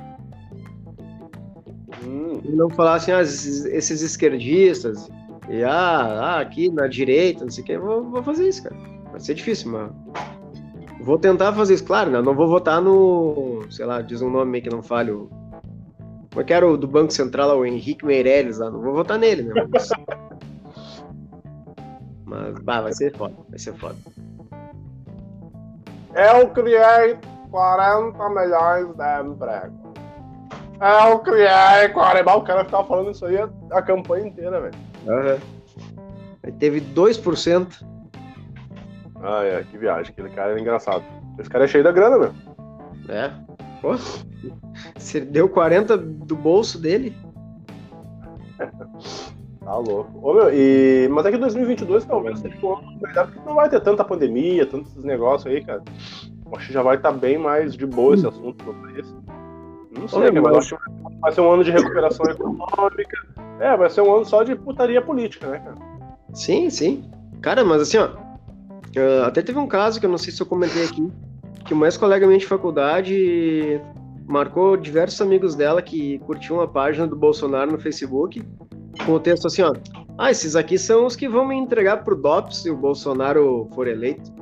Hum. 2.04 2.40
E 2.42 2.50
não 2.50 2.68
falar 2.70 2.94
assim, 2.94 3.12
ah, 3.12 3.20
esses 3.20 4.02
esquerdistas, 4.02 5.08
e 5.48 5.62
ah, 5.62 6.36
ah, 6.36 6.40
aqui 6.40 6.70
na 6.70 6.86
direita, 6.86 7.44
não 7.44 7.50
sei 7.50 7.62
o 7.62 7.66
que, 7.66 7.78
vou, 7.78 8.02
vou 8.10 8.22
fazer 8.22 8.48
isso, 8.48 8.62
cara. 8.64 8.76
Vai 9.10 9.20
ser 9.20 9.34
difícil, 9.34 9.70
mas 9.70 9.90
Vou 11.04 11.18
tentar 11.18 11.52
fazer 11.52 11.74
isso, 11.74 11.84
claro, 11.84 12.10
né? 12.10 12.22
Não 12.22 12.34
vou 12.34 12.48
votar 12.48 12.80
no. 12.80 13.60
Sei 13.70 13.84
lá, 13.84 14.00
diz 14.00 14.22
um 14.22 14.30
nome 14.30 14.62
que 14.62 14.70
não 14.70 14.82
falho. 14.82 15.28
Como 16.34 16.42
é 16.42 16.44
que 16.44 16.52
era 16.52 16.66
o 16.66 16.76
do 16.76 16.88
Banco 16.88 17.12
Central, 17.12 17.56
o 17.56 17.64
Henrique 17.64 18.04
Meirelles 18.04 18.58
lá? 18.58 18.68
Não 18.68 18.80
vou 18.80 18.92
votar 18.92 19.16
nele, 19.16 19.44
né? 19.44 19.54
Mas, 19.70 19.88
Mas 22.24 22.58
bah, 22.58 22.80
vai 22.80 22.92
ser 22.92 23.16
foda, 23.16 23.36
vai 23.48 23.56
ser 23.56 23.72
foda. 23.74 23.94
Eu 26.12 26.48
criei 26.48 27.16
40 27.52 28.28
milhões 28.30 28.96
de 28.96 29.30
empregos. 29.30 29.84
Eu 30.80 31.18
criei 31.20 31.88
40. 31.90 32.36
O 32.36 32.42
cara 32.42 32.64
ficava 32.64 32.84
falando 32.84 33.12
isso 33.12 33.24
aí 33.26 33.38
a, 33.38 33.48
a 33.70 33.80
campanha 33.80 34.26
inteira, 34.26 34.60
velho. 34.60 34.74
Uhum. 35.06 35.38
Aí 36.42 36.50
teve 36.50 36.80
2%. 36.80 37.86
Ai, 39.22 39.54
ai, 39.54 39.64
que 39.70 39.78
viagem. 39.78 40.10
Aquele 40.10 40.30
cara 40.30 40.50
era 40.50 40.60
engraçado. 40.60 41.04
Esse 41.38 41.48
cara 41.48 41.62
é 41.62 41.68
cheio 41.68 41.84
da 41.84 41.92
grana, 41.92 42.18
meu. 42.18 42.34
É. 43.08 43.30
Pô, 43.80 43.94
você 44.96 45.20
deu 45.20 45.48
40 45.48 45.96
do 45.96 46.36
bolso 46.36 46.78
dele? 46.78 47.16
tá 49.64 49.76
louco. 49.76 50.10
Ô, 50.22 50.34
meu, 50.34 50.50
e... 50.52 51.08
Mas 51.10 51.26
é 51.26 51.30
que 51.30 51.38
2022 51.38 52.04
talvez 52.04 52.38
seja 52.38 52.56
um 52.62 52.76
ano 52.76 52.98
porque 52.98 53.40
não 53.46 53.54
vai 53.54 53.68
ter 53.68 53.80
tanta 53.80 54.04
pandemia, 54.04 54.66
tantos 54.66 54.94
negócios 55.04 55.52
aí, 55.52 55.64
cara. 55.64 55.82
Acho 56.56 56.66
que 56.66 56.72
já 56.72 56.82
vai 56.82 56.96
estar 56.96 57.12
tá 57.12 57.18
bem 57.18 57.38
mais 57.38 57.74
de 57.74 57.86
boa 57.86 58.14
esse 58.14 58.26
assunto 58.26 58.64
no 58.64 58.74
país. 58.74 59.14
Não 59.98 60.08
sei, 60.08 60.28
Ô, 60.28 60.42
mas 60.42 60.56
acho 60.56 60.76
que 60.76 61.20
vai 61.20 61.32
ser 61.32 61.40
um 61.40 61.50
ano 61.50 61.64
de 61.64 61.70
recuperação 61.70 62.26
econômica. 62.30 63.16
É, 63.60 63.76
vai 63.76 63.88
ser 63.88 64.02
um 64.02 64.14
ano 64.14 64.24
só 64.24 64.42
de 64.42 64.54
putaria 64.54 65.00
política, 65.00 65.46
né, 65.46 65.58
cara? 65.58 65.76
Sim, 66.32 66.68
sim. 66.70 67.10
Cara, 67.40 67.64
mas 67.64 67.82
assim, 67.82 67.98
ó, 67.98 68.10
até 69.26 69.42
teve 69.42 69.58
um 69.58 69.66
caso 69.66 70.00
que 70.00 70.06
eu 70.06 70.10
não 70.10 70.18
sei 70.18 70.32
se 70.32 70.40
eu 70.40 70.46
comentei 70.46 70.84
aqui, 70.84 71.10
que 71.64 71.74
uma 71.74 71.86
ex-colega 71.86 72.26
minha 72.26 72.38
de 72.38 72.46
faculdade 72.46 73.80
marcou 74.26 74.76
diversos 74.76 75.20
amigos 75.20 75.54
dela 75.54 75.82
que 75.82 76.18
curtiam 76.20 76.60
a 76.60 76.68
página 76.68 77.06
do 77.06 77.16
Bolsonaro 77.16 77.72
no 77.72 77.78
Facebook, 77.78 78.42
com 79.04 79.12
o 79.12 79.20
texto 79.20 79.46
assim, 79.46 79.62
ó, 79.62 79.74
ah, 80.16 80.30
esses 80.30 80.54
aqui 80.56 80.78
são 80.78 81.06
os 81.06 81.16
que 81.16 81.28
vão 81.28 81.46
me 81.46 81.56
entregar 81.56 82.04
pro 82.04 82.14
DOPS 82.14 82.62
se 82.62 82.70
o 82.70 82.76
Bolsonaro 82.76 83.68
for 83.74 83.88
eleito. 83.88 84.32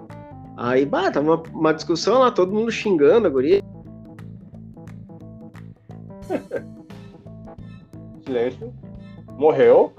Aí, 0.56 0.84
bah, 0.84 1.10
uma, 1.18 1.42
uma 1.50 1.72
discussão 1.72 2.18
lá, 2.20 2.30
todo 2.30 2.52
mundo 2.52 2.70
xingando 2.70 3.26
a 3.26 3.30
guria. 3.30 3.62
Silêncio. 8.24 8.72
Morreu. 9.38 9.92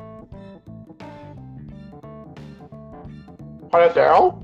Faleceu. 3.71 4.39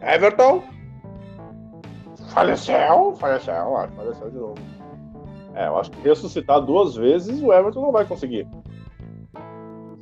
Everton. 0.00 0.71
Faleceu. 2.32 3.14
Faleceu, 3.18 3.76
acho. 3.76 3.92
Faleceu 3.94 4.30
de 4.30 4.38
novo. 4.38 4.54
É, 5.54 5.66
eu 5.66 5.78
acho 5.78 5.90
que 5.90 6.00
ressuscitar 6.00 6.60
duas 6.60 6.94
vezes 6.96 7.42
o 7.42 7.52
Everton 7.52 7.82
não 7.82 7.92
vai 7.92 8.04
conseguir. 8.04 8.48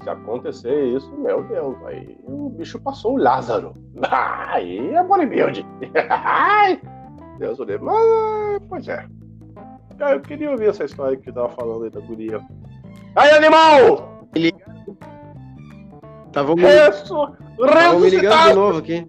Se 0.02 0.08
acontecer 0.08 0.84
isso, 0.96 1.10
meu 1.18 1.42
Deus, 1.44 1.76
aí 1.84 2.16
o 2.24 2.48
bicho 2.50 2.80
passou 2.80 3.14
o 3.14 3.18
Lázaro. 3.18 3.74
Aí 4.48 4.94
é 4.94 5.02
bodybuilding. 5.02 5.66
Deus 7.38 7.58
o 7.58 7.64
livre. 7.64 7.84
Mas, 7.84 8.62
pois 8.68 8.88
é. 8.88 9.06
Eu 9.98 10.20
queria 10.20 10.50
ouvir 10.50 10.68
essa 10.68 10.84
história 10.84 11.16
que 11.16 11.30
tava 11.30 11.50
falando 11.50 11.84
aí 11.84 11.90
da 11.90 12.00
guria. 12.00 12.40
Aí, 13.14 13.30
animal! 13.32 14.26
Ele 14.34 14.50
Tava 16.32 16.54
me... 16.54 16.62
Ressu... 16.62 17.26
me 18.00 18.10
ligando 18.10 18.48
de 18.48 18.54
novo 18.54 18.78
aqui. 18.78 19.06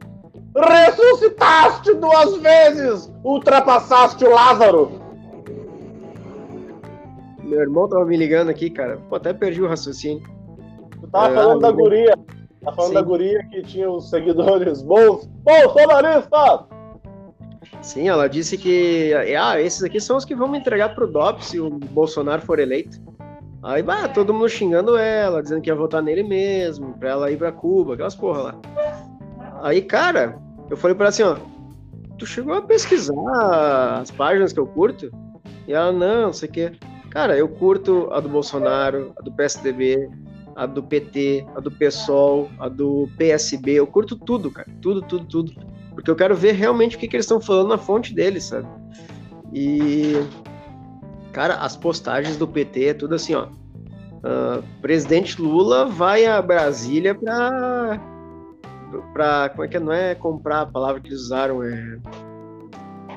Ressuscitaste 0.56 1.94
duas 1.96 2.38
vezes! 2.38 3.12
Ultrapassaste 3.24 4.26
o 4.26 4.32
Lázaro! 4.32 5.02
Meu 7.44 7.60
irmão 7.60 7.88
tava 7.88 8.06
me 8.06 8.16
ligando 8.16 8.50
aqui, 8.50 8.70
cara. 8.70 8.98
Pô, 9.10 9.16
até 9.16 9.34
perdi 9.34 9.62
o 9.62 9.68
raciocínio. 9.68 10.24
Tu 11.00 11.08
tava 11.08 11.34
é, 11.34 11.36
falando 11.36 11.62
da 11.62 11.72
guria. 11.72 12.18
Tá 12.64 12.72
falando 12.72 12.90
Sim. 12.90 12.96
da 12.96 13.02
guria 13.02 13.44
que 13.50 13.62
tinha 13.64 13.90
os 13.90 14.10
seguidores 14.10 14.82
bons. 14.82 15.26
Bolsonaristas! 15.44 16.62
Sim, 17.82 18.10
ela 18.10 18.28
disse 18.28 18.58
que 18.58 19.12
ah, 19.38 19.60
esses 19.60 19.84
aqui 19.84 20.00
são 20.00 20.18
os 20.18 20.26
que 20.26 20.36
vão 20.36 20.48
me 20.48 20.60
entregar 20.60 20.94
pro 20.96 21.08
DOP 21.08 21.44
se 21.44 21.60
o 21.60 21.70
Bolsonaro 21.70 22.42
for 22.42 22.60
eleito. 22.60 23.00
Aí, 23.64 23.84
bah, 23.84 24.08
todo 24.08 24.34
mundo 24.34 24.50
xingando 24.50 24.98
ela, 24.98 25.42
dizendo 25.42 25.62
que 25.62 25.70
ia 25.70 25.76
votar 25.76 26.02
nele 26.02 26.24
mesmo, 26.24 26.98
pra 26.98 27.10
ela 27.10 27.32
ir 27.32 27.38
pra 27.38 27.52
Cuba, 27.52 27.94
aquelas 27.94 28.16
porra 28.16 28.42
lá. 28.42 28.56
Aí, 29.62 29.82
cara, 29.82 30.41
eu 30.72 30.78
falei 30.78 30.96
pra 30.96 31.06
ela 31.06 31.10
assim, 31.10 31.22
ó, 31.22 31.38
tu 32.18 32.26
chegou 32.26 32.56
a 32.56 32.62
pesquisar 32.62 34.00
as 34.02 34.10
páginas 34.10 34.52
que 34.52 34.60
eu 34.60 34.66
curto? 34.66 35.12
E 35.68 35.74
ela, 35.74 35.92
não, 35.92 36.24
não 36.24 36.34
sei 36.34 36.50
o 36.50 36.52
quê. 36.52 36.72
Cara, 37.12 37.38
eu 37.38 37.48
curto 37.48 38.10
a 38.12 38.20
do 38.20 38.30
Bolsonaro, 38.30 39.14
a 39.20 39.22
do 39.22 39.32
PSDB, 39.32 40.10
a 40.56 40.66
do 40.66 40.82
PT, 40.82 41.46
a 41.56 41.60
do 41.60 41.70
PSOL, 41.70 42.50
a 42.58 42.68
do 42.68 43.08
PSB, 43.18 43.74
eu 43.74 43.86
curto 43.86 44.16
tudo, 44.16 44.50
cara, 44.50 44.68
tudo, 44.82 45.02
tudo, 45.02 45.26
tudo. 45.26 45.54
Porque 45.94 46.10
eu 46.10 46.16
quero 46.16 46.36
ver 46.36 46.54
realmente 46.54 46.96
o 46.96 47.00
que, 47.00 47.08
que 47.08 47.16
eles 47.16 47.26
estão 47.26 47.40
falando 47.40 47.70
na 47.70 47.78
fonte 47.78 48.16
deles, 48.16 48.46
sabe? 48.46 48.68
E 49.54 50.16
Cara, 51.32 51.56
as 51.56 51.78
postagens 51.78 52.38
do 52.38 52.48
PT 52.48 52.86
é 52.86 52.94
tudo 52.94 53.16
assim, 53.16 53.34
ó. 53.36 53.46
Uh, 53.46 54.62
presidente 54.82 55.42
Lula 55.42 55.86
vai 55.86 56.26
a 56.26 56.42
Brasília 56.42 57.16
para 57.16 58.00
para 59.14 59.50
como 59.50 59.64
é 59.64 59.68
que 59.68 59.78
é? 59.78 59.80
não 59.80 59.92
é 59.92 60.16
comprar 60.16 60.62
a 60.62 60.66
palavra 60.66 61.02
que 61.02 61.08
eles 61.08 61.22
usaram 61.22 61.64
é 61.64 62.00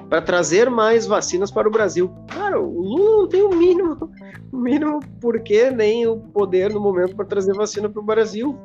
para 0.09 0.21
trazer 0.23 0.71
mais 0.71 1.07
vacinas 1.07 1.51
para 1.51 1.67
o 1.67 1.71
Brasil. 1.71 2.13
Cara, 2.29 2.61
o 2.61 2.81
Lula 2.81 3.23
não 3.23 3.29
tem 3.29 3.43
o 3.43 3.51
mínimo, 3.51 4.11
o 4.53 4.57
mínimo 4.57 5.01
porquê 5.21 5.71
nem 5.71 6.07
o 6.07 6.19
poder 6.19 6.73
no 6.73 6.81
momento 6.81 7.17
para 7.17 7.25
trazer 7.25 7.55
vacina 7.55 7.89
para 7.89 8.01
o 8.01 8.05
Brasil, 8.05 8.57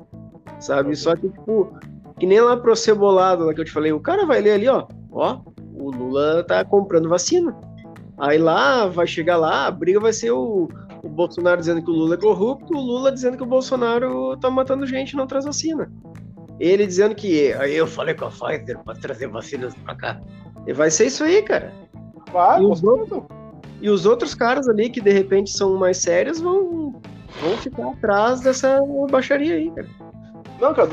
sabe? 0.59 0.95
Só 0.95 1.15
que 1.15 1.29
tipo 1.29 1.73
que 2.19 2.25
nem 2.25 2.41
lá 2.41 2.57
pro 2.57 2.75
cebolado 2.75 3.45
lá 3.45 3.53
que 3.53 3.61
eu 3.61 3.65
te 3.65 3.71
falei, 3.71 3.93
o 3.93 3.99
cara 3.99 4.25
vai 4.25 4.41
ler 4.41 4.51
ali, 4.51 4.67
ó, 4.67 4.85
ó, 5.11 5.39
o 5.73 5.89
Lula 5.89 6.43
tá 6.43 6.63
comprando 6.65 7.07
vacina. 7.07 7.57
Aí 8.17 8.37
lá, 8.37 8.85
vai 8.87 9.07
chegar 9.07 9.37
lá, 9.37 9.67
a 9.67 9.71
briga 9.71 9.99
vai 9.99 10.11
ser 10.11 10.31
o, 10.31 10.67
o 11.01 11.07
Bolsonaro 11.07 11.61
dizendo 11.61 11.81
que 11.81 11.89
o 11.89 11.93
Lula 11.93 12.15
é 12.15 12.17
corrupto, 12.17 12.77
o 12.77 12.81
Lula 12.81 13.13
dizendo 13.13 13.37
que 13.37 13.43
o 13.43 13.47
Bolsonaro 13.47 14.35
tá 14.37 14.49
matando 14.49 14.85
gente 14.85 15.11
e 15.11 15.15
não 15.15 15.25
traz 15.25 15.45
vacina. 15.45 15.89
Ele 16.59 16.85
dizendo 16.85 17.15
que 17.15 17.53
aí 17.53 17.75
eu 17.75 17.87
falei 17.87 18.13
com 18.13 18.25
a 18.25 18.29
Pfizer 18.29 18.79
para 18.83 18.95
trazer 18.95 19.27
vacinas 19.27 19.73
para 19.75 19.95
cá. 19.95 20.21
E 20.67 20.73
vai 20.73 20.91
ser 20.91 21.05
isso 21.05 21.23
aí, 21.23 21.41
cara. 21.41 21.71
Vai, 22.31 22.61
e, 22.61 22.65
os 22.65 22.83
outros, 22.83 23.23
e 23.81 23.89
os 23.89 24.05
outros 24.05 24.35
caras 24.35 24.67
ali 24.67 24.89
que 24.89 25.01
de 25.01 25.11
repente 25.11 25.51
são 25.51 25.77
mais 25.77 25.97
sérios 25.97 26.39
vão, 26.39 27.01
vão 27.41 27.57
ficar 27.57 27.89
atrás 27.89 28.41
dessa 28.41 28.81
baixaria 29.09 29.55
aí, 29.55 29.71
cara. 29.71 29.87
Não, 30.59 30.73
cara, 30.73 30.89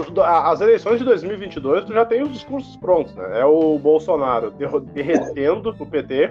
as 0.48 0.60
eleições 0.60 1.00
de 1.00 1.04
2022 1.04 1.86
tu 1.86 1.92
já 1.92 2.04
tem 2.04 2.22
os 2.22 2.32
discursos 2.32 2.76
prontos, 2.76 3.12
né? 3.16 3.40
É 3.40 3.44
o 3.44 3.76
Bolsonaro 3.78 4.52
derretendo 4.94 5.74
o 5.78 5.86
PT, 5.86 6.30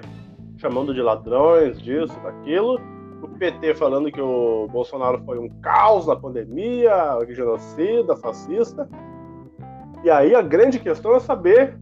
chamando 0.58 0.94
de 0.94 1.02
ladrões, 1.02 1.82
disso, 1.82 2.18
daquilo. 2.24 2.80
O 3.22 3.28
PT 3.28 3.76
falando 3.76 4.10
que 4.10 4.22
o 4.22 4.68
Bolsonaro 4.72 5.22
foi 5.26 5.38
um 5.38 5.50
caos 5.62 6.08
na 6.08 6.16
pandemia, 6.16 6.96
genocida, 7.28 8.16
fascista. 8.16 8.88
E 10.06 10.12
aí 10.12 10.36
a 10.36 10.42
grande 10.44 10.78
questão 10.78 11.16
é 11.16 11.20
saber 11.20 11.80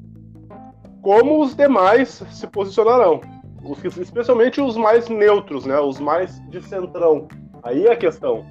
como 1.01 1.41
os 1.41 1.53
demais 1.53 2.24
se 2.32 2.47
posicionarão. 2.47 3.19
Os, 3.61 3.84
especialmente 3.97 4.61
os 4.61 4.78
mais 4.78 5.09
neutros, 5.09 5.65
né? 5.65 5.78
Os 5.78 5.99
mais 5.99 6.39
de 6.49 6.61
centrão. 6.63 7.28
Aí 7.61 7.86
é 7.86 7.91
a 7.91 7.97
questão. 7.97 8.45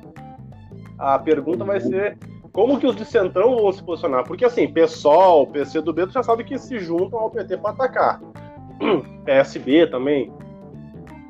A 0.99 1.19
pergunta 1.19 1.65
vai 1.65 1.81
ser 1.81 2.19
como 2.53 2.79
que 2.79 2.87
os 2.87 2.95
de 2.95 3.07
centrão 3.07 3.57
vão 3.57 3.73
se 3.73 3.83
posicionar? 3.83 4.25
Porque 4.25 4.45
assim, 4.45 4.71
PSOL, 4.71 5.47
PCdoB, 5.47 6.07
tu 6.09 6.13
já 6.13 6.23
sabe 6.23 6.45
que 6.45 6.59
se 6.59 6.79
juntam 6.79 7.19
ao 7.19 7.31
PT 7.31 7.57
para 7.57 7.71
atacar. 7.71 8.21
PSB 9.25 9.87
também. 9.87 10.31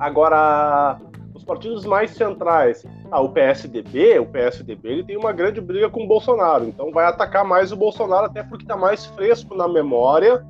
Agora, 0.01 0.99
os 1.43 1.45
partidos 1.45 1.85
mais 1.85 2.13
centrais, 2.13 2.87
ah, 3.11 3.21
o 3.21 3.29
PSDB, 3.29 4.19
o 4.21 4.27
PSDB, 4.27 4.89
ele 4.89 5.05
tem 5.05 5.17
uma 5.17 5.33
grande 5.33 5.61
briga 5.61 5.91
com 5.91 6.05
o 6.05 6.07
Bolsonaro, 6.07 6.65
então 6.65 6.93
vai 6.93 7.05
atacar 7.05 7.45
mais 7.45 7.73
o 7.73 7.77
Bolsonaro 7.77 8.27
até 8.27 8.45
porque 8.45 8.65
está 8.65 8.77
mais 8.77 9.07
fresco 9.07 9.55
na 9.55 9.67
memória 9.67 10.45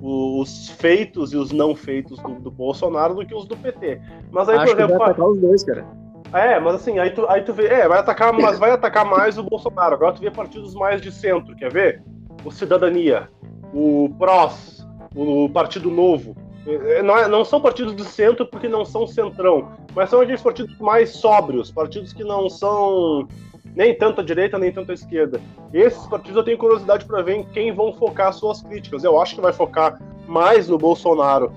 os 0.00 0.68
feitos 0.70 1.32
e 1.32 1.36
os 1.36 1.50
não 1.50 1.74
feitos 1.74 2.18
do, 2.20 2.34
do 2.34 2.50
Bolsonaro 2.50 3.14
do 3.14 3.26
que 3.26 3.34
os 3.34 3.46
do 3.46 3.56
PT. 3.56 4.00
Mas 4.30 4.48
aí, 4.48 4.56
Acho 4.58 4.66
por 4.66 4.78
exemplo, 4.78 4.98
vai 4.98 5.08
atacar 5.08 5.28
os 5.28 5.38
dois, 5.40 5.64
cara. 5.64 5.86
É, 6.32 6.60
mas 6.60 6.74
assim, 6.76 6.98
aí 6.98 7.10
tu, 7.10 7.26
aí 7.28 7.42
tu 7.42 7.52
vê, 7.52 7.66
é, 7.66 7.88
vai 7.88 7.98
atacar, 7.98 8.32
mas 8.32 8.58
vai 8.58 8.70
atacar 8.70 9.04
mais 9.04 9.38
o 9.38 9.42
Bolsonaro. 9.42 9.94
Agora 9.94 10.12
tu 10.12 10.20
vê 10.20 10.30
partidos 10.30 10.74
mais 10.74 11.00
de 11.00 11.10
centro, 11.10 11.56
quer 11.56 11.72
ver? 11.72 12.02
O 12.44 12.50
Cidadania, 12.52 13.28
o 13.74 14.08
PROS, 14.18 14.86
o 15.16 15.48
Partido 15.48 15.90
Novo. 15.90 16.36
É, 16.68 17.02
não, 17.02 17.16
é, 17.16 17.26
não, 17.26 17.44
são 17.44 17.60
partidos 17.60 17.96
de 17.96 18.04
centro 18.04 18.44
porque 18.46 18.68
não 18.68 18.84
são 18.84 19.06
centrão, 19.06 19.72
mas 19.94 20.10
são 20.10 20.20
aqueles 20.20 20.42
partidos 20.42 20.76
mais 20.78 21.10
sóbrios, 21.10 21.70
partidos 21.70 22.12
que 22.12 22.22
não 22.22 22.50
são 22.50 23.26
nem 23.74 23.96
tanto 23.96 24.20
a 24.20 24.24
direita, 24.24 24.58
nem 24.58 24.70
tanto 24.70 24.90
a 24.90 24.94
esquerda. 24.94 25.40
Esses 25.72 26.06
partidos 26.06 26.36
eu 26.36 26.44
tenho 26.44 26.58
curiosidade 26.58 27.06
para 27.06 27.22
ver 27.22 27.36
em 27.36 27.44
quem 27.44 27.72
vão 27.72 27.92
focar 27.92 28.32
suas 28.34 28.60
críticas. 28.60 29.02
Eu 29.02 29.18
acho 29.20 29.34
que 29.34 29.40
vai 29.40 29.52
focar 29.52 29.98
mais 30.26 30.68
no 30.68 30.76
Bolsonaro, 30.76 31.52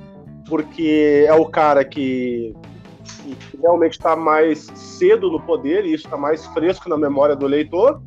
porque 0.47 1.26
é 1.28 1.34
o 1.34 1.45
cara 1.45 1.84
que, 1.84 2.55
que 3.03 3.57
realmente 3.62 3.93
está 3.93 4.16
mais 4.16 4.59
cedo 4.76 5.30
no 5.30 5.41
poder 5.41 5.86
e 5.86 5.93
isso 5.93 6.05
está 6.05 6.16
mais 6.16 6.45
fresco 6.47 6.88
na 6.88 6.97
memória 6.97 7.36
do 7.36 7.45
eleitor. 7.45 8.01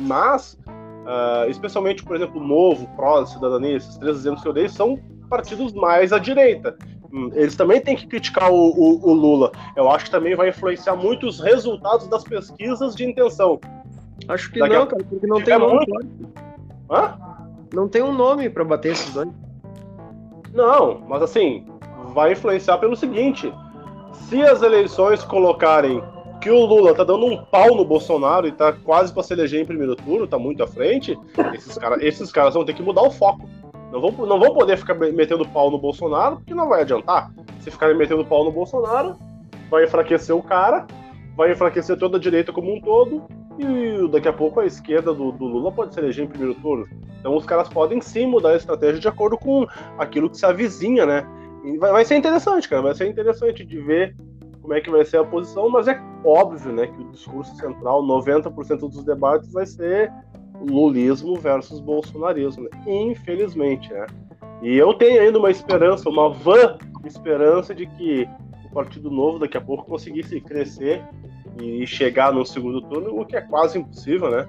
Mas, 0.00 0.58
uh, 0.66 1.50
especialmente, 1.50 2.02
por 2.02 2.16
exemplo, 2.16 2.40
o 2.40 2.46
Novo, 2.46 2.88
Pró, 2.96 3.24
Cidadania, 3.26 3.76
esses 3.76 3.98
três 3.98 4.16
exemplos 4.16 4.42
que 4.42 4.48
eu 4.48 4.52
dei, 4.52 4.68
são 4.68 4.98
partidos 5.32 5.72
mais 5.72 6.12
à 6.12 6.18
direita. 6.18 6.76
Hum, 7.10 7.30
eles 7.32 7.56
também 7.56 7.80
têm 7.80 7.96
que 7.96 8.06
criticar 8.06 8.52
o, 8.52 8.54
o, 8.54 9.10
o, 9.10 9.14
Lula. 9.14 9.50
Eu 9.74 9.90
acho 9.90 10.04
que 10.04 10.10
também 10.10 10.36
vai 10.36 10.50
influenciar 10.50 10.94
muito 10.94 11.26
os 11.26 11.40
resultados 11.40 12.06
das 12.06 12.22
pesquisas 12.22 12.94
de 12.94 13.04
intenção. 13.06 13.58
Acho 14.28 14.52
que 14.52 14.58
Daqui 14.58 14.74
não, 14.74 14.82
a... 14.82 14.86
cara, 14.86 15.04
porque 15.08 15.26
não 15.26 15.42
tem 15.42 15.58
nome. 15.58 15.86
Muito... 15.88 16.28
Hã? 16.90 17.18
Não 17.72 17.88
tem 17.88 18.02
um 18.02 18.12
nome 18.12 18.50
para 18.50 18.62
bater 18.62 18.92
esses 18.92 19.10
dois. 19.14 19.28
Não, 20.52 21.00
mas 21.08 21.22
assim, 21.22 21.64
vai 22.12 22.32
influenciar 22.32 22.76
pelo 22.76 22.94
seguinte: 22.94 23.50
se 24.28 24.42
as 24.42 24.60
eleições 24.60 25.24
colocarem 25.24 26.02
que 26.42 26.50
o 26.50 26.66
Lula 26.66 26.94
tá 26.94 27.04
dando 27.04 27.24
um 27.24 27.42
pau 27.44 27.74
no 27.74 27.86
Bolsonaro 27.86 28.46
e 28.46 28.52
tá 28.52 28.72
quase 28.72 29.14
para 29.14 29.22
se 29.22 29.32
eleger 29.32 29.62
em 29.62 29.66
primeiro 29.66 29.96
turno, 29.96 30.26
tá 30.26 30.38
muito 30.38 30.62
à 30.62 30.66
frente, 30.66 31.18
esses, 31.54 31.78
cara, 31.78 32.04
esses 32.04 32.30
caras 32.30 32.52
vão 32.52 32.64
ter 32.64 32.74
que 32.74 32.82
mudar 32.82 33.02
o 33.02 33.10
foco. 33.10 33.48
Não 33.92 34.00
vão, 34.00 34.26
não 34.26 34.40
vão 34.40 34.54
poder 34.54 34.78
ficar 34.78 34.94
metendo 34.94 35.46
pau 35.46 35.70
no 35.70 35.78
Bolsonaro, 35.78 36.36
porque 36.36 36.54
não 36.54 36.66
vai 36.66 36.80
adiantar. 36.80 37.30
Se 37.60 37.70
ficarem 37.70 37.94
metendo 37.94 38.24
pau 38.24 38.42
no 38.42 38.50
Bolsonaro, 38.50 39.16
vai 39.70 39.84
enfraquecer 39.84 40.34
o 40.34 40.42
cara, 40.42 40.86
vai 41.36 41.52
enfraquecer 41.52 41.98
toda 41.98 42.16
a 42.16 42.20
direita 42.20 42.52
como 42.52 42.74
um 42.74 42.80
todo, 42.80 43.22
e 43.58 44.08
daqui 44.08 44.26
a 44.26 44.32
pouco 44.32 44.60
a 44.60 44.66
esquerda 44.66 45.12
do, 45.12 45.30
do 45.30 45.44
Lula 45.44 45.70
pode 45.70 45.92
se 45.92 46.00
eleger 46.00 46.24
em 46.24 46.28
primeiro 46.28 46.54
turno. 46.54 46.88
Então 47.20 47.36
os 47.36 47.44
caras 47.44 47.68
podem 47.68 48.00
sim 48.00 48.26
mudar 48.26 48.50
a 48.50 48.56
estratégia 48.56 48.98
de 48.98 49.08
acordo 49.08 49.36
com 49.36 49.66
aquilo 49.98 50.30
que 50.30 50.38
se 50.38 50.46
avizinha, 50.46 51.04
né? 51.04 51.26
E 51.62 51.76
vai, 51.76 51.92
vai 51.92 52.04
ser 52.06 52.16
interessante, 52.16 52.68
cara. 52.68 52.80
Vai 52.80 52.94
ser 52.94 53.06
interessante 53.06 53.62
de 53.62 53.78
ver 53.78 54.16
como 54.62 54.72
é 54.72 54.80
que 54.80 54.90
vai 54.90 55.04
ser 55.04 55.18
a 55.18 55.24
posição, 55.24 55.68
mas 55.68 55.86
é 55.86 56.00
óbvio, 56.24 56.72
né, 56.72 56.86
que 56.86 57.02
o 57.02 57.10
discurso 57.10 57.54
central, 57.56 58.02
90% 58.04 58.78
dos 58.78 59.04
debates 59.04 59.52
vai 59.52 59.66
ser 59.66 60.10
lulismo 60.64 61.36
versus 61.36 61.80
bolsonarismo, 61.80 62.64
né? 62.64 62.70
infelizmente, 62.86 63.92
né? 63.92 64.06
E 64.62 64.76
eu 64.76 64.94
tenho 64.94 65.20
ainda 65.20 65.38
uma 65.38 65.50
esperança, 65.50 66.08
uma 66.08 66.30
vã 66.30 66.78
esperança 67.04 67.74
de 67.74 67.86
que 67.86 68.28
o 68.64 68.74
Partido 68.74 69.10
Novo 69.10 69.38
daqui 69.38 69.56
a 69.56 69.60
pouco 69.60 69.84
conseguisse 69.84 70.40
crescer 70.40 71.02
e 71.60 71.86
chegar 71.86 72.32
no 72.32 72.46
segundo 72.46 72.80
turno, 72.82 73.20
o 73.20 73.26
que 73.26 73.36
é 73.36 73.40
quase 73.40 73.78
impossível, 73.78 74.30
né? 74.30 74.48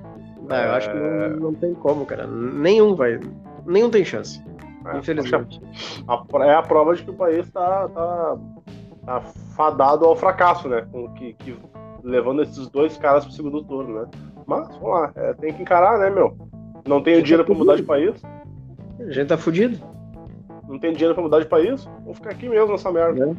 É, 0.49 0.67
eu 0.67 0.71
acho 0.73 0.91
que 0.91 0.97
não, 0.97 1.05
é. 1.05 1.29
não, 1.29 1.53
tem 1.53 1.73
como, 1.73 2.05
cara. 2.05 2.27
Nenhum 2.27 2.95
vai. 2.95 3.19
Nenhum 3.65 3.89
tem 3.89 4.03
chance. 4.03 4.43
É, 4.85 4.97
infelizmente. 4.97 5.61
A, 6.07 6.45
é 6.45 6.55
a 6.55 6.61
prova 6.61 6.95
de 6.95 7.03
que 7.03 7.09
o 7.09 7.13
país 7.13 7.47
está 7.47 7.87
tá, 7.89 8.37
tá 9.05 9.21
fadado 9.55 10.05
ao 10.05 10.15
fracasso, 10.15 10.67
né? 10.67 10.85
Com 10.91 11.11
que, 11.13 11.33
que 11.33 11.55
levando 12.03 12.43
esses 12.43 12.67
dois 12.69 12.97
caras 12.97 13.23
pro 13.25 13.33
segundo 13.33 13.63
turno, 13.63 14.01
né? 14.01 14.07
Mas, 14.45 14.67
vamos 14.77 14.89
lá, 14.89 15.11
é, 15.15 15.33
tem 15.33 15.53
que 15.53 15.61
encarar, 15.61 15.97
né, 15.99 16.09
meu? 16.09 16.37
Não 16.85 17.01
tenho 17.01 17.21
dinheiro 17.21 17.43
tá 17.43 17.47
pra 17.47 17.57
mudar 17.57 17.75
de 17.75 17.83
país. 17.83 18.21
A 18.99 19.11
gente 19.11 19.27
tá 19.27 19.37
fudido. 19.37 19.79
Não 20.67 20.77
tem 20.77 20.91
dinheiro 20.93 21.13
pra 21.13 21.23
mudar 21.23 21.39
de 21.39 21.45
país? 21.45 21.87
Vou 22.03 22.13
ficar 22.13 22.31
aqui 22.31 22.49
mesmo 22.49 22.71
nessa 22.71 22.91
merda. 22.91 23.29
É. 23.29 23.35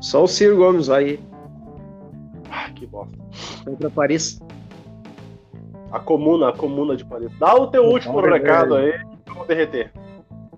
Só 0.00 0.24
o 0.24 0.28
Ciro 0.28 0.56
Gomes 0.56 0.86
vai 0.86 1.18
Ah, 2.50 2.70
que 2.74 2.86
bosta. 2.86 3.16
Vai 3.64 3.76
pra 3.76 3.90
Paris. 3.90 4.40
A 5.90 5.98
comuna, 5.98 6.50
a 6.50 6.52
comuna 6.52 6.96
de 6.96 7.04
Paris. 7.04 7.30
Dá 7.38 7.54
o 7.54 7.66
teu 7.66 7.84
último 7.84 8.20
é 8.20 8.30
recado 8.30 8.74
aí, 8.74 9.00
vamos 9.26 9.46
derreter. 9.46 9.90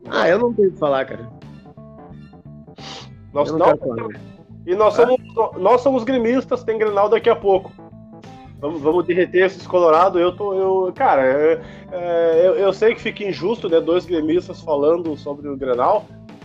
Ah, 0.08 0.28
eu 0.28 0.38
não 0.38 0.52
tenho 0.52 0.68
o 0.68 0.72
que 0.72 0.78
falar, 0.78 1.04
cara. 1.04 1.28
Nós 3.32 3.52
não, 3.52 3.58
não 3.58 4.08
e 4.66 4.74
nós 4.74 4.94
somos, 4.94 5.18
nós 5.58 5.80
somos 5.80 6.04
gremistas, 6.04 6.62
tem 6.62 6.78
Grenal 6.78 7.08
daqui 7.08 7.30
a 7.30 7.36
pouco. 7.36 7.72
Vamos, 8.60 8.82
vamos 8.82 9.06
derreter 9.06 9.46
esses 9.46 9.66
Colorado. 9.66 10.18
Eu 10.18 10.36
tô. 10.36 10.54
Eu, 10.54 10.92
cara, 10.94 11.24
é, 11.24 11.62
é, 11.90 12.46
eu, 12.46 12.54
eu, 12.56 12.72
sei 12.72 12.94
que 12.94 13.00
fica 13.00 13.24
injusto, 13.24 13.68
né? 13.68 13.80
Dois 13.80 14.04
gremistas 14.04 14.60
falando 14.60 15.16
sobre 15.16 15.48
o 15.48 15.56
Grenal, 15.56 16.04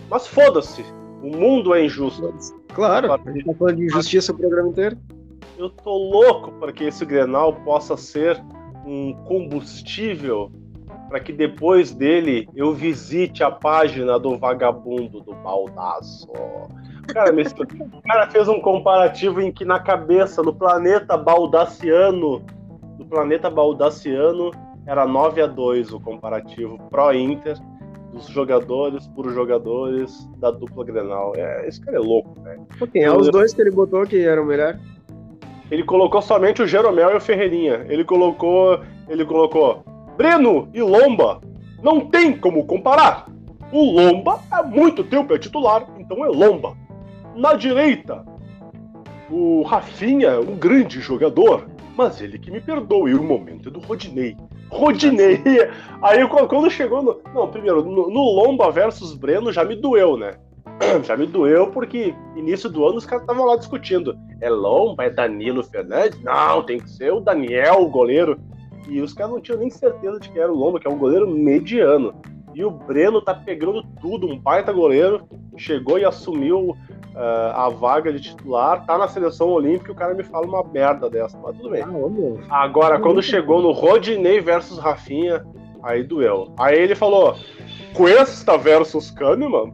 mas 0.10 0.26
foda-se. 0.26 0.84
O 1.22 1.36
mundo 1.36 1.74
é 1.74 1.84
injusto. 1.84 2.34
Claro, 2.74 3.12
a 3.12 3.18
gente 3.32 3.46
tá 3.46 3.54
falando 3.54 3.78
de 3.78 3.86
injustiça 3.86 4.32
o 4.32 4.38
programa 4.38 4.70
inteiro. 4.70 4.98
Eu 5.58 5.70
tô 5.70 5.92
louco 5.92 6.52
para 6.54 6.72
que 6.72 6.86
esse 6.86 7.06
Grenal 7.06 7.54
possa 7.64 7.98
ser 7.98 8.42
um 8.86 9.14
combustível 9.26 10.52
para 11.10 11.20
que 11.20 11.32
depois 11.32 11.94
dele 11.94 12.48
eu 12.56 12.74
visite 12.74 13.44
a 13.44 13.52
página 13.52 14.20
do 14.20 14.38
vagabundo 14.38 15.22
do 15.22 15.34
baldaço. 15.36 16.28
Cara, 17.08 17.32
o 17.34 18.02
cara 18.02 18.30
fez 18.30 18.48
um 18.48 18.60
comparativo 18.60 19.42
em 19.42 19.52
que 19.52 19.64
na 19.64 19.80
cabeça, 19.80 20.42
no 20.42 20.54
planeta 20.54 21.16
baldaciano, 21.18 22.44
no 22.98 23.06
planeta 23.06 23.50
baldaciano, 23.50 24.52
era 24.86 25.06
9 25.06 25.42
a 25.42 25.48
2 25.48 25.94
o 25.94 26.00
comparativo 26.00 26.78
pró-Inter 26.90 27.58
dos 28.12 28.28
jogadores 28.28 29.08
por 29.08 29.30
jogadores 29.32 30.30
da 30.38 30.52
dupla 30.52 30.86
Grenal. 30.86 31.34
É, 31.36 31.68
esse 31.68 31.82
cara 31.82 31.98
é 31.98 32.00
louco, 32.00 32.40
velho. 32.42 32.66
Quem 32.92 33.04
é 33.04 33.12
os 33.12 33.30
dois 33.30 33.54
que 33.54 33.62
ele 33.62 33.72
botou 33.72 34.06
que 34.06 34.26
eram 34.26 34.46
melhor? 34.46 34.80
Ele 35.70 35.84
colocou 35.84 36.22
somente 36.22 36.62
o 36.62 36.68
Jeromel 36.68 37.12
e 37.12 37.16
o 37.16 37.22
Ferreirinha. 37.22 37.86
Ele 37.90 38.06
colocou, 38.06 38.80
ele 39.10 39.26
colocou 39.26 39.84
Breno 40.16 40.70
e 40.74 40.82
Lomba. 40.82 41.42
Não 41.82 42.02
tem 42.02 42.38
como 42.38 42.66
comparar. 42.66 43.28
O 43.72 43.92
Lomba 43.92 44.40
há 44.50 44.64
muito 44.64 45.04
tempo 45.04 45.34
é 45.34 45.40
titular, 45.40 45.86
então 46.00 46.24
é 46.24 46.30
Lomba. 46.30 46.78
Na 47.36 47.54
direita, 47.54 48.26
o 49.30 49.64
Rafinha, 49.64 50.40
um 50.40 50.56
grande 50.56 51.02
jogador, 51.02 51.68
mas 51.98 52.22
ele 52.22 52.40
que 52.40 52.50
me 52.50 52.62
perdoe, 52.62 53.14
o 53.14 53.24
momento 53.24 53.70
é 53.70 53.72
do 53.72 53.80
Rodinei. 53.80 54.38
Rodinei! 54.70 55.42
Aí 56.02 56.28
quando 56.28 56.70
chegou 56.70 57.04
no. 57.04 57.22
Não, 57.34 57.48
primeiro, 57.50 57.84
no, 57.84 58.10
no 58.10 58.22
Lomba 58.22 58.72
versus 58.72 59.14
Breno 59.14 59.52
já 59.52 59.64
me 59.64 59.76
doeu, 59.76 60.18
né? 60.18 60.36
Já 61.06 61.16
me 61.16 61.26
doeu 61.26 61.68
porque 61.68 62.14
início 62.36 62.70
do 62.70 62.86
ano 62.86 62.98
os 62.98 63.06
caras 63.06 63.24
estavam 63.24 63.46
lá 63.46 63.56
discutindo. 63.56 64.18
É 64.42 64.50
Lomba, 64.50 65.06
é 65.06 65.10
Danilo 65.10 65.64
Fernandes? 65.64 66.22
Não, 66.22 66.64
tem 66.64 66.80
que 66.80 66.90
ser 66.90 67.14
o 67.14 67.22
Daniel, 67.22 67.82
o 67.82 67.90
goleiro. 67.90 68.38
E 68.90 69.02
os 69.02 69.14
caras 69.14 69.32
não 69.32 69.40
tinham 69.40 69.60
nem 69.60 69.70
certeza 69.70 70.20
de 70.20 70.30
que 70.30 70.38
era 70.38 70.52
o 70.52 70.56
Lomba, 70.56 70.80
que 70.80 70.88
é 70.88 70.90
um 70.90 70.98
goleiro 70.98 71.30
mediano. 71.30 72.14
E 72.56 72.64
o 72.64 72.72
Breno 72.72 73.22
tá 73.22 73.34
pegando 73.34 73.84
tudo, 74.00 74.28
um 74.28 74.40
baita 74.40 74.72
goleiro. 74.72 75.28
Chegou 75.58 76.00
e 76.00 76.06
assumiu 76.06 76.70
uh, 76.70 76.78
a 77.54 77.68
vaga 77.68 78.14
de 78.14 78.22
titular. 78.22 78.86
Tá 78.86 78.98
na 78.98 79.10
seleção 79.10 79.50
olímpica 79.50 79.90
e 79.90 79.92
o 79.92 79.96
cara 79.96 80.14
me 80.14 80.24
fala 80.24 80.48
uma 80.48 80.64
merda 80.64 81.10
dessa. 81.10 81.38
Mas 81.38 81.58
tudo 81.58 81.72
bem. 81.72 81.84
Ah, 82.50 82.64
Agora, 82.64 82.98
quando 82.98 83.22
chegou 83.22 83.62
no 83.62 83.74
Rodinei 83.74 84.40
versus 84.40 84.80
Rafinha, 84.80 85.46
aí 85.84 86.02
doeu. 86.02 86.54
Aí 86.58 86.80
ele 86.80 86.96
falou: 86.96 87.36
Cuesta 87.94 88.58
versus 88.58 89.12
Kahneman? 89.12 89.74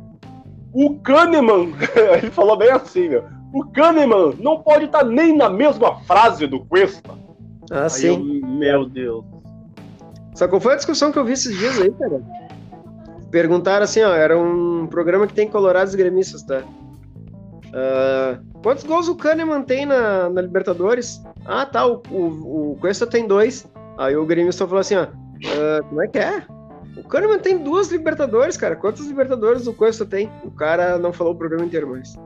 O 0.73 0.95
Kahneman, 1.01 1.73
ele 2.17 2.31
falou 2.31 2.57
bem 2.57 2.71
assim, 2.71 3.09
meu. 3.09 3.25
O 3.53 3.63
Kahneman 3.65 4.33
não 4.39 4.63
pode 4.63 4.85
estar 4.85 4.99
tá 4.99 5.05
nem 5.05 5.37
na 5.37 5.51
mesma 5.51 5.99
frase 6.01 6.47
do 6.47 6.65
Cuesta. 6.65 7.11
Ah, 7.69 7.83
aí 7.83 7.89
sim. 7.91 8.07
Eu, 8.07 8.47
meu 8.47 8.89
Deus. 8.89 9.23
Só 10.33 10.47
qual 10.47 10.61
foi 10.61 10.73
a 10.73 10.77
discussão 10.77 11.11
que 11.11 11.19
eu 11.19 11.25
vi 11.25 11.33
esses 11.33 11.55
dias 11.55 11.79
aí, 11.79 11.91
cara? 11.91 12.40
Perguntaram 13.31 13.85
assim, 13.85 14.01
ó, 14.01 14.13
era 14.13 14.37
um 14.37 14.85
programa 14.87 15.25
que 15.25 15.33
tem 15.33 15.47
colorados 15.47 15.95
gremistas, 15.95 16.43
tá? 16.43 16.63
Uh, 17.71 18.43
quantos 18.61 18.83
gols 18.83 19.07
o 19.07 19.15
Kahneman 19.15 19.63
tem 19.63 19.85
na, 19.85 20.29
na 20.29 20.41
Libertadores? 20.41 21.23
Ah, 21.45 21.65
tá, 21.65 21.85
o, 21.85 22.01
o, 22.11 22.71
o 22.71 22.77
Cuesta 22.81 23.07
tem 23.07 23.25
dois. 23.25 23.65
Aí 23.97 24.15
o 24.17 24.25
gremista 24.25 24.67
falou 24.67 24.81
assim, 24.81 24.95
ó, 24.95 25.03
uh, 25.03 25.83
como 25.87 26.01
é 26.03 26.07
que 26.07 26.19
é? 26.19 26.43
O 26.97 27.07
Kahneman 27.07 27.39
tem 27.39 27.57
duas 27.57 27.89
Libertadores, 27.89 28.57
cara. 28.57 28.75
Quantas 28.75 29.07
Libertadores 29.07 29.65
o 29.65 29.73
Cuesta 29.73 30.05
tem? 30.05 30.29
O 30.43 30.51
cara 30.51 30.97
não 30.97 31.13
falou 31.13 31.33
o 31.33 31.37
programa 31.37 31.65
inteiro, 31.65 31.87
mas... 31.89 32.19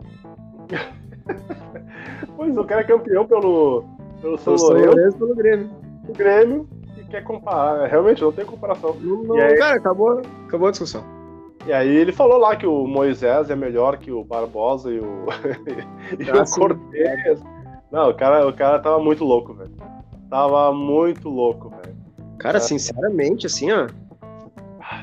pois, 2.36 2.58
o 2.58 2.64
cara 2.64 2.82
é 2.82 2.86
campeão 2.86 3.28
pelo, 3.28 3.86
pelo 4.22 4.38
São 4.40 4.56
Lourenço. 4.56 5.18
pelo 5.20 5.36
Grêmio. 5.36 5.70
O 6.08 6.14
Grêmio 6.14 6.68
quer 7.16 7.24
comparar. 7.24 7.88
Realmente, 7.88 8.22
não 8.22 8.32
tem 8.32 8.46
comparação. 8.46 8.96
Não, 9.00 9.36
aí, 9.36 9.58
cara, 9.58 9.78
acabou, 9.78 10.22
acabou 10.48 10.68
a 10.68 10.72
discussão. 10.72 11.04
E 11.66 11.74
aí 11.74 11.96
ele 11.96 12.12
falou 12.12 12.38
lá 12.38 12.56
que 12.56 12.68
o 12.68 12.86
Moisés 12.86 13.50
é 13.50 13.56
melhor 13.56 13.98
que 13.98 14.12
o 14.12 14.24
Barbosa 14.24 14.92
e 14.92 15.00
o, 15.00 15.26
e 16.20 16.30
ah, 16.30 16.44
o 16.44 16.60
Cortez. 16.60 17.42
Não, 17.92 18.10
o 18.10 18.14
cara, 18.14 18.48
o 18.48 18.54
cara 18.54 18.80
tava 18.80 19.00
muito 19.00 19.24
louco, 19.24 19.54
velho. 19.54 19.72
Tava 20.30 20.72
muito 20.74 21.30
louco, 21.30 21.70
velho. 21.70 21.96
Cara, 22.38 22.60
sinceramente, 22.60 23.48
assim, 23.48 23.72
ó. 23.72 23.88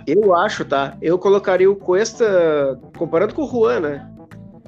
Eu 0.06 0.34
acho, 0.34 0.64
tá? 0.64 0.96
Eu 1.02 1.18
colocaria 1.18 1.70
o 1.70 1.74
Cuesta, 1.74 2.78
comparando 2.96 3.34
com 3.34 3.42
o 3.42 3.48
Juan, 3.48 3.80
né? 3.80 4.08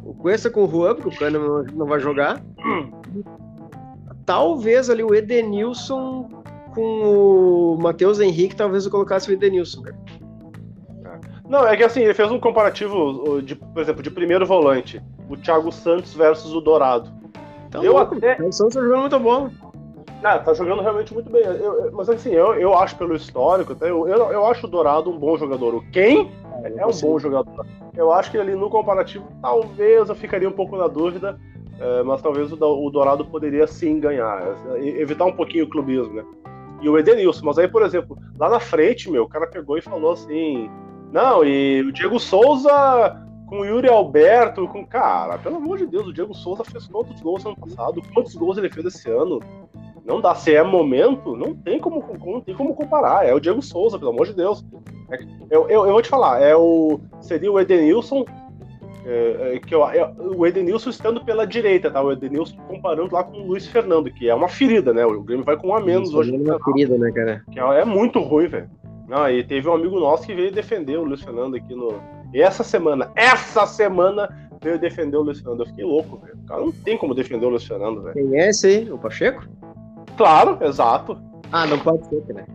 O 0.03 0.15
Cuesta 0.15 0.51
com 0.51 0.65
o 0.65 0.69
Juan, 0.69 0.95
porque 0.97 1.09
o 1.15 1.19
Cano 1.19 1.65
não 1.75 1.87
vai 1.87 2.01
jogar. 2.01 2.43
talvez 4.25 4.89
ali 4.89 5.03
o 5.03 5.15
Edenilson 5.15 6.44
com 6.75 6.83
o 6.83 7.79
Matheus 7.81 8.21
Henrique, 8.21 8.57
talvez 8.57 8.85
eu 8.85 8.91
colocasse 8.91 9.31
o 9.31 9.33
Edenilson, 9.33 9.83
cara. 9.83 9.97
Não, 11.49 11.67
é 11.67 11.77
que 11.77 11.85
assim, 11.85 12.01
ele 12.01 12.15
fez 12.15 12.31
um 12.31 12.41
comparativo, 12.41 13.43
de, 13.43 13.55
por 13.55 13.81
exemplo, 13.81 14.03
de 14.03 14.11
primeiro 14.11 14.47
volante, 14.47 15.01
o 15.29 15.37
Thiago 15.37 15.71
Santos 15.71 16.15
versus 16.15 16.55
o 16.55 16.61
Dourado. 16.61 17.13
Então, 17.69 17.85
eu 17.85 17.99
até... 17.99 18.41
O 18.43 18.53
Santos 18.53 18.75
tá 18.75 18.81
jogando 18.81 19.01
muito 19.01 19.21
bom. 19.21 19.51
Ah, 20.23 20.39
tá 20.39 20.55
jogando 20.55 20.81
realmente 20.81 21.13
muito 21.13 21.31
bem. 21.31 21.43
Eu, 21.43 21.93
mas 21.93 22.09
assim, 22.09 22.31
eu, 22.31 22.55
eu 22.55 22.75
acho 22.75 22.97
pelo 22.97 23.15
histórico, 23.15 23.73
até, 23.73 23.91
eu, 23.91 24.09
eu, 24.09 24.33
eu 24.33 24.47
acho 24.47 24.67
o 24.67 24.71
Dourado 24.71 25.11
um 25.11 25.19
bom 25.19 25.37
jogador. 25.37 25.75
O 25.75 25.83
Quem 25.91 26.31
é, 26.63 26.79
é 26.79 26.87
um 26.87 26.99
bom 26.99 27.19
jogador. 27.19 27.67
Eu 27.95 28.11
acho 28.11 28.31
que 28.31 28.39
ali 28.39 28.55
no 28.55 28.71
comparativo, 28.71 29.27
talvez 29.43 30.09
eu 30.09 30.15
ficaria 30.15 30.49
um 30.49 30.53
pouco 30.53 30.79
na 30.79 30.89
dúvida, 30.89 31.39
é, 31.79 32.03
mas 32.03 32.23
talvez 32.23 32.51
o, 32.51 32.57
o 32.57 32.91
Dourado 32.91 33.23
poderia 33.27 33.67
sim 33.67 34.01
ganhar. 34.01 34.43
Evitar 34.79 35.27
um 35.27 35.33
pouquinho 35.33 35.67
o 35.67 35.69
clubismo, 35.69 36.15
né? 36.15 36.25
E 36.85 36.89
o 36.89 36.99
Edenilson, 36.99 37.47
mas 37.47 37.59
aí, 37.59 37.67
por 37.67 37.83
exemplo, 37.83 38.19
lá 38.39 38.51
na 38.51 38.61
frente, 38.61 39.11
meu, 39.11 39.23
o 39.23 39.29
cara 39.29 39.47
pegou 39.47 39.79
e 39.79 39.81
falou 39.81 40.13
assim: 40.13 40.69
não, 41.11 41.43
e 41.43 41.81
o 41.81 41.91
Diego 41.91 42.21
Souza 42.21 42.71
com 43.47 43.61
o 43.61 43.65
Yuri 43.65 43.89
Alberto, 43.89 44.69
com. 44.69 44.85
Cara, 44.85 45.39
pelo 45.39 45.57
amor 45.57 45.79
de 45.79 45.87
Deus, 45.87 46.09
o 46.09 46.13
Diego 46.13 46.35
Souza 46.35 46.63
fez 46.63 46.87
quantos 46.87 47.19
gols 47.23 47.47
ano 47.47 47.57
passado? 47.57 48.03
Quantos 48.13 48.35
gols 48.35 48.59
ele 48.59 48.69
fez 48.69 48.85
esse 48.85 49.11
ano? 49.11 49.41
Não 50.05 50.21
dá, 50.21 50.35
se 50.35 50.55
é 50.55 50.63
momento, 50.63 51.35
não 51.35 51.55
tem 51.55 51.81
como, 51.81 52.05
não 52.23 52.43
tem 52.43 52.55
como 52.55 52.75
comparar. 52.75 53.27
É 53.27 53.33
o 53.33 53.41
Diego 53.41 53.63
Souza, 53.63 53.99
pelo 53.99 54.11
amor 54.11 54.27
de 54.27 54.35
Deus. 54.35 54.63
É, 55.11 55.25
eu, 55.51 55.67
eu, 55.71 55.87
eu 55.87 55.93
vou 55.93 56.03
te 56.03 56.11
falar, 56.11 56.43
é 56.43 56.55
o, 56.55 57.01
seria 57.23 57.51
o 57.51 57.59
Edenilson, 57.59 58.27
é, 59.05 59.55
é, 59.55 59.59
que 59.59 59.75
eu, 59.75 59.87
é, 59.87 60.13
o 60.19 60.47
Edenilson 60.47 60.91
estando 60.91 61.25
pela 61.25 61.47
direita, 61.47 61.91
tá? 61.91 62.03
O 62.03 62.13
Edenilson 62.13 62.57
comparando 62.69 63.15
lá 63.15 63.23
com 63.23 63.37
o 63.37 63.47
Luiz 63.47 63.67
Fernando, 63.67 64.11
que 64.11 64.29
é 64.29 64.35
uma 64.35 64.49
ferida, 64.49 64.93
né? 64.93 65.05
O 65.05 65.23
Grêmio 65.23 65.45
vai 65.45 65.57
com 65.57 65.69
um 65.69 65.77
a 65.77 65.81
menos 65.81 66.09
Isso, 66.09 66.19
hoje. 66.19 66.35
É 66.35 66.39
uma 66.39 66.65
ferida, 66.65 66.97
né, 66.97 67.13
cara? 67.13 67.45
Que 67.53 67.61
é, 67.61 67.81
é 67.81 67.85
muito 67.85 68.19
ruim, 68.21 68.47
velho. 68.47 68.71
Não, 69.09 69.29
e 69.29 69.45
teve 69.45 69.69
um 69.69 69.75
amigo 69.75 70.01
nosso 70.01 70.27
que 70.27 70.35
veio 70.35 70.51
defender 70.51 70.99
o 70.99 71.05
Luiz 71.05 71.23
Fernando 71.23 71.57
aqui 71.57 71.75
no. 71.75 72.01
E 72.33 72.41
essa 72.41 72.65
semana, 72.65 73.11
essa 73.15 73.67
semana, 73.67 74.29
veio 74.63 74.79
defender 74.79 75.17
o 75.17 75.23
Luiz 75.23 75.41
Fernando. 75.41 75.61
Eu 75.61 75.67
fiquei 75.67 75.85
louco, 75.85 76.17
velho. 76.17 76.39
O 76.43 76.47
cara 76.47 76.61
não 76.63 76.73
tem 76.73 76.97
como 76.97 77.15
defender 77.15 77.45
o 77.45 77.51
Luiz 77.51 77.65
Fernando, 77.65 78.03
velho. 78.03 78.15
Quem 78.15 78.41
é 78.41 78.49
esse 78.49 78.67
aí? 78.67 78.91
O 78.91 78.99
Pacheco? 78.99 79.47
Claro, 80.17 80.59
exato. 80.63 81.19
Ah, 81.53 81.67
não 81.67 81.79
pode 81.79 82.07
ser, 82.07 82.25
né? 82.33 82.47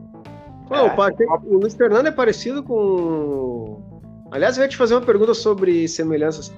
É, 0.72 0.82
o, 0.82 0.95
Pacheco, 0.95 1.41
o 1.45 1.58
Luiz 1.58 1.76
Fernando 1.76 2.08
é 2.08 2.12
parecido 2.12 2.64
com. 2.64 3.82
Aliás, 4.32 4.58
eu 4.58 4.64
ia 4.64 4.70
te 4.70 4.78
fazer 4.78 4.96
uma 4.96 5.02
pergunta 5.02 5.34
sobre 5.34 5.88
semelhanças. 5.88 6.54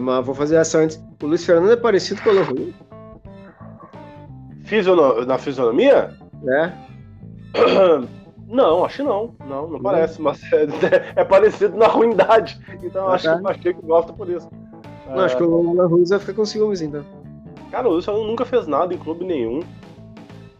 Mas 0.00 0.26
vou 0.26 0.34
fazer 0.34 0.56
essa 0.56 0.78
antes. 0.78 1.02
O 1.22 1.26
Luiz 1.26 1.44
Fernando 1.44 1.72
é 1.72 1.76
parecido 1.76 2.20
com 2.22 2.30
o 2.30 2.34
Lohru? 2.34 2.74
Fisiono... 4.64 5.24
Na 5.24 5.38
fisionomia? 5.38 6.14
É. 6.48 6.72
Não, 8.48 8.84
acho 8.84 8.98
que 8.98 9.02
não. 9.02 9.34
Não, 9.44 9.66
não 9.66 9.82
parece, 9.82 10.22
mas 10.22 10.40
é, 10.52 10.66
é, 11.16 11.24
parecido 11.24 11.76
na 11.76 11.88
ruindade. 11.88 12.60
Então 12.80 13.08
acho 13.08 13.28
que 13.28 13.40
o 13.40 13.42
Pacheco 13.42 13.82
gosta 13.84 14.12
por 14.12 14.30
isso. 14.30 14.48
Não, 15.08 15.22
é... 15.22 15.24
acho 15.24 15.36
que 15.36 15.42
o 15.42 15.88
Ruiz 15.88 16.10
vai 16.10 16.20
ficar 16.20 16.34
com 16.34 16.44
ciúmes, 16.44 16.80
então. 16.80 17.04
Cara, 17.72 17.88
o 17.88 17.92
Luiz 17.92 18.06
nunca 18.06 18.44
fez 18.44 18.68
nada 18.68 18.94
em 18.94 18.98
clube 18.98 19.24
nenhum. 19.24 19.60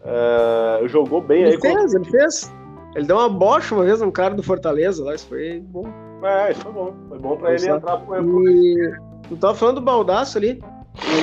É... 0.05 0.89
Jogou 0.89 1.21
bem 1.21 1.43
ele 1.43 1.53
aí. 1.53 1.61
Fez, 1.61 1.95
Ele 1.95 2.05
fez, 2.07 2.53
ele 2.97 3.07
deu 3.07 3.19
uma 3.19 3.29
bocha 3.29 3.73
uma 3.73 3.85
vez 3.85 4.03
um 4.03 4.11
cara 4.11 4.35
do 4.35 4.43
Fortaleza 4.43 5.05
lá, 5.05 5.15
isso 5.15 5.29
foi 5.29 5.61
bom. 5.61 5.85
É, 6.23 6.53
isso 6.53 6.61
foi 6.61 6.73
bom. 6.73 6.95
Foi 7.09 7.19
bom 7.19 7.37
pra 7.37 7.55
ele 7.55 7.69
entrar 7.69 7.99
pro 7.99 8.49
e... 8.49 8.95
Tu 9.29 9.37
tava 9.37 9.55
falando 9.55 9.77
do 9.77 9.81
baldaço 9.81 10.39
ali. 10.39 10.63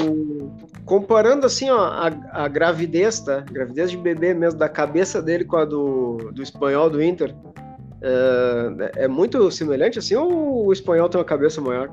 O 0.08 0.52
comparando 0.86 1.46
assim, 1.46 1.70
ó, 1.70 1.80
a, 1.80 2.12
a 2.32 2.48
gravidez, 2.48 3.20
tá? 3.20 3.40
Gravidez 3.40 3.92
de 3.92 3.98
bebê 3.98 4.34
mesmo, 4.34 4.60
da 4.60 4.70
cabeça 4.70 5.22
dele 5.22 5.46
com 5.46 5.58
a 5.58 5.66
do, 5.66 6.18
do 6.34 6.42
espanhol 6.44 6.90
do 6.90 7.02
Inter, 7.02 7.34
é, 8.02 9.04
é 9.04 9.08
muito 9.08 9.50
semelhante 9.50 9.98
assim 9.98 10.16
ou 10.16 10.68
o 10.68 10.74
espanhol 10.74 11.08
tem 11.08 11.20
uma 11.20 11.26
cabeça 11.26 11.62
maior? 11.62 11.90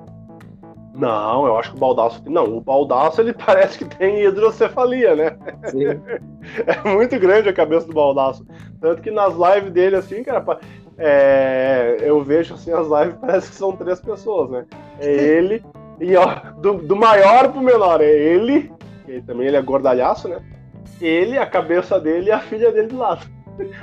Não, 0.93 1.47
eu 1.47 1.57
acho 1.57 1.71
que 1.71 1.77
o 1.77 1.81
Baldaço. 1.81 2.23
Não, 2.27 2.57
o 2.57 2.61
Baldaço 2.61 3.21
ele 3.21 3.33
parece 3.47 3.79
que 3.79 3.85
tem 3.85 4.25
hidrocefalia, 4.25 5.15
né? 5.15 5.37
Sim. 5.67 5.87
é 6.67 6.95
muito 6.95 7.19
grande 7.19 7.49
a 7.49 7.53
cabeça 7.53 7.87
do 7.87 7.95
Baldaço. 7.95 8.45
Tanto 8.81 9.01
que 9.01 9.11
nas 9.11 9.35
lives 9.35 9.73
dele, 9.73 9.97
assim, 9.97 10.23
cara, 10.23 10.45
é, 11.03 11.97
eu 12.03 12.23
vejo 12.23 12.53
assim 12.53 12.71
as 12.73 12.87
lives, 12.87 13.19
parece 13.19 13.51
que 13.51 13.57
são 13.57 13.73
três 13.75 13.99
pessoas, 14.01 14.51
né? 14.51 14.67
É 15.01 15.11
ele, 15.11 15.65
e 15.99 16.15
ó, 16.15 16.27
do, 16.59 16.75
do 16.75 16.95
maior 16.95 17.51
pro 17.51 17.63
menor, 17.63 18.03
é 18.03 18.11
ele, 18.11 18.71
que 19.07 19.23
também 19.23 19.47
ele 19.47 19.57
é 19.57 19.63
gordalhaço, 19.63 20.29
né? 20.29 20.43
Ele, 21.01 21.39
a 21.39 21.47
cabeça 21.47 21.99
dele 21.99 22.29
e 22.29 22.33
a 22.33 22.41
filha 22.41 22.71
dele 22.71 22.89
do 22.89 22.99
lado. 22.99 23.27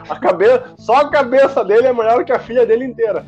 A 0.07 0.19
cabeça, 0.19 0.73
só 0.77 0.97
a 0.97 1.09
cabeça 1.09 1.65
dele 1.65 1.87
é 1.87 1.91
maior 1.91 2.23
que 2.23 2.31
a 2.31 2.39
filha 2.39 2.65
dele 2.65 2.85
inteira. 2.85 3.25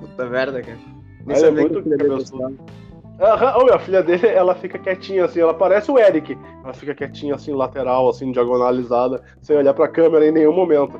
Puta 0.00 0.24
merda, 0.24 0.62
cara. 0.62 0.78
Ele 1.26 1.46
é 1.46 1.50
muito 1.50 1.82
cabeçudo. 1.82 2.44
Uhum. 2.44 3.74
a 3.74 3.78
filha 3.78 4.02
dele, 4.02 4.26
ela 4.26 4.54
fica 4.54 4.78
quietinha 4.78 5.24
assim, 5.26 5.40
ela 5.40 5.52
parece 5.52 5.90
o 5.90 5.98
Eric. 5.98 6.38
Ela 6.64 6.72
fica 6.72 6.94
quietinha 6.94 7.34
assim, 7.34 7.52
lateral, 7.52 8.08
assim, 8.08 8.32
diagonalizada, 8.32 9.22
sem 9.42 9.56
olhar 9.56 9.74
pra 9.74 9.88
câmera 9.88 10.26
em 10.26 10.32
nenhum 10.32 10.54
momento. 10.54 10.98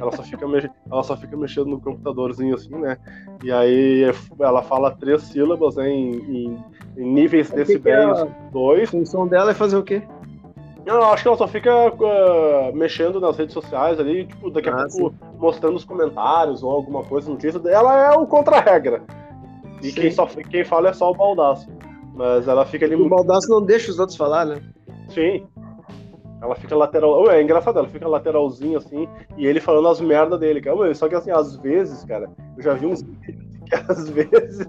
Ela 0.00 0.12
só 0.12 0.22
fica, 0.22 0.46
ela 0.90 1.02
só 1.02 1.16
fica 1.16 1.36
mexendo 1.36 1.66
no 1.66 1.80
computadorzinho 1.80 2.54
assim, 2.54 2.74
né? 2.76 2.96
E 3.44 3.52
aí 3.52 4.10
ela 4.40 4.62
fala 4.62 4.90
três 4.90 5.22
sílabas 5.22 5.76
né, 5.76 5.90
em, 5.90 6.14
em, 6.14 6.64
em 6.96 7.12
níveis 7.12 7.52
é 7.52 7.56
decibéis. 7.56 8.20
É 8.20 8.28
dois. 8.50 8.88
A 8.88 8.92
função 8.92 9.26
dela 9.26 9.50
é 9.50 9.54
fazer 9.54 9.76
o 9.76 9.82
quê? 9.82 10.02
Não, 10.84 11.12
acho 11.12 11.22
que 11.22 11.28
ela 11.28 11.36
só 11.36 11.46
fica 11.46 11.70
uh, 11.92 12.74
mexendo 12.74 13.20
nas 13.20 13.36
redes 13.36 13.54
sociais 13.54 14.00
ali, 14.00 14.26
tipo, 14.26 14.50
daqui 14.50 14.68
a 14.68 14.74
ah, 14.74 14.88
pouco 14.90 15.10
sim. 15.10 15.38
mostrando 15.38 15.76
os 15.76 15.84
comentários 15.84 16.62
ou 16.62 16.70
alguma 16.70 17.04
coisa, 17.04 17.30
notícia 17.30 17.60
dela 17.60 17.96
é 17.96 18.10
o 18.10 18.26
contra-regra. 18.26 19.02
E 19.80 19.92
quem, 19.92 20.10
só, 20.10 20.26
quem 20.26 20.64
fala 20.64 20.88
é 20.88 20.92
só 20.92 21.10
o 21.10 21.14
baldaço. 21.14 21.68
Mas 22.14 22.46
ela 22.46 22.64
fica 22.64 22.84
ali. 22.84 22.94
O 22.94 23.08
baldaço 23.08 23.48
não 23.48 23.62
deixa 23.62 23.90
os 23.90 23.98
outros 23.98 24.16
falar, 24.16 24.44
né? 24.44 24.60
Sim. 25.08 25.46
Ela 26.42 26.56
fica 26.56 26.74
lateral. 26.74 27.30
É 27.30 27.40
engraçado, 27.40 27.78
ela 27.78 27.88
fica 27.88 28.08
lateralzinho 28.08 28.76
assim, 28.76 29.08
e 29.36 29.46
ele 29.46 29.60
falando 29.60 29.88
as 29.88 30.00
merdas 30.00 30.40
dele, 30.40 30.60
cara. 30.60 30.92
Só 30.94 31.08
que 31.08 31.14
assim, 31.14 31.30
às 31.30 31.56
vezes, 31.56 32.04
cara, 32.04 32.28
eu 32.56 32.62
já 32.62 32.74
vi 32.74 32.86
uns 32.86 33.02
vídeos 33.02 33.56
que 33.64 33.74
às 33.74 34.08
vezes 34.10 34.68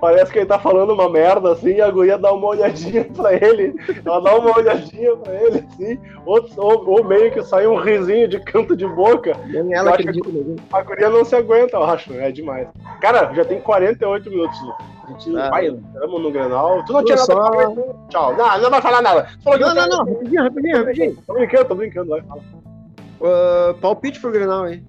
parece 0.00 0.32
que 0.32 0.38
ele 0.38 0.46
tá 0.46 0.58
falando 0.58 0.92
uma 0.92 1.08
merda 1.08 1.52
assim, 1.52 1.74
e 1.74 1.80
a 1.80 1.90
guria 1.90 2.18
dá 2.18 2.32
uma 2.32 2.48
olhadinha 2.48 3.04
pra 3.14 3.34
ele. 3.34 3.74
Ela 4.04 4.20
dá 4.20 4.36
uma 4.36 4.56
olhadinha 4.56 5.16
pra 5.16 5.34
ele, 5.34 5.66
assim, 5.68 5.98
ou, 6.24 6.44
ou, 6.56 6.90
ou 6.90 7.04
meio 7.04 7.30
que 7.32 7.42
sai 7.42 7.66
um 7.66 7.76
risinho 7.76 8.28
de 8.28 8.40
canto 8.40 8.76
de 8.76 8.86
boca. 8.86 9.36
Nem 9.46 9.74
ela 9.74 9.90
acredita, 9.90 10.28
né? 10.30 10.56
A 10.72 10.82
guria 10.82 11.10
não 11.10 11.24
se 11.24 11.36
aguenta, 11.36 11.76
eu 11.76 11.84
acho, 11.84 12.12
é 12.14 12.30
demais. 12.30 12.68
Cara, 13.00 13.32
já 13.34 13.44
tem 13.44 13.60
48 13.60 14.30
minutos, 14.30 14.58
a 15.04 15.10
gente 15.10 15.36
ah, 15.38 15.48
vai, 15.48 15.66
entramos 15.68 16.22
no 16.22 16.30
Grenal. 16.30 16.84
Tu 16.84 16.92
não 16.92 17.04
tinha 17.04 17.16
nada 17.16 17.26
só... 17.26 17.50
pra 17.50 17.62
falar, 17.62 17.74
Tchau. 18.08 18.36
Não, 18.36 18.60
não 18.60 18.70
vai 18.70 18.82
falar 18.82 19.02
nada. 19.02 19.28
Falou 19.42 19.58
não, 19.58 19.74
não, 19.74 19.88
não, 19.88 19.98
rapidinho, 20.04 20.42
rapidinho, 20.42 20.76
rapidinho. 20.76 21.18
Tô 21.26 21.32
brincando, 21.32 21.64
tô 21.64 21.74
brincando, 21.74 22.10
vai, 22.10 22.22
fala. 22.22 22.40
Uh, 23.20 23.74
palpite 23.80 24.20
pro 24.20 24.30
Grenal 24.30 24.64
aí. 24.64 24.82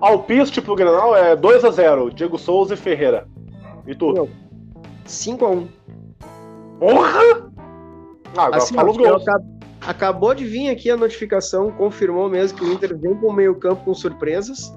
Alpiste 0.00 0.60
pro 0.60 0.76
Grenal 0.76 1.16
é 1.16 1.34
2x0, 1.36 2.14
Diego 2.14 2.38
Souza 2.38 2.74
e 2.74 2.76
Ferreira. 2.76 3.26
E 3.86 3.94
tu? 3.94 4.28
5x1. 5.06 5.66
Porra! 6.78 7.50
Ah, 8.36 8.44
agora 8.44 8.56
assim, 8.56 8.74
fala 8.74 8.90
os 8.90 8.96
gols. 8.96 9.24
Acabou 9.80 10.34
de 10.34 10.44
vir 10.44 10.70
aqui 10.70 10.90
a 10.90 10.96
notificação, 10.96 11.70
confirmou 11.72 12.28
mesmo 12.28 12.58
que 12.58 12.64
o 12.64 12.72
Inter 12.72 12.96
vem 12.96 13.16
pro 13.16 13.32
meio 13.32 13.54
campo 13.56 13.84
com 13.84 13.94
surpresas. 13.94 14.68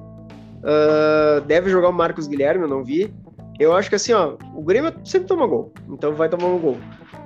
Uh, 0.61 1.41
deve 1.45 1.69
jogar 1.69 1.89
o 1.89 1.93
Marcos 1.93 2.27
Guilherme, 2.27 2.63
eu 2.63 2.69
não 2.69 2.83
vi. 2.83 3.13
Eu 3.59 3.75
acho 3.75 3.89
que 3.89 3.95
assim, 3.95 4.13
ó, 4.13 4.37
o 4.55 4.63
Grêmio 4.63 4.93
sempre 5.03 5.27
toma 5.27 5.45
gol, 5.45 5.71
então 5.89 6.13
vai 6.13 6.29
tomar 6.29 6.47
um 6.47 6.59
gol. 6.59 6.77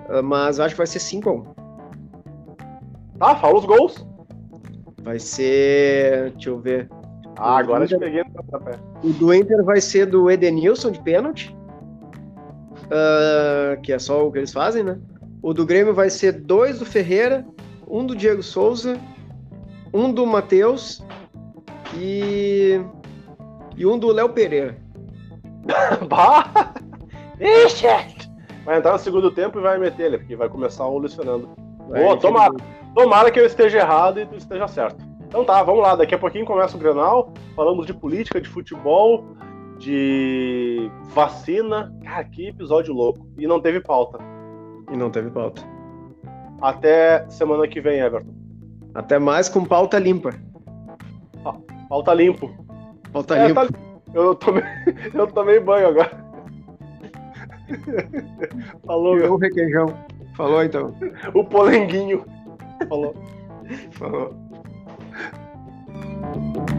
Uh, 0.10 0.24
mas 0.24 0.60
acho 0.60 0.74
que 0.74 0.78
vai 0.78 0.88
ser 0.88 1.00
5x1. 1.00 1.46
Tá, 3.20 3.36
fala 3.36 3.58
os 3.58 3.66
gols. 3.66 4.06
Vai 5.02 5.20
ser. 5.20 6.32
Deixa 6.32 6.50
eu 6.50 6.60
ver. 6.60 6.90
Ah, 7.38 7.58
agora 7.58 7.84
eu 7.84 7.88
te 7.88 7.98
peguei 7.98 8.24
no 8.24 8.44
papel. 8.44 8.76
O 9.04 9.10
do 9.10 9.34
Inter 9.34 9.64
vai 9.64 9.82
ser 9.82 10.06
do 10.06 10.30
Edenilson 10.30 10.92
de 10.92 11.02
pênalti. 11.02 11.56
Uh, 12.86 13.82
que 13.82 13.92
é 13.92 14.00
só 14.00 14.26
o 14.26 14.32
que 14.32 14.38
eles 14.38 14.54
fazem, 14.54 14.84
né? 14.84 14.98
O 15.42 15.54
do 15.54 15.66
Grêmio 15.66 15.94
vai 15.94 16.10
ser 16.10 16.34
dois 16.34 16.80
do 16.80 16.86
Ferreira, 16.86 17.46
um 17.88 18.06
do 18.06 18.16
Diego 18.16 18.44
Souza, 18.44 18.98
um 19.94 20.12
do 20.12 20.26
Matheus 20.26 21.04
e 21.96 22.80
e 23.76 23.86
um 23.86 23.98
do 23.98 24.12
Léo 24.12 24.30
Pereira. 24.30 24.78
bah! 26.08 26.74
Ixi! 27.40 27.88
Vai 28.64 28.78
entrar 28.78 28.94
no 28.94 29.00
segundo 29.00 29.32
tempo 29.32 29.60
e 29.60 29.62
vai 29.62 29.78
meter 29.78 30.08
ele, 30.08 30.18
porque 30.20 30.36
vai 30.36 30.50
começar 30.50 30.86
o 30.86 30.98
Luiz 30.98 31.14
Fernando. 31.14 31.50
Boa, 31.88 32.18
tomara, 32.18 32.54
tomara 32.96 33.30
que 33.30 33.40
eu 33.40 33.46
esteja 33.46 33.80
errado 33.80 34.20
e 34.20 34.26
tu 34.26 34.36
esteja 34.36 34.68
certo. 34.68 35.15
Então 35.36 35.44
tá, 35.44 35.62
vamos 35.64 35.82
lá, 35.82 35.98
daqui 35.98 36.16
a 36.16 36.18
pouquinho 36.18 36.46
começa 36.46 36.78
o 36.78 36.80
Grenal, 36.80 37.34
falamos 37.58 37.86
de 37.86 37.94
política, 37.94 38.40
de 38.40 38.48
futebol, 38.48 39.36
de 39.78 40.90
vacina. 41.14 41.94
Cara, 42.06 42.24
que 42.24 42.48
episódio 42.48 42.94
louco. 42.94 43.28
E 43.38 43.46
não 43.46 43.60
teve 43.60 43.82
pauta. 43.82 44.18
E 44.90 44.96
não 44.96 45.10
teve 45.10 45.30
pauta. 45.30 45.62
Até 46.62 47.28
semana 47.28 47.68
que 47.68 47.82
vem, 47.82 48.00
Everton. 48.00 48.34
Até 48.94 49.20
mais 49.20 49.50
com 49.50 49.66
pauta 49.66 50.00
limpa. 50.00 50.34
Pauta 51.90 52.14
limpo. 52.14 52.50
Pauta 53.12 53.36
é, 53.36 53.48
limpo. 53.48 53.68
Tá... 53.68 53.80
Eu, 54.14 54.36
tomei... 54.36 54.64
eu 55.14 55.28
tomei 55.28 55.60
banho 55.60 55.90
agora. 55.90 56.12
Falou, 58.88 59.18
meu. 59.18 59.34
O 59.34 59.38
requeijão. 59.38 59.88
Falou 60.34 60.64
então. 60.64 60.96
O 61.34 61.44
polenguinho. 61.44 62.24
Falou. 62.88 63.14
Falou. 63.92 64.45
Thank 66.34 66.70
you. 66.70 66.75